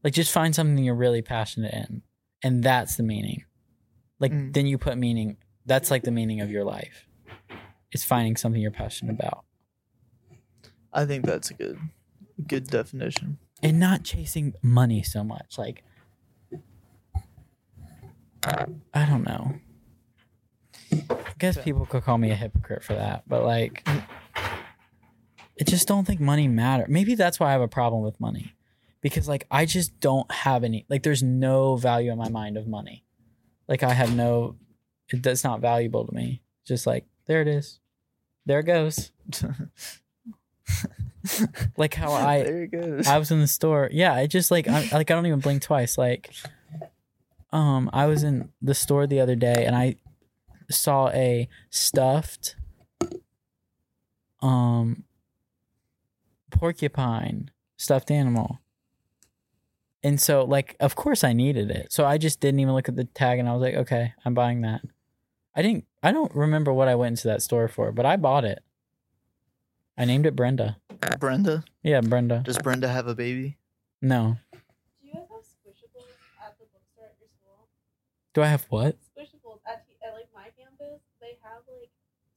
like 0.02 0.14
just 0.14 0.32
find 0.32 0.54
something 0.54 0.82
you're 0.82 0.94
really 0.94 1.20
passionate 1.20 1.74
in 1.74 2.00
and 2.42 2.62
that's 2.62 2.96
the 2.96 3.02
meaning 3.02 3.44
like 4.20 4.32
Mm. 4.32 4.52
then 4.52 4.66
you 4.66 4.78
put 4.78 4.96
meaning 4.98 5.36
that's 5.66 5.90
like 5.90 6.02
the 6.02 6.10
meaning 6.10 6.40
of 6.40 6.50
your 6.50 6.64
life 6.64 7.06
is 7.92 8.04
finding 8.04 8.36
something 8.36 8.60
you're 8.60 8.70
passionate 8.70 9.12
about. 9.18 9.44
I 10.92 11.04
think 11.04 11.24
that's 11.26 11.50
a 11.50 11.54
good, 11.54 11.78
good 12.46 12.66
definition. 12.68 13.38
and 13.62 13.78
not 13.80 14.04
chasing 14.04 14.54
money 14.62 15.02
so 15.02 15.24
much 15.24 15.58
like 15.58 15.82
i 18.94 19.04
don't 19.04 19.24
know. 19.26 19.54
I 20.92 21.16
guess 21.38 21.58
people 21.58 21.84
could 21.86 22.02
call 22.04 22.18
me 22.18 22.30
a 22.30 22.34
hypocrite 22.34 22.82
for 22.82 22.94
that 22.94 23.24
but 23.28 23.44
like 23.44 23.86
i 23.86 25.64
just 25.66 25.86
don't 25.88 26.06
think 26.06 26.20
money 26.20 26.48
matter. 26.48 26.86
Maybe 26.88 27.14
that's 27.14 27.38
why 27.40 27.48
i 27.48 27.52
have 27.52 27.60
a 27.60 27.68
problem 27.68 28.02
with 28.02 28.18
money 28.20 28.54
because 29.00 29.28
like 29.28 29.46
i 29.50 29.64
just 29.64 29.98
don't 30.00 30.30
have 30.30 30.64
any 30.64 30.86
like 30.88 31.02
there's 31.02 31.22
no 31.22 31.76
value 31.76 32.10
in 32.12 32.18
my 32.18 32.28
mind 32.28 32.56
of 32.56 32.66
money 32.66 33.04
like 33.68 33.82
i 33.82 33.92
have 33.92 34.14
no 34.14 34.56
it, 35.10 35.22
that's 35.22 35.44
not 35.44 35.60
valuable 35.60 36.06
to 36.06 36.14
me 36.14 36.40
just 36.66 36.86
like 36.86 37.04
there 37.26 37.42
it 37.42 37.48
is 37.48 37.80
there 38.46 38.60
it 38.60 38.64
goes 38.64 39.12
like 41.76 41.94
how 41.94 42.12
i 42.12 42.42
there 42.42 42.62
it 42.62 42.70
goes. 42.70 43.06
I 43.06 43.18
was 43.18 43.30
in 43.30 43.40
the 43.40 43.46
store. 43.46 43.88
Yeah, 43.92 44.14
I 44.14 44.26
just 44.26 44.50
like 44.50 44.68
I 44.68 44.80
like 44.92 45.10
I 45.10 45.14
don't 45.14 45.26
even 45.26 45.40
blink 45.40 45.62
twice. 45.62 45.98
Like, 45.98 46.32
um, 47.52 47.90
I 47.92 48.06
was 48.06 48.22
in 48.22 48.50
the 48.62 48.74
store 48.74 49.06
the 49.06 49.20
other 49.20 49.34
day 49.34 49.64
and 49.66 49.76
I 49.76 49.96
saw 50.70 51.08
a 51.10 51.48
stuffed, 51.70 52.56
um, 54.40 55.04
porcupine 56.50 57.50
stuffed 57.76 58.10
animal. 58.10 58.60
And 60.08 60.18
so, 60.18 60.42
like, 60.44 60.74
of 60.80 60.96
course, 60.96 61.22
I 61.22 61.34
needed 61.34 61.70
it. 61.70 61.92
So 61.92 62.06
I 62.06 62.16
just 62.16 62.40
didn't 62.40 62.60
even 62.60 62.72
look 62.72 62.88
at 62.88 62.96
the 62.96 63.04
tag, 63.04 63.38
and 63.38 63.46
I 63.46 63.52
was 63.52 63.60
like, 63.60 63.74
"Okay, 63.74 64.14
I'm 64.24 64.32
buying 64.32 64.62
that." 64.62 64.80
I 65.54 65.60
didn't. 65.60 65.84
I 66.02 66.12
don't 66.12 66.34
remember 66.34 66.72
what 66.72 66.88
I 66.88 66.94
went 66.94 67.12
into 67.12 67.28
that 67.28 67.42
store 67.42 67.68
for, 67.68 67.92
but 67.92 68.06
I 68.06 68.16
bought 68.16 68.46
it. 68.46 68.60
I 69.98 70.06
named 70.06 70.24
it 70.24 70.34
Brenda. 70.34 70.78
Brenda, 71.20 71.62
Yeah, 71.82 72.00
Brenda. 72.00 72.40
does 72.42 72.56
Brenda 72.58 72.88
have 72.88 73.06
a 73.06 73.14
baby? 73.14 73.58
No. 74.00 74.38
Do 74.52 74.58
you 75.02 75.12
guys 75.12 75.26
have 75.30 75.42
squishables 75.44 76.08
at 76.42 76.56
the 76.58 76.64
bookstore 76.72 77.04
at 77.04 77.16
your 77.20 77.28
school? 77.36 77.68
Do 78.32 78.42
I 78.42 78.46
have 78.46 78.64
what? 78.70 78.96
Squishables 79.14 79.60
at, 79.66 79.86
t- 79.86 79.96
at 80.06 80.14
like 80.14 80.28
my 80.34 80.48
campus, 80.56 81.00
they 81.20 81.36
have 81.42 81.60
like 81.68 81.90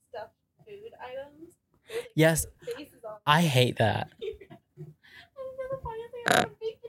stuffed 0.09 0.33
food 0.67 0.91
items. 0.99 1.53
with, 1.87 1.95
like, 1.95 2.07
Yes. 2.15 2.47
Faces 2.75 3.05
on 3.07 3.15
I 3.25 3.41
hate 3.43 3.77
that. 3.77 4.09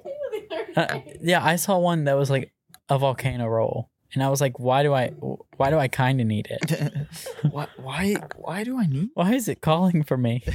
And 0.04 0.12
then 0.12 0.30
the 0.32 0.46
funniest 0.48 0.48
thing, 0.48 0.76
I 0.76 0.80
had 0.80 0.90
a 0.90 0.94
baked 0.94 0.96
potato 0.96 0.98
the 0.98 1.02
other 1.02 1.12
Uh, 1.16 1.16
yeah, 1.22 1.44
I 1.44 1.56
saw 1.56 1.78
one 1.78 2.04
that 2.04 2.14
was 2.14 2.30
like 2.30 2.52
a 2.88 2.98
volcano 2.98 3.46
roll, 3.46 3.90
and 4.14 4.22
I 4.22 4.28
was 4.30 4.40
like, 4.40 4.58
why 4.58 4.82
do 4.82 4.92
I? 4.92 5.08
Why 5.56 5.70
do 5.70 5.78
I 5.78 5.88
kind 5.88 6.20
of 6.20 6.26
need 6.26 6.48
it? 6.50 7.08
why, 7.50 7.68
why? 7.76 8.16
Why 8.36 8.64
do 8.64 8.78
I 8.78 8.86
need? 8.86 9.10
Why 9.14 9.34
is 9.34 9.48
it 9.48 9.60
calling 9.60 10.02
for 10.02 10.16
me? 10.16 10.42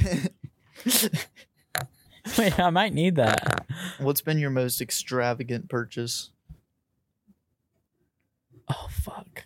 Wait, 2.38 2.58
I 2.58 2.70
might 2.70 2.92
need 2.92 3.16
that. 3.16 3.66
What's 3.98 4.20
been 4.20 4.38
your 4.38 4.50
most 4.50 4.80
extravagant 4.80 5.68
purchase? 5.68 6.30
Oh 8.68 8.88
fuck. 8.90 9.44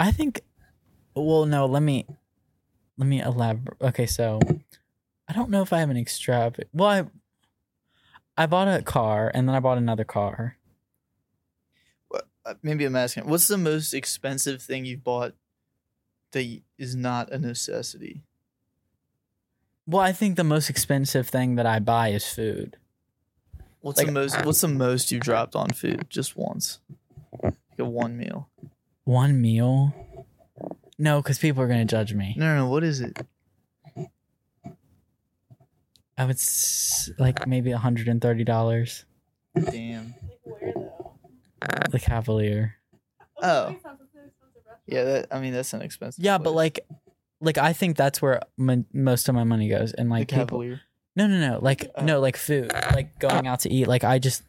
I 0.00 0.10
think. 0.10 0.42
Well, 1.14 1.44
no. 1.46 1.66
Let 1.66 1.82
me. 1.82 2.06
Let 2.96 3.06
me 3.06 3.20
elaborate. 3.22 3.80
Okay, 3.80 4.06
so 4.06 4.40
I 5.28 5.32
don't 5.34 5.50
know 5.50 5.62
if 5.62 5.72
I 5.72 5.80
have 5.80 5.90
an 5.90 5.96
extravagant. 5.96 6.68
Well, 6.72 6.88
I. 6.88 7.04
I 8.40 8.46
bought 8.46 8.68
a 8.68 8.82
car 8.82 9.32
and 9.34 9.48
then 9.48 9.56
I 9.56 9.60
bought 9.60 9.78
another 9.78 10.04
car. 10.04 10.56
What- 12.08 12.28
uh, 12.46 12.54
Maybe 12.62 12.84
I'm 12.84 12.94
asking. 12.94 13.26
What's 13.28 13.48
the 13.48 13.58
most 13.58 13.92
expensive 13.92 14.62
thing 14.62 14.84
you've 14.84 15.02
bought 15.02 15.34
that 16.30 16.60
is 16.78 16.94
not 16.94 17.32
a 17.32 17.38
necessity? 17.38 18.22
Well, 19.88 20.02
I 20.02 20.12
think 20.12 20.36
the 20.36 20.44
most 20.44 20.70
expensive 20.70 21.28
thing 21.28 21.56
that 21.56 21.66
I 21.66 21.80
buy 21.80 22.08
is 22.10 22.28
food. 22.32 22.76
What's 23.80 23.98
Like- 23.98 24.06
the 24.06 24.12
most? 24.12 24.44
What's 24.44 24.60
the 24.60 24.68
most 24.68 25.10
you 25.10 25.18
dropped 25.18 25.56
on 25.56 25.70
food 25.70 26.06
just 26.08 26.36
once? 26.36 26.78
Like 27.42 27.54
a 27.78 27.84
one 27.84 28.16
meal. 28.16 28.48
One 29.04 29.40
meal? 29.40 29.94
No, 30.96 31.22
because 31.22 31.38
people 31.38 31.62
are 31.62 31.68
gonna 31.68 31.84
judge 31.84 32.12
me. 32.14 32.34
No, 32.36 32.46
no, 32.54 32.56
no. 32.64 32.68
What 32.70 32.84
is 32.84 33.00
it? 33.00 33.18
I 36.18 36.24
would 36.24 36.36
s- 36.36 37.10
like 37.18 37.46
maybe 37.46 37.70
a 37.70 37.78
hundred 37.78 38.08
and 38.08 38.20
thirty 38.20 38.44
dollars, 38.44 39.04
Damn. 39.54 40.14
Like 40.44 40.60
where 40.60 40.72
though? 40.74 41.88
the 41.90 41.98
Cavalier. 42.00 42.74
Oh. 43.40 43.42
that 43.42 43.70
makes 43.70 43.82
sense. 43.82 44.00
It's 44.02 44.14
an 44.14 44.24
expensive 44.26 44.62
restaurant. 44.66 44.80
Yeah, 44.86 45.04
that. 45.04 45.26
I 45.30 45.40
mean, 45.40 45.52
that's 45.52 45.72
an 45.72 45.82
expensive. 45.82 46.24
Yeah, 46.24 46.38
but 46.38 46.52
place. 46.52 46.56
like, 46.56 46.86
like 47.40 47.58
I 47.58 47.72
think 47.72 47.96
that's 47.96 48.20
where 48.20 48.40
my, 48.56 48.84
most 48.92 49.28
of 49.28 49.34
my 49.34 49.44
money 49.44 49.68
goes, 49.68 49.92
and 49.92 50.08
the 50.08 50.14
like 50.14 50.28
people. 50.28 50.44
Cavalier. 50.44 50.80
No, 51.16 51.26
no, 51.26 51.38
no. 51.38 51.58
Like 51.62 51.90
Oh. 51.96 52.04
no, 52.04 52.20
like 52.20 52.36
food, 52.36 52.72
like 52.94 53.18
going 53.18 53.46
out 53.46 53.60
to 53.60 53.72
eat. 53.72 53.86
Like 53.88 54.04
I 54.04 54.18
just, 54.18 54.42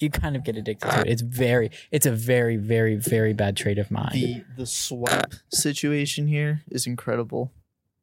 you 0.00 0.10
kind 0.10 0.34
of 0.36 0.42
get 0.44 0.56
addicted 0.56 0.88
to 0.90 1.00
it. 1.02 1.06
It's 1.08 1.22
very, 1.22 1.70
it's 1.92 2.06
a 2.06 2.10
very, 2.12 2.56
very, 2.56 2.96
very 2.96 3.32
bad 3.32 3.56
trait 3.56 3.78
of 3.78 3.90
mine. 3.92 4.10
The 4.12 4.44
the 4.56 4.66
swipe 4.66 5.34
situation 5.52 6.26
here 6.26 6.62
is 6.70 6.86
incredible. 6.86 7.52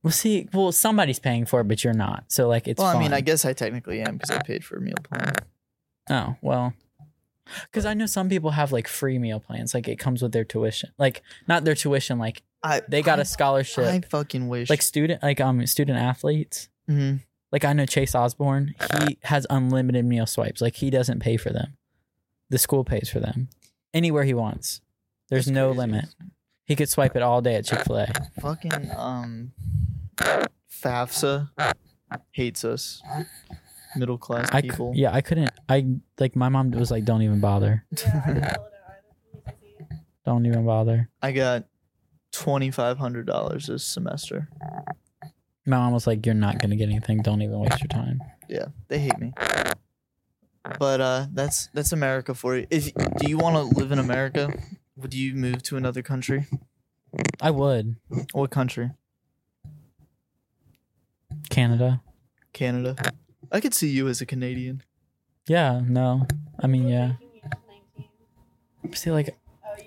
Well, 0.04 0.12
see, 0.12 0.48
well, 0.54 0.72
somebody's 0.72 1.20
paying 1.20 1.46
for 1.46 1.62
it, 1.62 1.68
but 1.68 1.84
you're 1.84 1.94
not. 1.94 2.26
So 2.28 2.48
like, 2.48 2.68
it's. 2.68 2.80
well, 2.80 2.96
I 2.96 3.00
mean. 3.00 3.14
I 3.14 3.22
guess 3.22 3.46
I 3.46 3.54
technically 3.54 4.02
am 4.02 4.18
because 4.18 4.32
I 4.32 4.42
paid 4.42 4.64
for 4.64 4.78
a 4.78 4.82
meal 4.82 4.96
plan. 5.04 5.34
Oh 6.10 6.36
well, 6.42 6.74
because 7.64 7.86
I 7.86 7.94
know 7.94 8.06
some 8.06 8.30
people 8.30 8.52
have 8.52 8.72
like 8.72 8.88
free 8.88 9.20
meal 9.20 9.40
plans. 9.40 9.74
Like 9.74 9.88
it 9.88 9.98
comes 10.00 10.22
with 10.22 10.32
their 10.32 10.46
tuition, 10.46 10.92
like 10.98 11.22
not 11.48 11.64
their 11.66 11.76
tuition, 11.76 12.18
like 12.20 12.44
I 12.64 12.82
they 12.88 13.02
got 13.02 13.20
I- 13.20 13.24
a 13.24 13.26
scholarship. 13.26 13.86
I 13.86 14.00
fucking 14.02 14.48
wish. 14.48 14.70
like 14.70 14.82
student, 14.82 15.22
like 15.24 15.42
um 15.42 15.66
student 15.68 16.00
athletes. 16.00 16.70
Mhm. 16.90 17.22
Like 17.52 17.66
I 17.66 17.74
know 17.74 17.86
Chase 17.86 18.14
Osborne, 18.16 18.76
he 19.08 19.18
has 19.24 19.48
unlimited 19.50 20.06
meal 20.06 20.26
swipes. 20.26 20.62
Like 20.62 20.76
he 20.76 20.90
doesn't 20.90 21.20
pay 21.20 21.38
for 21.38 21.50
them. 21.50 21.78
The 22.50 22.58
school 22.58 22.84
pays 22.84 23.10
for 23.10 23.20
them. 23.20 23.50
Anywhere 23.94 24.24
he 24.24 24.34
wants. 24.34 24.82
There's 25.30 25.46
That's 25.46 25.54
no 25.56 25.68
crazy. 25.70 25.78
limit. 25.80 26.06
He 26.68 26.76
could 26.76 26.90
swipe 26.90 27.16
it 27.16 27.22
all 27.24 27.42
day 27.42 27.56
at 27.56 27.66
Chick 27.66 27.80
fil 27.80 27.98
A. 27.98 28.08
Fucking 28.42 28.92
um, 28.96 29.54
FAFSA 30.70 31.50
hates 32.32 32.64
us, 32.66 33.02
middle 33.96 34.18
class 34.18 34.50
I 34.52 34.62
c- 34.62 34.70
people. 34.70 34.92
yeah, 34.96 35.14
I 35.14 35.22
couldn't 35.22 35.50
I 35.70 35.86
like 36.20 36.36
my 36.36 36.50
mom 36.50 36.72
was 36.72 36.92
like, 36.92 37.06
Don't 37.06 37.22
even 37.22 37.40
bother. 37.40 37.86
Yeah, 37.92 38.22
I 38.26 38.34
didn't 38.34 38.44
fill 38.44 38.66
it 38.66 38.74
out 38.86 38.94
either. 38.94 39.06
You 39.34 39.42
can 39.88 39.90
see. 39.90 39.96
Don't 40.26 40.46
even 40.46 40.66
bother. 40.66 41.10
I 41.22 41.32
got 41.32 41.66
twenty 42.32 42.70
five 42.72 42.98
hundred 42.98 43.26
dollars 43.28 43.68
this 43.68 43.84
semester. 43.86 44.50
My 45.66 45.78
mom 45.78 45.94
was 45.94 46.06
like, 46.06 46.26
You're 46.26 46.36
not 46.36 46.60
gonna 46.60 46.76
get 46.76 46.90
anything, 46.90 47.22
don't 47.22 47.42
even 47.42 47.60
waste 47.60 47.80
your 47.80 47.88
time. 47.88 48.22
Yeah, 48.50 48.66
they 48.90 49.00
hate 49.00 49.18
me. 49.20 49.34
But 50.80 51.00
uh, 51.00 51.28
that's 51.34 51.68
that's 51.74 51.94
America 51.94 52.34
for 52.34 52.58
you. 52.58 52.68
If 52.70 52.94
do 52.94 53.30
you 53.30 53.38
want 53.38 53.56
to 53.56 53.62
live 53.80 53.94
in 53.94 54.00
America, 54.00 54.54
would 54.98 55.14
you 55.14 55.34
move 55.36 55.64
to 55.64 55.78
another 55.78 56.02
country? 56.02 56.46
I 57.42 57.52
would. 57.52 57.96
What 58.34 58.50
country? 58.52 58.92
Canada. 61.50 62.02
Canada. 62.54 62.96
I 63.52 63.60
could 63.62 63.74
see 63.74 63.90
you 63.90 64.08
as 64.08 64.22
a 64.22 64.26
Canadian. 64.26 64.84
Yeah, 65.48 65.82
no. 65.88 66.28
I 66.60 66.68
mean, 66.68 66.88
yeah. 66.88 67.14
Making 67.20 67.30
you 67.36 67.42
just 67.42 67.62
19. 68.84 68.94
See, 68.96 69.12
like, 69.12 69.38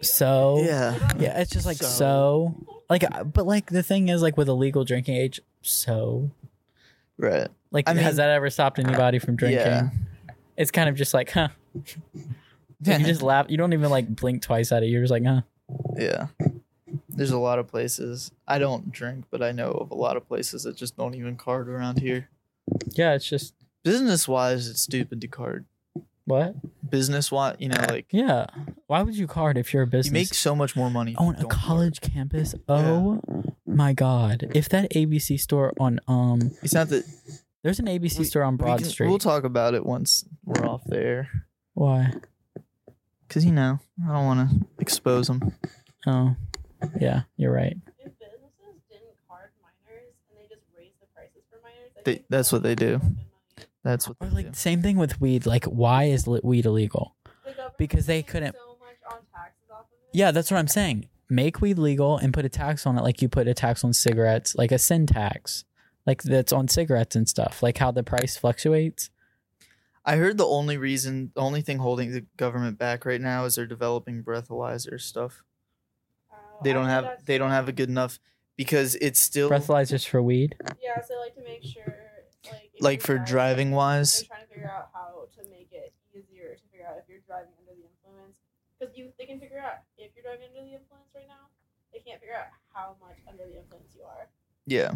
so. 0.00 0.62
Yeah. 0.64 1.12
Yeah, 1.18 1.40
it's 1.40 1.50
just 1.50 1.66
like 1.66 1.76
so. 1.76 1.84
So- 1.86 2.54
Like, 2.88 3.04
but 3.32 3.46
like 3.46 3.70
the 3.70 3.82
thing 3.82 4.08
is, 4.08 4.22
like 4.22 4.36
with 4.36 4.48
a 4.48 4.52
legal 4.54 4.84
drinking 4.84 5.16
age, 5.16 5.40
so. 5.62 6.30
Right. 7.18 7.48
Like, 7.70 7.88
I 7.88 7.92
mean- 7.94 8.02
has 8.04 8.16
that 8.16 8.30
ever 8.30 8.48
stopped 8.50 8.78
anybody 8.78 9.18
from 9.18 9.36
drinking? 9.36 9.60
Yeah. 9.60 9.90
It's 10.56 10.70
kind 10.70 10.88
of 10.88 10.94
just 10.96 11.12
like, 11.14 11.30
huh. 11.30 11.48
Yeah. 12.82 12.98
You 12.98 13.06
just 13.06 13.22
laugh. 13.22 13.46
You 13.48 13.56
don't 13.56 13.72
even 13.72 13.90
like 13.90 14.08
blink 14.14 14.42
twice 14.42 14.72
at 14.72 14.82
it. 14.82 14.86
You're 14.86 15.02
just 15.02 15.10
like, 15.10 15.24
huh. 15.24 15.42
Yeah. 15.96 16.28
There's 17.08 17.30
a 17.30 17.38
lot 17.38 17.58
of 17.58 17.68
places. 17.68 18.32
I 18.48 18.58
don't 18.58 18.90
drink, 18.90 19.26
but 19.30 19.42
I 19.42 19.52
know 19.52 19.70
of 19.70 19.90
a 19.90 19.94
lot 19.94 20.16
of 20.16 20.26
places 20.26 20.62
that 20.64 20.76
just 20.76 20.96
don't 20.96 21.14
even 21.14 21.36
card 21.36 21.68
around 21.68 22.00
here. 22.00 22.28
Yeah, 22.92 23.14
it's 23.14 23.28
just 23.28 23.54
Business 23.84 24.28
wise, 24.28 24.68
it's 24.68 24.82
stupid 24.82 25.20
to 25.22 25.28
card. 25.28 25.64
what? 26.24 26.54
Business 26.88 27.30
wise, 27.32 27.56
you 27.58 27.68
know, 27.68 27.82
like 27.88 28.06
Yeah. 28.10 28.46
Why 28.86 29.02
would 29.02 29.16
you 29.16 29.26
card 29.26 29.56
if 29.58 29.72
you're 29.72 29.84
a 29.84 29.86
business? 29.86 30.06
you 30.06 30.12
make 30.12 30.34
so 30.34 30.54
much 30.54 30.74
more 30.76 30.90
money. 30.90 31.14
on 31.16 31.34
a 31.34 31.38
don't 31.40 31.48
card. 31.50 31.62
college 31.64 32.00
campus. 32.00 32.54
Oh 32.68 33.20
my 33.66 33.92
god! 33.92 34.50
If 34.54 34.68
that 34.70 34.90
ABC 34.92 35.38
store 35.38 35.72
on 35.78 36.00
um, 36.08 36.50
It's 36.62 36.74
not 36.74 36.88
that 36.88 37.04
there's 37.62 37.78
an 37.78 37.86
ABC 37.86 38.18
We- 38.18 38.24
store 38.24 38.42
on 38.42 38.54
we 38.54 38.58
Broad 38.58 38.80
can- 38.80 38.88
Street. 38.88 39.08
We'll 39.08 39.18
talk 39.18 39.44
about 39.44 39.74
it 39.74 39.86
once 39.86 40.24
we're 40.44 40.66
off 40.66 40.82
there. 40.86 41.28
Why? 41.74 42.12
Cause 43.30 43.44
you 43.44 43.52
know, 43.52 43.78
I 44.04 44.12
don't 44.12 44.26
want 44.26 44.50
to 44.50 44.66
expose 44.80 45.28
them. 45.28 45.52
Oh, 46.06 46.34
yeah, 47.00 47.22
you're 47.36 47.52
right. 47.52 47.76
If 47.98 48.12
businesses 48.18 48.80
didn't 48.90 49.14
card 49.28 49.50
minors 49.62 50.12
and 50.30 50.38
they 50.38 50.48
just 50.52 50.62
raised 50.76 50.94
the 51.00 51.06
prices 51.14 51.42
for 51.48 51.58
minors, 51.62 51.90
I 51.96 52.00
They- 52.04 52.14
think 52.16 52.24
that's 52.28 52.50
what 52.50 52.62
they 52.64 52.74
do. 52.74 53.00
That's 53.84 54.08
what. 54.08 54.16
Or 54.20 54.26
they 54.28 54.34
like 54.34 54.46
do. 54.46 54.52
same 54.54 54.82
thing 54.82 54.96
with 54.96 55.20
weed. 55.20 55.46
Like, 55.46 55.64
why 55.66 56.04
is 56.04 56.26
li- 56.26 56.40
weed 56.42 56.66
illegal? 56.66 57.14
The 57.44 57.52
government 57.52 57.78
Because 57.78 58.06
they 58.06 58.18
makes 58.18 58.32
couldn't- 58.32 58.56
So 58.56 58.76
much 58.80 58.96
on 59.14 59.18
taxes 59.32 59.70
off 59.70 59.80
of 59.82 59.86
it. 59.92 60.18
Yeah, 60.18 60.32
that's 60.32 60.50
what 60.50 60.58
I'm 60.58 60.68
saying. 60.68 61.06
Make 61.28 61.60
weed 61.60 61.78
legal 61.78 62.18
and 62.18 62.34
put 62.34 62.44
a 62.44 62.48
tax 62.48 62.84
on 62.84 62.98
it, 62.98 63.02
like 63.02 63.22
you 63.22 63.28
put 63.28 63.46
a 63.46 63.54
tax 63.54 63.84
on 63.84 63.92
cigarettes, 63.92 64.56
like 64.56 64.72
a 64.72 64.78
sin 64.78 65.06
tax, 65.06 65.64
like 66.04 66.24
that's 66.24 66.52
on 66.52 66.66
cigarettes 66.66 67.14
and 67.14 67.28
stuff. 67.28 67.62
Like 67.62 67.78
how 67.78 67.92
the 67.92 68.02
price 68.02 68.36
fluctuates. 68.36 69.08
I 70.04 70.16
heard 70.16 70.38
the 70.38 70.46
only 70.46 70.76
reason, 70.76 71.30
the 71.34 71.40
only 71.40 71.62
thing 71.62 71.78
holding 71.78 72.12
the 72.12 72.26
government 72.36 72.78
back 72.78 73.04
right 73.04 73.20
now 73.20 73.44
is 73.44 73.54
they're 73.54 73.66
developing 73.66 74.22
breathalyzer 74.22 75.00
stuff. 75.00 75.42
Oh, 76.32 76.36
They 76.62 76.72
don't 76.72 76.86
have, 76.86 77.24
they 77.26 77.38
don't 77.38 77.50
have 77.50 77.68
a 77.68 77.72
good 77.72 77.88
enough 77.88 78.18
because 78.56 78.94
it's 78.96 79.20
still 79.20 79.50
Breathalyzers 79.50 80.06
for 80.06 80.22
weed. 80.22 80.56
Yeah, 80.82 81.00
so 81.02 81.18
like 81.20 81.34
to 81.34 81.42
make 81.42 81.62
sure, 81.62 81.94
like 82.44 82.70
like 82.80 83.00
you're 83.08 83.18
for 83.18 83.24
driving 83.24 83.70
they're 83.70 83.76
wise. 83.78 84.24
trying 84.24 84.42
to 84.42 84.54
figure 84.54 84.70
out 84.70 84.88
how 84.92 85.28
to 85.36 85.50
make 85.50 85.68
it 85.72 85.92
easier 86.14 86.56
to 86.56 86.62
figure 86.72 86.86
out 86.88 86.96
if 86.98 87.04
you're 87.08 87.24
driving 87.26 87.52
under 87.60 87.72
the 87.76 87.84
influence. 87.84 88.36
Because 88.78 88.96
you, 88.96 89.12
they 89.18 89.26
can 89.26 89.38
figure 89.40 89.60
out 89.60 89.84
if 89.98 90.12
you're 90.16 90.24
driving 90.24 90.48
under 90.48 90.64
the 90.64 90.74
influence 90.76 91.08
right 91.14 91.28
now. 91.28 91.52
They 91.92 92.00
can't 92.00 92.20
figure 92.20 92.36
out 92.36 92.48
how 92.72 92.96
much 93.00 93.16
under 93.28 93.44
the 93.44 93.58
influence 93.60 93.92
you 93.96 94.04
are. 94.04 94.28
Yeah, 94.66 94.90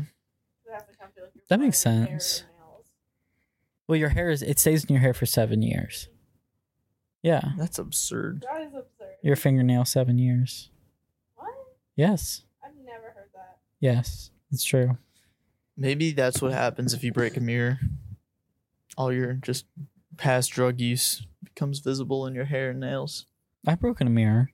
So 0.65 0.73
it 0.73 0.75
has 0.75 0.87
to 0.89 0.97
come 0.97 1.11
your 1.17 1.29
That 1.49 1.61
makes 1.61 1.83
blood, 1.83 2.09
your 2.09 2.21
sense. 2.21 2.45
Your 3.89 3.89
nails. 3.89 3.89
Well, 3.89 3.99
your 3.99 4.09
hair 4.11 4.31
is 4.31 4.43
it 4.43 4.59
stays 4.59 4.85
in 4.85 4.93
your 4.95 5.01
hair 5.03 5.15
for 5.15 5.27
seven 5.27 5.63
years. 5.63 6.09
Yeah, 7.23 7.53
that's 7.57 7.79
absurd. 7.79 8.45
That 8.53 8.63
is 8.63 8.75
absurd. 8.75 9.15
your 9.23 9.37
fingernail 9.37 9.85
seven 9.87 10.19
years. 10.19 10.71
what? 11.37 11.49
Yes, 11.97 12.43
I've 12.63 12.75
never 12.85 13.15
heard 13.15 13.31
that. 13.35 13.59
yes, 13.81 14.31
it's 14.53 14.65
true. 14.65 14.99
Maybe 15.77 16.13
that's 16.13 16.41
what 16.43 16.53
happens 16.53 16.93
if 16.95 17.03
you 17.03 17.13
break 17.13 17.37
a 17.37 17.41
mirror. 17.41 17.79
All 18.97 19.13
your 19.13 19.33
just 19.35 19.65
past 20.17 20.53
drug 20.53 20.81
use 20.81 21.27
becomes 21.43 21.81
visible 21.81 22.27
in 22.27 22.35
your 22.35 22.45
hair 22.45 22.71
and 22.71 22.81
nails. 22.81 23.27
I've 23.67 23.81
broken 23.81 24.07
a 24.07 24.11
mirror. 24.11 24.51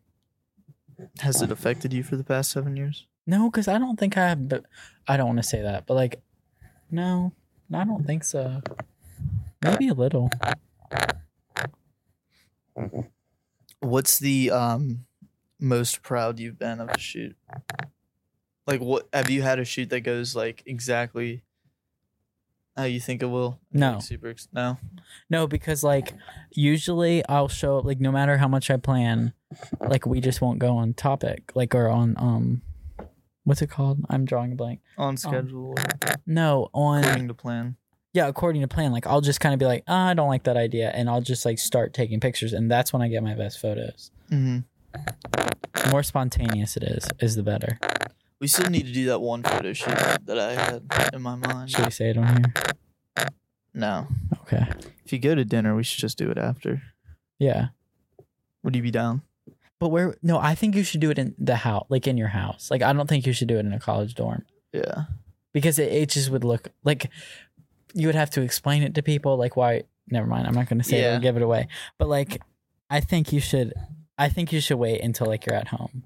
Has 1.21 1.43
it 1.43 1.51
affected 1.51 1.93
you 1.93 2.03
for 2.03 2.17
the 2.17 2.25
past 2.25 2.51
seven 2.51 2.77
years? 2.77 3.07
No, 3.27 3.51
because 3.51 3.69
I 3.69 3.79
don't 3.79 3.99
think 3.99 4.17
I 4.17 4.29
have. 4.29 4.49
But 4.49 4.65
I 5.09 5.17
don't 5.17 5.27
want 5.27 5.39
to 5.39 5.43
say 5.43 5.61
that. 5.63 5.87
But 5.87 5.95
like, 5.95 6.23
no, 6.91 7.33
I 7.75 7.85
don't 7.85 8.07
think 8.07 8.25
so. 8.25 8.63
Maybe 9.63 9.89
a 9.89 9.95
little. 9.95 10.31
What's 13.81 14.19
the 14.19 14.51
um 14.51 15.05
most 15.59 16.03
proud 16.03 16.39
you've 16.39 16.59
been 16.59 16.81
of 16.81 16.89
a 16.91 16.99
shoot? 16.99 17.37
Like 18.67 18.81
what 18.81 19.09
have 19.13 19.31
you 19.31 19.43
had 19.43 19.59
a 19.59 19.65
shoot 19.65 19.91
that 19.91 20.01
goes 20.01 20.35
like 20.35 20.63
exactly 20.67 21.43
how 22.77 22.85
you 22.85 23.01
think 23.01 23.23
it 23.23 23.27
will? 23.27 23.59
No. 23.73 23.95
Like, 23.95 24.03
super 24.03 24.29
ex- 24.29 24.49
no. 24.53 24.79
No, 25.29 25.47
because 25.47 25.83
like 25.83 26.15
usually 26.51 27.27
I'll 27.29 27.49
show 27.49 27.79
up 27.79 27.85
like 27.85 28.01
no 28.01 28.13
matter 28.13 28.39
how 28.39 28.49
much 28.49 28.71
I 28.71 28.77
plan, 28.77 29.35
like 29.81 30.07
we 30.07 30.21
just 30.21 30.41
won't 30.41 30.59
go 30.59 30.77
on 30.77 30.95
topic, 30.95 31.53
like 31.55 31.75
or 31.75 31.89
on 31.89 32.15
um, 32.17 32.63
what's 33.45 33.61
it 33.61 33.71
called? 33.71 33.99
I'm 34.09 34.25
drawing 34.25 34.53
a 34.53 34.55
blank. 34.57 34.81
On 34.97 35.17
schedule 35.17 35.75
or 35.77 35.85
No, 36.27 36.69
on 36.73 37.05
according 37.05 37.29
to 37.29 37.35
plan. 37.35 37.77
Yeah, 38.13 38.27
according 38.29 38.63
to 38.63 38.69
plan. 38.69 38.93
Like 38.93 39.07
I'll 39.07 39.21
just 39.21 39.41
kind 39.41 39.53
of 39.53 39.59
be 39.59 39.67
like, 39.67 39.85
ah, 39.89 40.09
I 40.09 40.15
don't 40.15 40.29
like 40.29 40.45
that 40.45 40.57
idea, 40.57 40.91
and 40.91 41.09
I'll 41.09 41.21
just 41.21 41.45
like 41.45 41.59
start 41.59 41.95
taking 41.95 42.21
pictures, 42.21 42.53
and 42.53 42.71
that's 42.71 42.93
when 42.93 43.03
I 43.03 43.09
get 43.09 43.23
my 43.23 43.35
best 43.35 43.61
photos. 43.61 44.11
Mm-hmm. 44.31 44.59
The 45.85 45.91
more 45.91 46.03
spontaneous 46.03 46.77
it 46.77 46.83
is, 46.83 47.09
is 47.21 47.37
the 47.37 47.43
better. 47.43 47.79
We 48.41 48.49
still 48.49 48.71
need 48.71 48.87
to 48.87 48.93
do 48.93 49.07
that 49.07 49.21
one 49.21 49.43
photo 49.43 49.73
shoot 49.73 49.95
that 50.25 50.39
I 50.39 50.53
had 50.55 50.83
in 51.13 51.23
my 51.23 51.37
mind. 51.37 51.71
Should 51.71 51.85
we 51.85 51.91
say 51.91 52.11
it 52.11 52.17
on 52.19 52.27
here? 53.17 53.27
No. 53.75 54.09
Okay. 54.43 54.67
If 55.05 55.13
you 55.13 55.19
go 55.19 55.35
to 55.35 55.45
dinner, 55.45 55.77
we 55.77 55.85
should 55.85 56.01
just 56.01 56.19
do 56.19 56.31
it 56.31 56.39
after. 56.39 56.83
Yeah. 57.39 57.69
Would 58.63 58.75
you 58.75 58.83
be 58.83 58.91
down? 58.91 59.23
But 59.79 59.89
where? 59.89 60.17
No, 60.23 60.39
I 60.39 60.55
think 60.55 60.75
you 60.75 60.83
should 60.83 61.01
do 61.01 61.11
it 61.11 61.19
in 61.19 61.35
the 61.39 61.57
house, 61.57 61.87
like 61.89 62.07
in 62.07 62.17
your 62.19 62.29
house. 62.29 62.71
Like 62.71 62.83
I 62.83 62.93
don't 62.93 63.09
think 63.09 63.27
you 63.27 63.33
should 63.33 63.49
do 63.49 63.57
it 63.57 63.61
in 63.67 63.73
a 63.73 63.79
college 63.79 64.15
dorm 64.15 64.45
Yeah. 64.73 65.05
because 65.53 65.79
it, 65.79 65.93
it 65.93 66.11
just 66.11 66.31
would 66.31 66.45
look 66.45 66.69
like 66.85 67.11
you 67.95 68.07
would 68.09 68.15
have 68.15 68.31
to 68.31 68.43
explain 68.43 68.83
it 68.83 68.95
to 68.95 69.03
people. 69.03 69.37
Like 69.37 69.57
why? 69.57 69.83
Never 70.09 70.27
mind. 70.27 70.47
I'm 70.47 70.55
not 70.55 70.69
going 70.69 70.79
to 70.79 70.85
say 70.85 71.01
it 71.03 71.17
or 71.17 71.21
give 71.21 71.37
it 71.37 71.43
away. 71.43 71.69
But 71.99 72.09
like, 72.09 72.41
I 72.89 73.01
think 73.01 73.33
you 73.33 73.41
should. 73.41 73.73
I 74.19 74.29
think 74.29 74.53
you 74.53 74.61
should 74.61 74.79
wait 74.79 75.01
until 75.01 75.27
like 75.29 75.47
you're 75.47 75.55
at 75.57 75.69
home. 75.69 76.05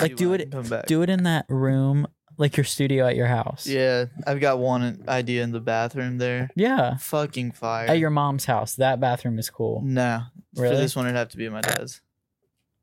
Like, 0.00 0.16
do 0.16 0.32
it-. 0.34 0.52
Do 0.86 1.02
it 1.02 1.10
in 1.10 1.22
that 1.24 1.46
room, 1.48 2.06
like 2.38 2.56
your 2.56 2.64
studio 2.64 3.06
at 3.06 3.16
your 3.16 3.26
house. 3.26 3.66
Yeah, 3.66 4.06
I've 4.26 4.40
got 4.40 4.58
one 4.58 5.04
idea 5.08 5.42
in 5.42 5.52
the 5.52 5.60
bathroom 5.60 6.18
there. 6.18 6.50
Yeah. 6.54 6.96
Fucking 6.98 7.52
fire. 7.52 7.88
At 7.88 7.98
your 7.98 8.10
mom's 8.10 8.44
house. 8.44 8.74
That 8.76 9.00
bathroom 9.00 9.38
is 9.38 9.50
cool. 9.50 9.82
no. 9.84 10.22
For 10.54 10.62
Really? 10.62 10.76
this 10.76 10.94
one, 10.94 11.06
it'd 11.06 11.16
have 11.16 11.30
to 11.30 11.38
be 11.38 11.46
at 11.46 11.52
my 11.52 11.62
dad's. 11.62 12.02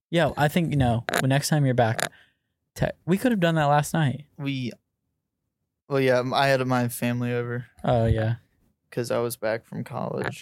Yeah, 0.09 0.31
I 0.35 0.47
think 0.47 0.71
you 0.71 0.77
know. 0.77 1.03
When 1.19 1.29
next 1.29 1.49
time 1.49 1.65
you're 1.65 1.75
back, 1.75 2.11
te- 2.73 2.87
we 3.05 3.15
could 3.19 3.31
have 3.31 3.39
done 3.39 3.53
that 3.55 3.65
last 3.65 3.93
night. 3.93 4.25
We. 4.39 4.71
Well, 5.89 5.99
yeah, 5.99 6.21
I 6.33 6.47
had 6.47 6.65
my 6.67 6.87
family 6.87 7.33
over 7.33 7.65
Oh 7.83 8.05
yeah. 8.05 8.35
because 8.89 9.09
I 9.11 9.17
was 9.19 9.35
back 9.37 9.65
from 9.65 9.83
college. 9.83 10.39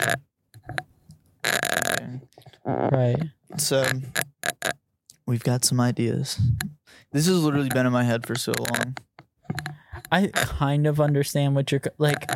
Okay. 1.45 2.19
Right. 2.65 3.23
So, 3.57 3.85
we've 5.25 5.43
got 5.43 5.63
some 5.63 5.79
ideas. 5.79 6.39
This 7.13 7.27
has 7.27 7.41
literally 7.41 7.69
been 7.69 7.85
in 7.85 7.93
my 7.93 8.03
head 8.03 8.25
for 8.27 8.35
so 8.35 8.51
long. 8.59 8.97
I 10.11 10.27
kind 10.33 10.85
of 10.85 10.99
understand 10.99 11.55
what 11.55 11.71
you're 11.71 11.81
like. 11.97 12.29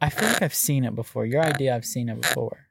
I 0.00 0.08
feel 0.08 0.28
like 0.28 0.40
I've 0.42 0.54
seen 0.54 0.84
it 0.84 0.94
before. 0.94 1.26
Your 1.26 1.42
idea, 1.42 1.74
I've 1.76 1.84
seen 1.84 2.08
it 2.08 2.20
before. 2.20 2.68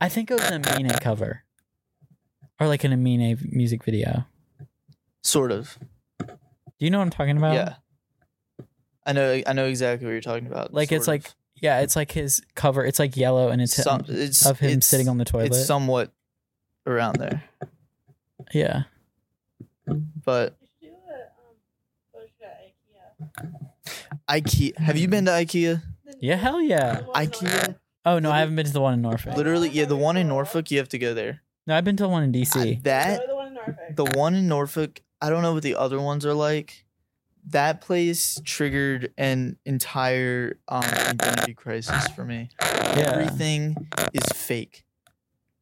I 0.00 0.08
think 0.08 0.30
it 0.30 0.34
was 0.34 0.48
an 0.50 0.62
Amine 0.66 0.90
cover, 1.00 1.42
or 2.60 2.68
like 2.68 2.84
an 2.84 2.92
Amine 2.92 3.36
music 3.50 3.82
video. 3.84 4.26
Sort 5.22 5.50
of. 5.52 5.76
Do 6.18 6.26
you 6.78 6.90
know 6.90 6.98
what 6.98 7.04
I'm 7.04 7.10
talking 7.10 7.36
about? 7.36 7.54
yeah. 7.54 7.74
I 9.04 9.12
know. 9.12 9.42
I 9.46 9.52
know 9.52 9.66
exactly 9.66 10.06
what 10.06 10.12
you're 10.12 10.20
talking 10.20 10.46
about. 10.46 10.72
Like 10.72 10.92
it's 10.92 11.06
sort 11.06 11.22
like 11.24 11.30
yeah, 11.56 11.80
it's 11.80 11.96
like 11.96 12.12
his 12.12 12.42
cover. 12.54 12.84
It's 12.84 12.98
like 12.98 13.16
yellow 13.16 13.48
and 13.48 13.60
it's, 13.62 13.74
Some, 13.74 14.04
it's 14.08 14.44
of 14.46 14.58
him 14.58 14.70
it's- 14.70 14.86
sitting 14.86 15.08
on 15.08 15.18
the 15.18 15.24
toilet. 15.24 15.46
It's 15.48 15.66
somewhat 15.66 16.12
around 16.86 17.16
there, 17.16 17.44
yeah. 18.52 18.84
but 20.24 20.56
do 20.80 20.88
a 20.88 20.90
um, 20.90 21.56
photo 22.12 22.26
shoot 22.40 22.46
at 24.28 24.38
IKEA. 24.38 24.72
IKEA. 24.72 24.78
Have 24.78 24.96
you 24.96 25.08
been 25.08 25.24
to 25.26 25.30
IKEA? 25.32 25.82
Yeah, 26.20 26.36
hell 26.36 26.60
yeah. 26.60 27.00
the 27.00 27.04
one 27.04 27.22
in 27.22 27.30
IKEA. 27.30 27.76
Oh 28.04 28.18
no, 28.18 28.30
I 28.32 28.40
haven't 28.40 28.56
been 28.56 28.66
to 28.66 28.72
the 28.72 28.80
one 28.80 28.94
in 28.94 29.02
Norfolk. 29.02 29.36
Literally, 29.36 29.68
yeah, 29.68 29.84
the 29.84 29.96
one 29.96 30.16
in 30.16 30.28
Norfolk. 30.28 30.70
You 30.70 30.78
have 30.78 30.88
to 30.90 30.98
go 30.98 31.14
there. 31.14 31.42
No, 31.66 31.76
I've 31.76 31.84
been 31.84 31.96
to 31.96 32.02
the 32.04 32.08
one 32.08 32.22
in 32.24 32.30
I- 32.30 32.38
DC. 32.38 32.82
that 32.82 33.26
the 33.28 33.34
one 33.36 33.46
in 33.48 33.54
Norfolk. 33.54 33.96
the 33.96 34.04
one 34.18 34.34
in 34.34 34.48
Norfolk. 34.48 35.00
I 35.20 35.30
don't 35.30 35.42
know 35.42 35.52
what 35.54 35.62
the 35.62 35.76
other 35.76 36.00
ones 36.00 36.26
are 36.26 36.34
like, 36.34 36.84
that 37.48 37.80
place 37.80 38.40
triggered 38.44 39.12
an 39.18 39.58
entire 39.64 40.58
um, 40.68 40.84
identity 40.84 41.54
crisis 41.54 42.08
for 42.08 42.24
me. 42.24 42.50
Yeah. 42.60 43.12
Everything 43.14 43.88
is 44.12 44.24
fake. 44.34 44.84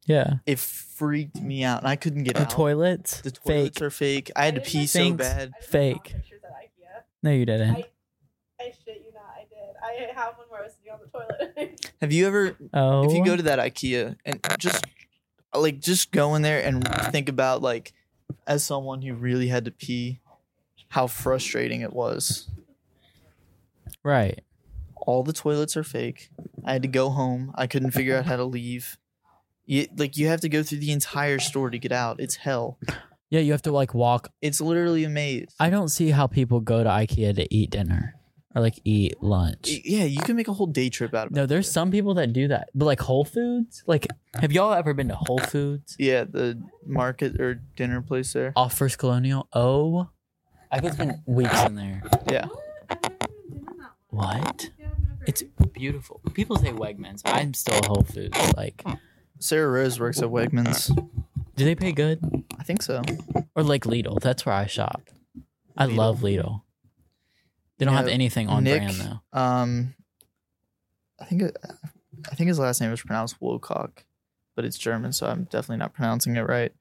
Yeah. 0.05 0.35
It 0.45 0.59
freaked 0.59 1.41
me 1.41 1.63
out, 1.63 1.79
and 1.79 1.87
I 1.87 1.95
couldn't 1.95 2.23
get 2.23 2.35
The 2.35 2.41
out. 2.43 2.49
toilets. 2.49 3.21
the 3.21 3.31
toilets 3.31 3.77
fake. 3.77 3.81
are 3.81 3.89
fake. 3.89 4.31
I 4.35 4.45
had 4.45 4.55
to 4.55 4.61
pee 4.61 4.85
so 4.87 4.99
think- 4.99 5.17
bad. 5.17 5.51
I 5.57 5.63
Fake. 5.63 6.13
at 6.15 6.21
IKEA. 6.21 7.03
No, 7.23 7.31
you 7.31 7.45
didn't. 7.45 7.75
I, 7.75 7.85
I 8.59 8.73
shit 8.85 9.03
you 9.05 9.13
not, 9.13 9.23
I 9.35 9.45
did. 9.49 10.11
I 10.11 10.13
have 10.19 10.37
one 10.37 10.47
where 10.49 10.61
I 10.61 10.63
was 10.63 10.73
sitting 10.73 10.91
on 10.91 10.99
the 11.03 11.07
toilet. 11.07 11.91
Have 12.01 12.11
you 12.11 12.27
ever 12.27 12.57
oh. 12.73 13.05
if 13.05 13.13
you 13.15 13.23
go 13.23 13.35
to 13.35 13.43
that 13.43 13.59
IKEA 13.59 14.15
and 14.25 14.39
just 14.57 14.85
like 15.53 15.79
just 15.79 16.11
go 16.11 16.35
in 16.35 16.41
there 16.41 16.63
and 16.63 16.87
think 17.11 17.29
about 17.29 17.61
like 17.61 17.93
as 18.47 18.63
someone 18.63 19.01
who 19.01 19.13
really 19.13 19.47
had 19.47 19.65
to 19.65 19.71
pee, 19.71 20.19
how 20.91 21.07
frustrating 21.07 21.81
it 21.81 21.93
was. 21.93 22.49
right. 24.03 24.41
All 25.07 25.23
the 25.23 25.33
toilets 25.33 25.75
are 25.75 25.83
fake. 25.83 26.29
I 26.63 26.73
had 26.73 26.83
to 26.83 26.87
go 26.87 27.09
home. 27.09 27.51
I 27.55 27.65
couldn't 27.65 27.91
figure 27.91 28.15
out 28.17 28.25
how 28.25 28.35
to 28.35 28.43
leave. 28.43 28.97
You, 29.65 29.87
like 29.97 30.15
you 30.15 30.27
have 30.27 30.41
to 30.41 30.49
go 30.49 30.61
through 30.63 30.77
the 30.77 30.91
entire 30.91 31.39
store 31.39 31.69
to 31.71 31.79
get 31.79 31.91
out. 31.91 32.19
It's 32.19 32.35
hell. 32.35 32.77
Yeah, 33.31 33.39
you 33.39 33.51
have 33.53 33.61
to 33.63 33.71
like 33.71 33.93
walk. 33.95 34.29
It's 34.41 34.61
literally 34.61 35.03
a 35.05 35.09
maze. 35.09 35.55
I 35.59 35.69
don't 35.71 35.87
see 35.87 36.11
how 36.11 36.27
people 36.27 36.59
go 36.59 36.83
to 36.83 36.89
IKEA 36.89 37.35
to 37.37 37.51
eat 37.55 37.71
dinner 37.71 38.13
or 38.53 38.61
like 38.61 38.75
eat 38.83 39.15
lunch. 39.23 39.69
Yeah, 39.85 40.03
you 40.03 40.19
can 40.21 40.35
make 40.35 40.47
a 40.49 40.53
whole 40.53 40.67
day 40.67 40.89
trip 40.89 41.15
out 41.15 41.27
of 41.27 41.31
it. 41.31 41.35
No, 41.35 41.45
there's 41.47 41.71
some 41.71 41.89
people 41.89 42.13
that 42.15 42.31
do 42.33 42.49
that. 42.49 42.69
But 42.75 42.85
like 42.85 42.99
Whole 42.99 43.23
Foods, 43.25 43.83
like 43.87 44.05
have 44.35 44.51
y'all 44.51 44.73
ever 44.73 44.93
been 44.93 45.07
to 45.07 45.15
Whole 45.15 45.39
Foods 45.39 45.95
Yeah, 45.97 46.25
the 46.25 46.61
market 46.85 47.39
or 47.41 47.55
dinner 47.75 48.01
place 48.01 48.33
there. 48.33 48.53
off 48.55 48.77
First 48.77 48.97
Colonial? 48.99 49.47
Oh, 49.53 50.09
I 50.71 50.79
could 50.79 50.93
spend 50.93 51.21
weeks 51.25 51.61
in 51.63 51.75
there. 51.75 52.01
Yeah. 52.29 52.47
I 52.89 52.95
haven't 53.03 53.13
even 53.21 53.49
been 53.49 53.57
in 53.71 53.77
that 53.77 53.91
one. 54.09 54.27
What? 54.39 54.69
Yeah, 54.79 54.85
I've 54.91 54.99
never. 55.03 55.23
It's 55.27 55.43
beautiful. 55.73 56.21
People 56.33 56.57
say 56.57 56.71
Wegmans. 56.71 57.21
I'm 57.25 57.53
still 57.53 57.79
a 57.79 57.87
Whole 57.87 58.03
Foods. 58.03 58.37
Like, 58.55 58.83
Sarah 59.39 59.69
Rose 59.69 59.99
works 59.99 60.19
at 60.21 60.29
Wegmans. 60.29 60.95
do 61.55 61.65
they 61.65 61.75
pay 61.75 61.91
good? 61.91 62.19
I 62.57 62.63
think 62.63 62.81
so. 62.83 63.01
Or 63.55 63.63
like 63.63 63.83
Lidl? 63.83 64.19
That's 64.21 64.45
where 64.45 64.55
I 64.55 64.65
shop. 64.65 65.01
I 65.77 65.87
Lidl. 65.87 65.95
love 65.95 66.19
Lidl. 66.19 66.61
They 67.77 67.85
don't 67.85 67.95
have 67.95 68.07
anything 68.07 68.47
on 68.47 68.63
Nick, 68.63 68.83
brand 68.83 68.95
though. 69.33 69.39
Um, 69.39 69.95
I 71.19 71.25
think 71.25 71.41
it, 71.41 71.57
I 72.31 72.35
think 72.35 72.47
his 72.49 72.59
last 72.59 72.79
name 72.79 72.91
is 72.91 73.01
pronounced 73.01 73.39
Wocock, 73.41 74.03
but 74.55 74.65
it's 74.65 74.77
German, 74.77 75.13
so 75.13 75.25
I'm 75.25 75.45
definitely 75.45 75.77
not 75.77 75.93
pronouncing 75.93 76.35
it 76.35 76.41
right. 76.47 76.71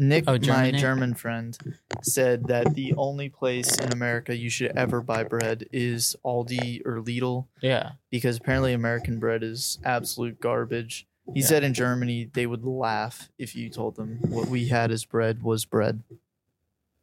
Nick, 0.00 0.24
Oh, 0.26 0.32
my 0.32 0.38
German 0.38 0.72
Nick? 0.72 0.80
German 0.80 1.14
friend, 1.14 1.58
said 2.02 2.44
that 2.46 2.74
the 2.74 2.94
only 2.94 3.28
place 3.28 3.76
in 3.78 3.92
America 3.92 4.34
you 4.36 4.48
should 4.48 4.72
ever 4.76 5.02
buy 5.02 5.22
bread 5.24 5.66
is 5.72 6.16
Aldi 6.24 6.84
or 6.86 7.00
Lidl 7.02 7.46
Yeah. 7.60 7.92
because 8.10 8.38
apparently 8.38 8.72
American 8.72 9.18
bread 9.18 9.42
is 9.42 9.78
absolute 9.84 10.40
garbage. 10.40 11.06
He 11.34 11.40
Yeah. 11.40 11.46
said 11.46 11.64
in 11.64 11.74
Germany 11.74 12.30
they 12.32 12.46
would 12.46 12.64
laugh 12.64 13.28
if 13.38 13.54
you 13.54 13.68
told 13.68 13.96
them 13.96 14.18
what 14.22 14.48
we 14.48 14.68
had 14.68 14.90
as 14.90 15.04
bread 15.04 15.42
was 15.42 15.64
bread. 15.66 16.02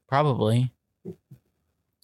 Probably. 0.09 0.73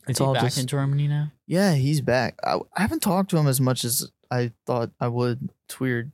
It's 0.08 0.22
all 0.22 0.34
back 0.34 0.44
just 0.44 0.58
in 0.60 0.68
Germany 0.68 1.08
now? 1.08 1.32
Yeah, 1.48 1.74
he's 1.74 2.02
back. 2.02 2.38
I, 2.44 2.60
I 2.76 2.82
haven't 2.82 3.02
talked 3.02 3.30
to 3.32 3.38
him 3.38 3.48
as 3.48 3.60
much 3.62 3.84
as 3.84 4.12
I 4.30 4.52
thought 4.66 4.92
I 5.00 5.08
would. 5.08 5.50
It's 5.66 5.80
weird. 5.80 6.12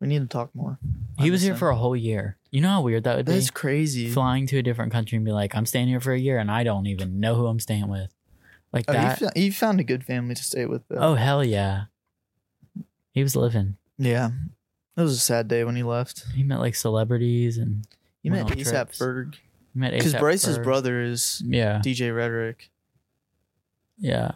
We 0.00 0.06
need 0.08 0.20
to 0.20 0.26
talk 0.26 0.54
more. 0.54 0.78
He 1.18 1.30
was 1.30 1.42
here 1.42 1.52
him. 1.54 1.58
for 1.58 1.70
a 1.70 1.76
whole 1.76 1.96
year. 1.96 2.36
You 2.54 2.60
know 2.60 2.68
how 2.68 2.82
weird 2.82 3.02
that 3.02 3.16
would 3.16 3.26
That's 3.26 3.48
be? 3.50 3.52
crazy. 3.54 4.08
Flying 4.10 4.46
to 4.46 4.58
a 4.58 4.62
different 4.62 4.92
country 4.92 5.16
and 5.16 5.24
be 5.24 5.32
like, 5.32 5.56
I'm 5.56 5.66
staying 5.66 5.88
here 5.88 5.98
for 6.00 6.12
a 6.12 6.18
year 6.18 6.38
and 6.38 6.50
I 6.52 6.62
don't 6.62 6.86
even 6.86 7.18
know 7.18 7.34
who 7.34 7.46
I'm 7.48 7.58
staying 7.58 7.88
with. 7.88 8.12
Like 8.72 8.84
Oh, 8.86 8.92
that. 8.92 9.18
fo- 9.18 9.30
he 9.34 9.50
found 9.50 9.80
a 9.80 9.84
good 9.84 10.04
family 10.04 10.36
to 10.36 10.42
stay 10.44 10.64
with. 10.64 10.82
Though. 10.88 10.98
Oh, 11.00 11.14
hell 11.16 11.44
yeah. 11.44 11.86
He 13.10 13.22
was 13.24 13.34
living. 13.34 13.76
yeah, 13.98 14.30
it 14.96 15.00
was 15.00 15.12
a 15.14 15.18
sad 15.18 15.48
day 15.48 15.64
when 15.64 15.74
he 15.76 15.82
left. 15.82 16.24
He 16.34 16.42
met 16.44 16.60
like 16.60 16.74
celebrities 16.76 17.58
and 17.58 17.86
He 18.22 18.30
met 18.30 18.46
ASAP. 18.46 18.96
Ferg 18.96 19.34
he 19.72 19.78
met 19.80 19.92
because 19.92 20.14
Bryce's 20.14 20.58
Ferg. 20.58 20.62
brother 20.64 21.00
is 21.02 21.42
Yeah. 21.46 21.80
DJ 21.84 22.14
Rhetoric, 22.14 22.70
Yeah. 23.98 24.30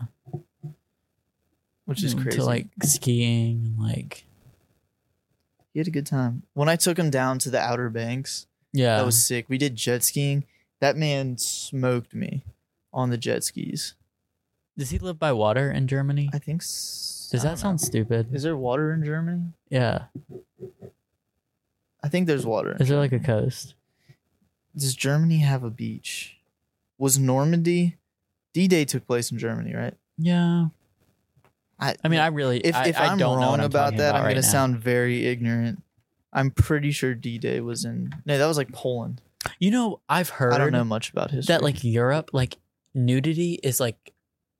which 1.84 2.02
is 2.02 2.14
crazy. 2.14 2.38
To 2.38 2.44
like 2.44 2.66
skiing 2.82 3.64
and 3.64 3.78
like, 3.78 4.24
he 5.78 5.80
had 5.80 5.86
a 5.86 5.92
good 5.92 6.06
time. 6.06 6.42
When 6.54 6.68
I 6.68 6.74
took 6.74 6.98
him 6.98 7.08
down 7.08 7.38
to 7.38 7.50
the 7.50 7.60
Outer 7.60 7.88
Banks, 7.88 8.48
yeah. 8.72 8.96
that 8.96 9.06
was 9.06 9.24
sick. 9.24 9.46
We 9.48 9.58
did 9.58 9.76
jet 9.76 10.02
skiing. 10.02 10.42
That 10.80 10.96
man 10.96 11.38
smoked 11.38 12.14
me 12.16 12.42
on 12.92 13.10
the 13.10 13.16
jet 13.16 13.44
skis. 13.44 13.94
Does 14.76 14.90
he 14.90 14.98
live 14.98 15.20
by 15.20 15.30
water 15.30 15.70
in 15.70 15.86
Germany? 15.86 16.30
I 16.32 16.40
think. 16.40 16.62
s- 16.62 17.28
Does 17.30 17.44
I 17.44 17.50
that 17.50 17.58
sound 17.60 17.80
know. 17.80 17.86
stupid? 17.86 18.34
Is 18.34 18.42
there 18.42 18.56
water 18.56 18.92
in 18.92 19.04
Germany? 19.04 19.42
Yeah. 19.70 20.06
I 22.02 22.08
think 22.08 22.26
there's 22.26 22.44
water. 22.46 22.76
Is 22.80 22.88
there 22.88 22.98
like 22.98 23.12
a 23.12 23.18
coast? 23.20 23.74
Does 24.76 24.94
Germany 24.96 25.38
have 25.38 25.62
a 25.62 25.70
beach? 25.70 26.38
Was 26.98 27.18
Normandy? 27.20 27.98
D 28.52 28.66
Day 28.66 28.84
took 28.84 29.06
place 29.06 29.30
in 29.30 29.38
Germany, 29.38 29.74
right? 29.76 29.94
Yeah. 30.16 30.66
I, 31.80 31.94
I 32.02 32.08
mean, 32.08 32.20
I 32.20 32.26
really, 32.28 32.58
if 32.58 32.74
I, 32.74 32.86
if 32.88 32.98
I 32.98 33.06
I'm 33.06 33.18
don't 33.18 33.38
know 33.38 33.46
wrong 33.46 33.50
what 33.52 33.60
I'm 33.60 33.66
about 33.66 33.84
talking 33.84 33.98
that, 33.98 34.14
I'm 34.14 34.24
right 34.24 34.30
gonna 34.30 34.42
sound 34.42 34.78
very 34.78 35.26
ignorant. 35.26 35.82
I'm 36.32 36.50
pretty 36.50 36.90
sure 36.90 37.14
D 37.14 37.38
Day 37.38 37.60
was 37.60 37.84
in. 37.84 38.12
No, 38.26 38.36
that 38.36 38.46
was 38.46 38.56
like 38.56 38.72
Poland. 38.72 39.20
You 39.58 39.70
know, 39.70 40.00
I've 40.08 40.28
heard 40.28 40.52
I 40.52 40.58
don't 40.58 40.72
know 40.72 40.84
much 40.84 41.10
about 41.10 41.30
history. 41.30 41.52
that 41.52 41.62
like 41.62 41.84
Europe, 41.84 42.30
like 42.32 42.56
nudity 42.94 43.54
is 43.62 43.78
like 43.80 44.12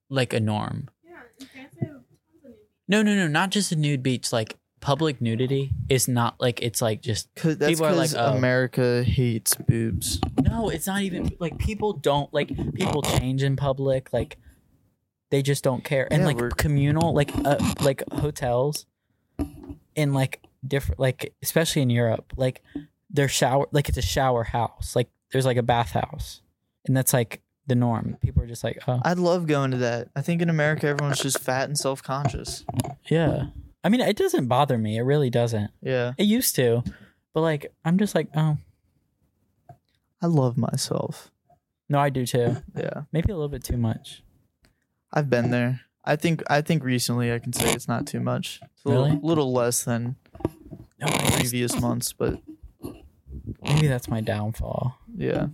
like 0.08 0.32
a 0.32 0.40
norm. 0.40 0.88
yeah, 1.04 1.10
in 1.40 1.46
France 1.46 1.74
they 1.80 1.86
have 1.86 1.96
tons 1.96 2.44
of 2.44 2.52
No, 2.86 3.02
no, 3.02 3.14
no, 3.14 3.26
not 3.26 3.50
just 3.50 3.72
a 3.72 3.76
nude 3.76 4.02
beach. 4.02 4.32
Like 4.32 4.56
public 4.80 5.20
nudity 5.20 5.72
is 5.88 6.06
not 6.06 6.36
like 6.40 6.62
it's 6.62 6.80
like 6.80 7.02
just 7.02 7.34
Cause 7.34 7.58
that's 7.58 7.72
people 7.72 7.86
are 7.86 7.94
like, 7.94 8.10
oh. 8.16 8.36
America 8.36 9.02
hates 9.02 9.56
boobs. 9.56 10.20
no. 10.40 10.68
It's 10.68 10.86
not 10.86 11.02
even 11.02 11.32
like 11.40 11.58
people 11.58 11.92
don't 11.94 12.32
like 12.32 12.48
people 12.74 13.02
change 13.02 13.42
in 13.42 13.56
public. 13.56 14.12
Like 14.12 14.38
they 15.30 15.42
just 15.42 15.62
don't 15.64 15.84
care. 15.84 16.06
And 16.10 16.20
Yeah, 16.22 16.26
like 16.26 16.36
we're- 16.38 16.52
communal, 16.56 17.14
like 17.14 17.30
uh, 17.44 17.58
like 17.80 18.02
hotels, 18.12 18.86
in 19.94 20.12
like 20.14 20.42
different, 20.66 21.00
like 21.00 21.34
especially 21.42 21.82
in 21.82 21.90
Europe, 21.90 22.32
like 22.36 22.62
their 23.10 23.28
shower, 23.28 23.66
like 23.72 23.88
it's 23.88 23.98
a 23.98 24.02
shower 24.02 24.44
house. 24.44 24.94
Like 24.96 25.08
there's 25.32 25.46
like 25.46 25.56
a 25.56 25.62
bathhouse, 25.62 26.40
and 26.86 26.96
that's 26.96 27.12
like 27.12 27.42
the 27.66 27.74
norm. 27.74 28.16
People 28.22 28.42
are 28.42 28.46
just 28.46 28.64
like, 28.64 28.78
oh 28.88 29.00
I'd 29.04 29.18
love 29.18 29.46
going 29.46 29.72
to 29.72 29.76
that. 29.78 30.08
I 30.16 30.22
think 30.22 30.40
in 30.42 30.48
America 30.50 30.86
everyone's 30.86 31.20
just 31.20 31.38
fat 31.40 31.68
and 31.68 31.76
self 31.78 32.02
conscious. 32.02 32.64
yeah. 33.08 33.46
I 33.84 33.90
mean, 33.90 34.00
it 34.00 34.16
doesn't 34.16 34.48
bother 34.48 34.76
me. 34.76 34.98
It 34.98 35.02
really 35.02 35.30
doesn't. 35.30 35.70
Yeah, 35.80 36.12
It 36.18 36.24
used 36.24 36.56
to, 36.56 36.82
but 37.32 37.42
like 37.42 37.72
I'm 37.84 37.96
just 37.98 38.14
like, 38.14 38.28
oh 38.34 38.56
I 40.20 40.26
love 40.26 40.56
myself. 40.56 41.30
no, 41.88 41.98
I 41.98 42.10
do 42.10 42.26
too. 42.26 42.56
Yeah, 42.76 43.02
Maybe 43.12 43.30
a 43.32 43.36
little 43.36 43.48
bit 43.48 43.62
too 43.64 43.76
much. 43.76 44.22
I've 45.12 45.30
been 45.30 45.50
there. 45.50 45.80
I 46.04 46.16
think 46.16 46.42
I 46.50 46.60
think 46.62 46.84
recently 46.84 47.32
I 47.32 47.38
can 47.38 47.52
say 47.52 47.72
it's 47.72 47.88
not 47.88 48.06
too 48.06 48.20
much. 48.20 48.60
It's 48.74 48.84
a 48.84 48.88
little, 48.88 49.04
Really? 49.06 49.20
little 49.22 49.52
less 49.52 49.84
than 49.84 50.16
No, 51.00 51.06
previous 51.32 51.78
months, 51.80 52.12
but 52.12 52.40
maybe 53.62 53.86
that's 53.88 54.08
my 54.08 54.20
downfall. 54.20 54.98
yeah. 55.16 55.48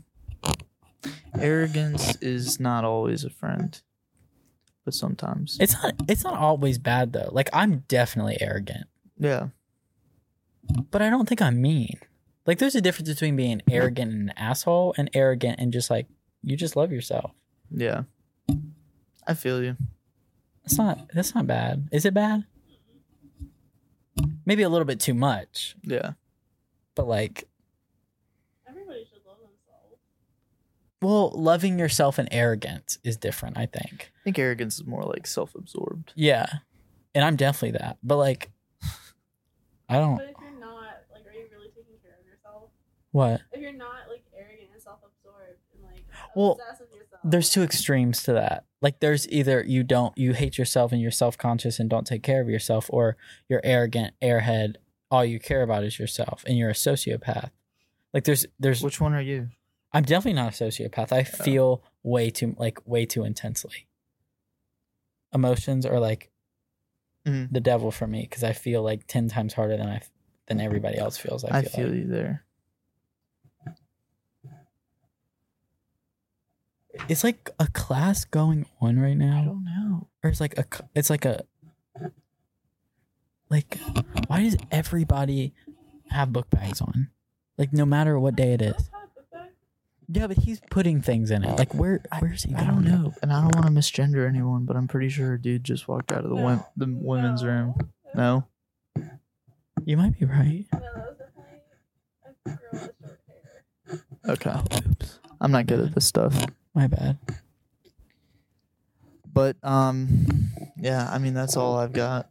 Arrogance 1.38 2.16
is 2.22 2.60
not 2.60 2.84
always 2.84 3.24
a 3.24 3.30
friend, 3.30 3.80
but 4.84 4.94
sometimes. 4.94 5.56
It's 5.60 5.74
not. 5.82 5.94
It's 6.08 6.22
not 6.22 6.34
always 6.34 6.78
bad 6.78 7.12
though. 7.12 7.28
Like 7.32 7.50
I'm 7.52 7.80
definitely 7.88 8.36
arrogant, 8.40 8.86
Yeah, 9.18 9.48
but 10.92 11.02
I 11.02 11.10
don't 11.10 11.28
think 11.28 11.42
I'm 11.42 11.60
mean. 11.60 11.98
Like 12.46 12.58
there's 12.58 12.76
a 12.76 12.80
difference 12.80 13.08
between 13.08 13.34
being 13.34 13.62
arrogant 13.68 14.12
and 14.12 14.30
an 14.30 14.34
asshole, 14.36 14.94
and 14.96 15.10
arrogant 15.12 15.58
and 15.58 15.72
just 15.72 15.90
like 15.90 16.06
you 16.42 16.56
just 16.56 16.76
love 16.76 16.92
yourself. 16.92 17.32
yeah. 17.70 18.02
I 19.26 19.34
feel 19.34 19.62
you. 19.62 19.76
It's 20.64 20.78
not. 20.78 21.08
That's 21.14 21.34
not 21.34 21.46
bad. 21.46 21.88
Is 21.92 22.04
it 22.04 22.14
bad? 22.14 22.44
Maybe 24.46 24.62
a 24.62 24.68
little 24.68 24.84
bit 24.84 25.00
too 25.00 25.14
much, 25.14 25.74
Yeah, 25.82 26.12
but 26.94 27.06
like, 27.08 27.44
Everybody 28.68 29.04
should 29.10 29.24
love 29.26 29.38
themselves. 29.38 29.98
well, 31.02 31.30
loving 31.34 31.78
yourself 31.78 32.18
and 32.18 32.28
arrogance 32.30 32.98
is 33.02 33.16
different. 33.16 33.56
I 33.58 33.66
think. 33.66 34.12
I 34.20 34.24
think 34.24 34.38
arrogance 34.38 34.76
is 34.76 34.84
more 34.86 35.02
like 35.04 35.26
self-absorbed. 35.26 36.12
Yeah, 36.14 36.46
and 37.14 37.24
I'm 37.24 37.36
definitely 37.36 37.78
that. 37.78 37.96
But 38.02 38.16
like, 38.18 38.50
I 39.88 39.94
don't. 39.98 40.16
But 40.16 40.26
if 40.30 40.36
you're 40.40 40.60
not, 40.60 40.76
like, 41.12 41.26
are 41.26 41.32
you 41.32 41.46
really 41.50 41.68
taking 41.74 41.96
care 42.02 42.16
of 42.20 42.26
yourself? 42.26 42.70
What? 43.12 43.40
If 43.52 43.60
you're 43.60 43.72
not 43.72 44.08
like 44.10 44.24
arrogant 44.36 44.68
and 44.74 44.82
self-absorbed 44.82 45.58
and 45.74 45.82
like 45.90 46.04
Well, 46.36 46.52
obsessed 46.52 46.82
with 46.82 46.94
yourself, 46.94 47.13
there's 47.24 47.50
two 47.50 47.62
extremes 47.62 48.22
to 48.24 48.32
that. 48.34 48.64
Like 48.82 49.00
there's 49.00 49.26
either 49.30 49.64
you 49.66 49.82
don't 49.82 50.16
you 50.18 50.32
hate 50.34 50.58
yourself 50.58 50.92
and 50.92 51.00
you're 51.00 51.10
self-conscious 51.10 51.80
and 51.80 51.88
don't 51.88 52.06
take 52.06 52.22
care 52.22 52.40
of 52.42 52.48
yourself 52.48 52.86
or 52.90 53.16
you're 53.48 53.62
arrogant, 53.64 54.14
airhead, 54.22 54.76
all 55.10 55.24
you 55.24 55.40
care 55.40 55.62
about 55.62 55.84
is 55.84 55.98
yourself 55.98 56.44
and 56.46 56.58
you're 56.58 56.70
a 56.70 56.74
sociopath. 56.74 57.50
Like 58.12 58.24
there's 58.24 58.44
there's 58.60 58.82
Which 58.82 59.00
one 59.00 59.14
are 59.14 59.22
you? 59.22 59.48
I'm 59.92 60.02
definitely 60.02 60.40
not 60.40 60.60
a 60.60 60.64
sociopath. 60.64 61.12
I 61.12 61.22
feel 61.24 61.82
way 62.02 62.30
too 62.30 62.54
like 62.58 62.78
way 62.86 63.06
too 63.06 63.24
intensely. 63.24 63.86
Emotions 65.32 65.84
are 65.86 65.98
like 65.98 66.30
Mhm. 67.26 67.50
the 67.50 67.60
devil 67.60 67.90
for 67.90 68.06
me 68.06 68.22
because 68.28 68.44
I 68.44 68.52
feel 68.52 68.82
like 68.82 69.06
ten 69.06 69.28
times 69.28 69.54
harder 69.54 69.78
than 69.78 69.88
I 69.88 70.02
than 70.46 70.60
everybody 70.60 70.98
else 70.98 71.16
feels. 71.16 71.42
I 71.42 71.58
I 71.58 71.62
feel, 71.62 71.70
feel 71.70 71.86
like. 71.88 71.96
you 71.96 72.06
there. 72.06 72.43
It's 77.08 77.24
like 77.24 77.50
a 77.58 77.66
class 77.68 78.24
going 78.24 78.66
on 78.80 78.98
right 78.98 79.16
now. 79.16 79.40
I 79.40 79.44
don't 79.44 79.64
know. 79.64 80.08
or 80.22 80.30
it's 80.30 80.40
like 80.40 80.56
a 80.58 80.64
it's 80.94 81.10
like 81.10 81.24
a 81.24 81.44
like 83.50 83.78
why 84.26 84.42
does 84.42 84.56
everybody 84.70 85.52
have 86.10 86.32
book 86.32 86.50
bags 86.50 86.80
on? 86.80 87.10
Like 87.58 87.72
no 87.72 87.84
matter 87.84 88.18
what 88.18 88.36
day 88.36 88.52
it 88.54 88.62
is. 88.62 88.90
Yeah, 90.08 90.26
but 90.26 90.36
he's 90.38 90.60
putting 90.70 91.00
things 91.00 91.30
in 91.30 91.44
it. 91.44 91.58
Like 91.58 91.74
where 91.74 92.02
where's 92.18 92.42
he 92.42 92.54
I 92.54 92.64
don't 92.64 92.84
know, 92.84 93.14
and 93.22 93.32
I 93.32 93.40
don't 93.40 93.54
want 93.54 93.66
to 93.66 93.72
misgender 93.72 94.28
anyone, 94.28 94.64
but 94.66 94.76
I'm 94.76 94.86
pretty 94.86 95.08
sure 95.08 95.32
a 95.34 95.40
dude 95.40 95.64
just 95.64 95.88
walked 95.88 96.12
out 96.12 96.24
of 96.24 96.30
the 96.30 96.36
wom- 96.36 96.64
the 96.76 96.86
women's 96.88 97.42
room. 97.44 97.74
No, 98.14 98.44
You 99.84 99.96
might 99.96 100.18
be 100.18 100.26
right. 100.26 100.66
No, 100.72 100.78
that 100.80 100.94
was 101.08 101.16
definitely 101.18 101.54
a 101.56 102.50
girl 102.52 102.92
with 103.08 103.18
short 103.26 104.50
hair. 104.54 104.60
okay. 104.74 104.88
Oops. 104.90 105.18
I'm 105.40 105.50
not 105.52 105.66
good 105.66 105.80
at 105.80 105.94
this 105.94 106.04
stuff, 106.06 106.34
My 106.74 106.86
bad. 106.86 107.18
but 109.32 109.56
um, 109.62 110.26
yeah. 110.76 111.08
I 111.10 111.18
mean, 111.18 111.34
that's 111.34 111.56
all 111.56 111.76
I've 111.76 111.92
got. 111.92 112.28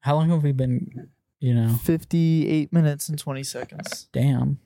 How 0.00 0.14
long 0.16 0.30
have 0.30 0.42
we 0.42 0.52
been, 0.52 1.08
you 1.40 1.54
know, 1.54 1.74
58 1.84 2.72
minutes 2.72 3.08
and 3.08 3.18
20 3.18 3.42
seconds. 3.44 4.08
damn. 4.12 4.58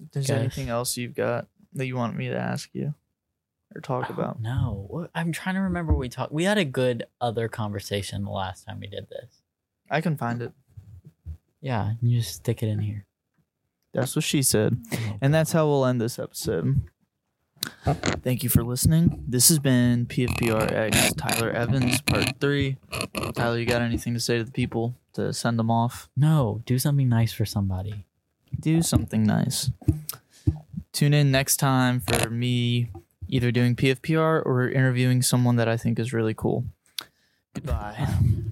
If 0.00 0.12
there's 0.12 0.26
Guys. 0.28 0.38
anything 0.38 0.68
else 0.68 0.96
you've 0.96 1.14
got 1.14 1.48
that 1.72 1.86
you 1.86 1.96
want 1.96 2.16
me 2.16 2.28
to 2.28 2.36
ask 2.36 2.70
you 2.72 2.94
or 3.74 3.80
talk 3.80 4.08
about, 4.10 4.40
No. 4.40 5.08
I'm 5.14 5.32
trying 5.32 5.56
to 5.56 5.60
remember 5.60 5.92
what 5.92 5.98
we 6.00 6.08
talked. 6.08 6.32
We 6.32 6.44
had 6.44 6.56
a 6.58 6.64
good 6.64 7.04
other 7.20 7.48
conversation 7.48 8.24
the 8.24 8.30
last 8.30 8.64
time 8.66 8.78
we 8.80 8.86
did 8.86 9.08
this. 9.10 9.42
I 9.90 10.00
can 10.00 10.16
find 10.16 10.40
it. 10.42 10.52
Yeah, 11.60 11.94
you 12.00 12.18
just 12.20 12.36
stick 12.36 12.62
it 12.62 12.68
in 12.68 12.78
here. 12.78 13.06
That's 13.92 14.14
what 14.14 14.24
she 14.24 14.42
said. 14.42 14.80
And 15.20 15.34
that's 15.34 15.50
how 15.50 15.66
we'll 15.66 15.84
end 15.86 16.00
this 16.00 16.18
episode. 16.20 16.82
Thank 18.22 18.42
you 18.42 18.48
for 18.48 18.62
listening. 18.62 19.24
This 19.26 19.48
has 19.48 19.58
been 19.58 20.06
PFPRX 20.06 21.16
Tyler 21.16 21.50
Evans, 21.50 22.00
part 22.02 22.38
three. 22.40 22.76
Tyler, 23.34 23.58
you 23.58 23.66
got 23.66 23.82
anything 23.82 24.14
to 24.14 24.20
say 24.20 24.38
to 24.38 24.44
the 24.44 24.50
people 24.52 24.94
to 25.14 25.32
send 25.32 25.58
them 25.58 25.70
off? 25.70 26.08
No, 26.16 26.62
do 26.66 26.78
something 26.78 27.08
nice 27.08 27.32
for 27.32 27.44
somebody. 27.44 28.04
Do 28.58 28.82
something 28.82 29.24
nice. 29.24 29.70
Tune 30.92 31.14
in 31.14 31.30
next 31.30 31.56
time 31.58 32.00
for 32.00 32.30
me 32.30 32.90
either 33.28 33.50
doing 33.50 33.76
PFPR 33.76 34.44
or 34.44 34.68
interviewing 34.68 35.22
someone 35.22 35.56
that 35.56 35.68
I 35.68 35.76
think 35.76 35.98
is 35.98 36.12
really 36.12 36.34
cool. 36.34 36.64
Goodbye. 37.54 38.08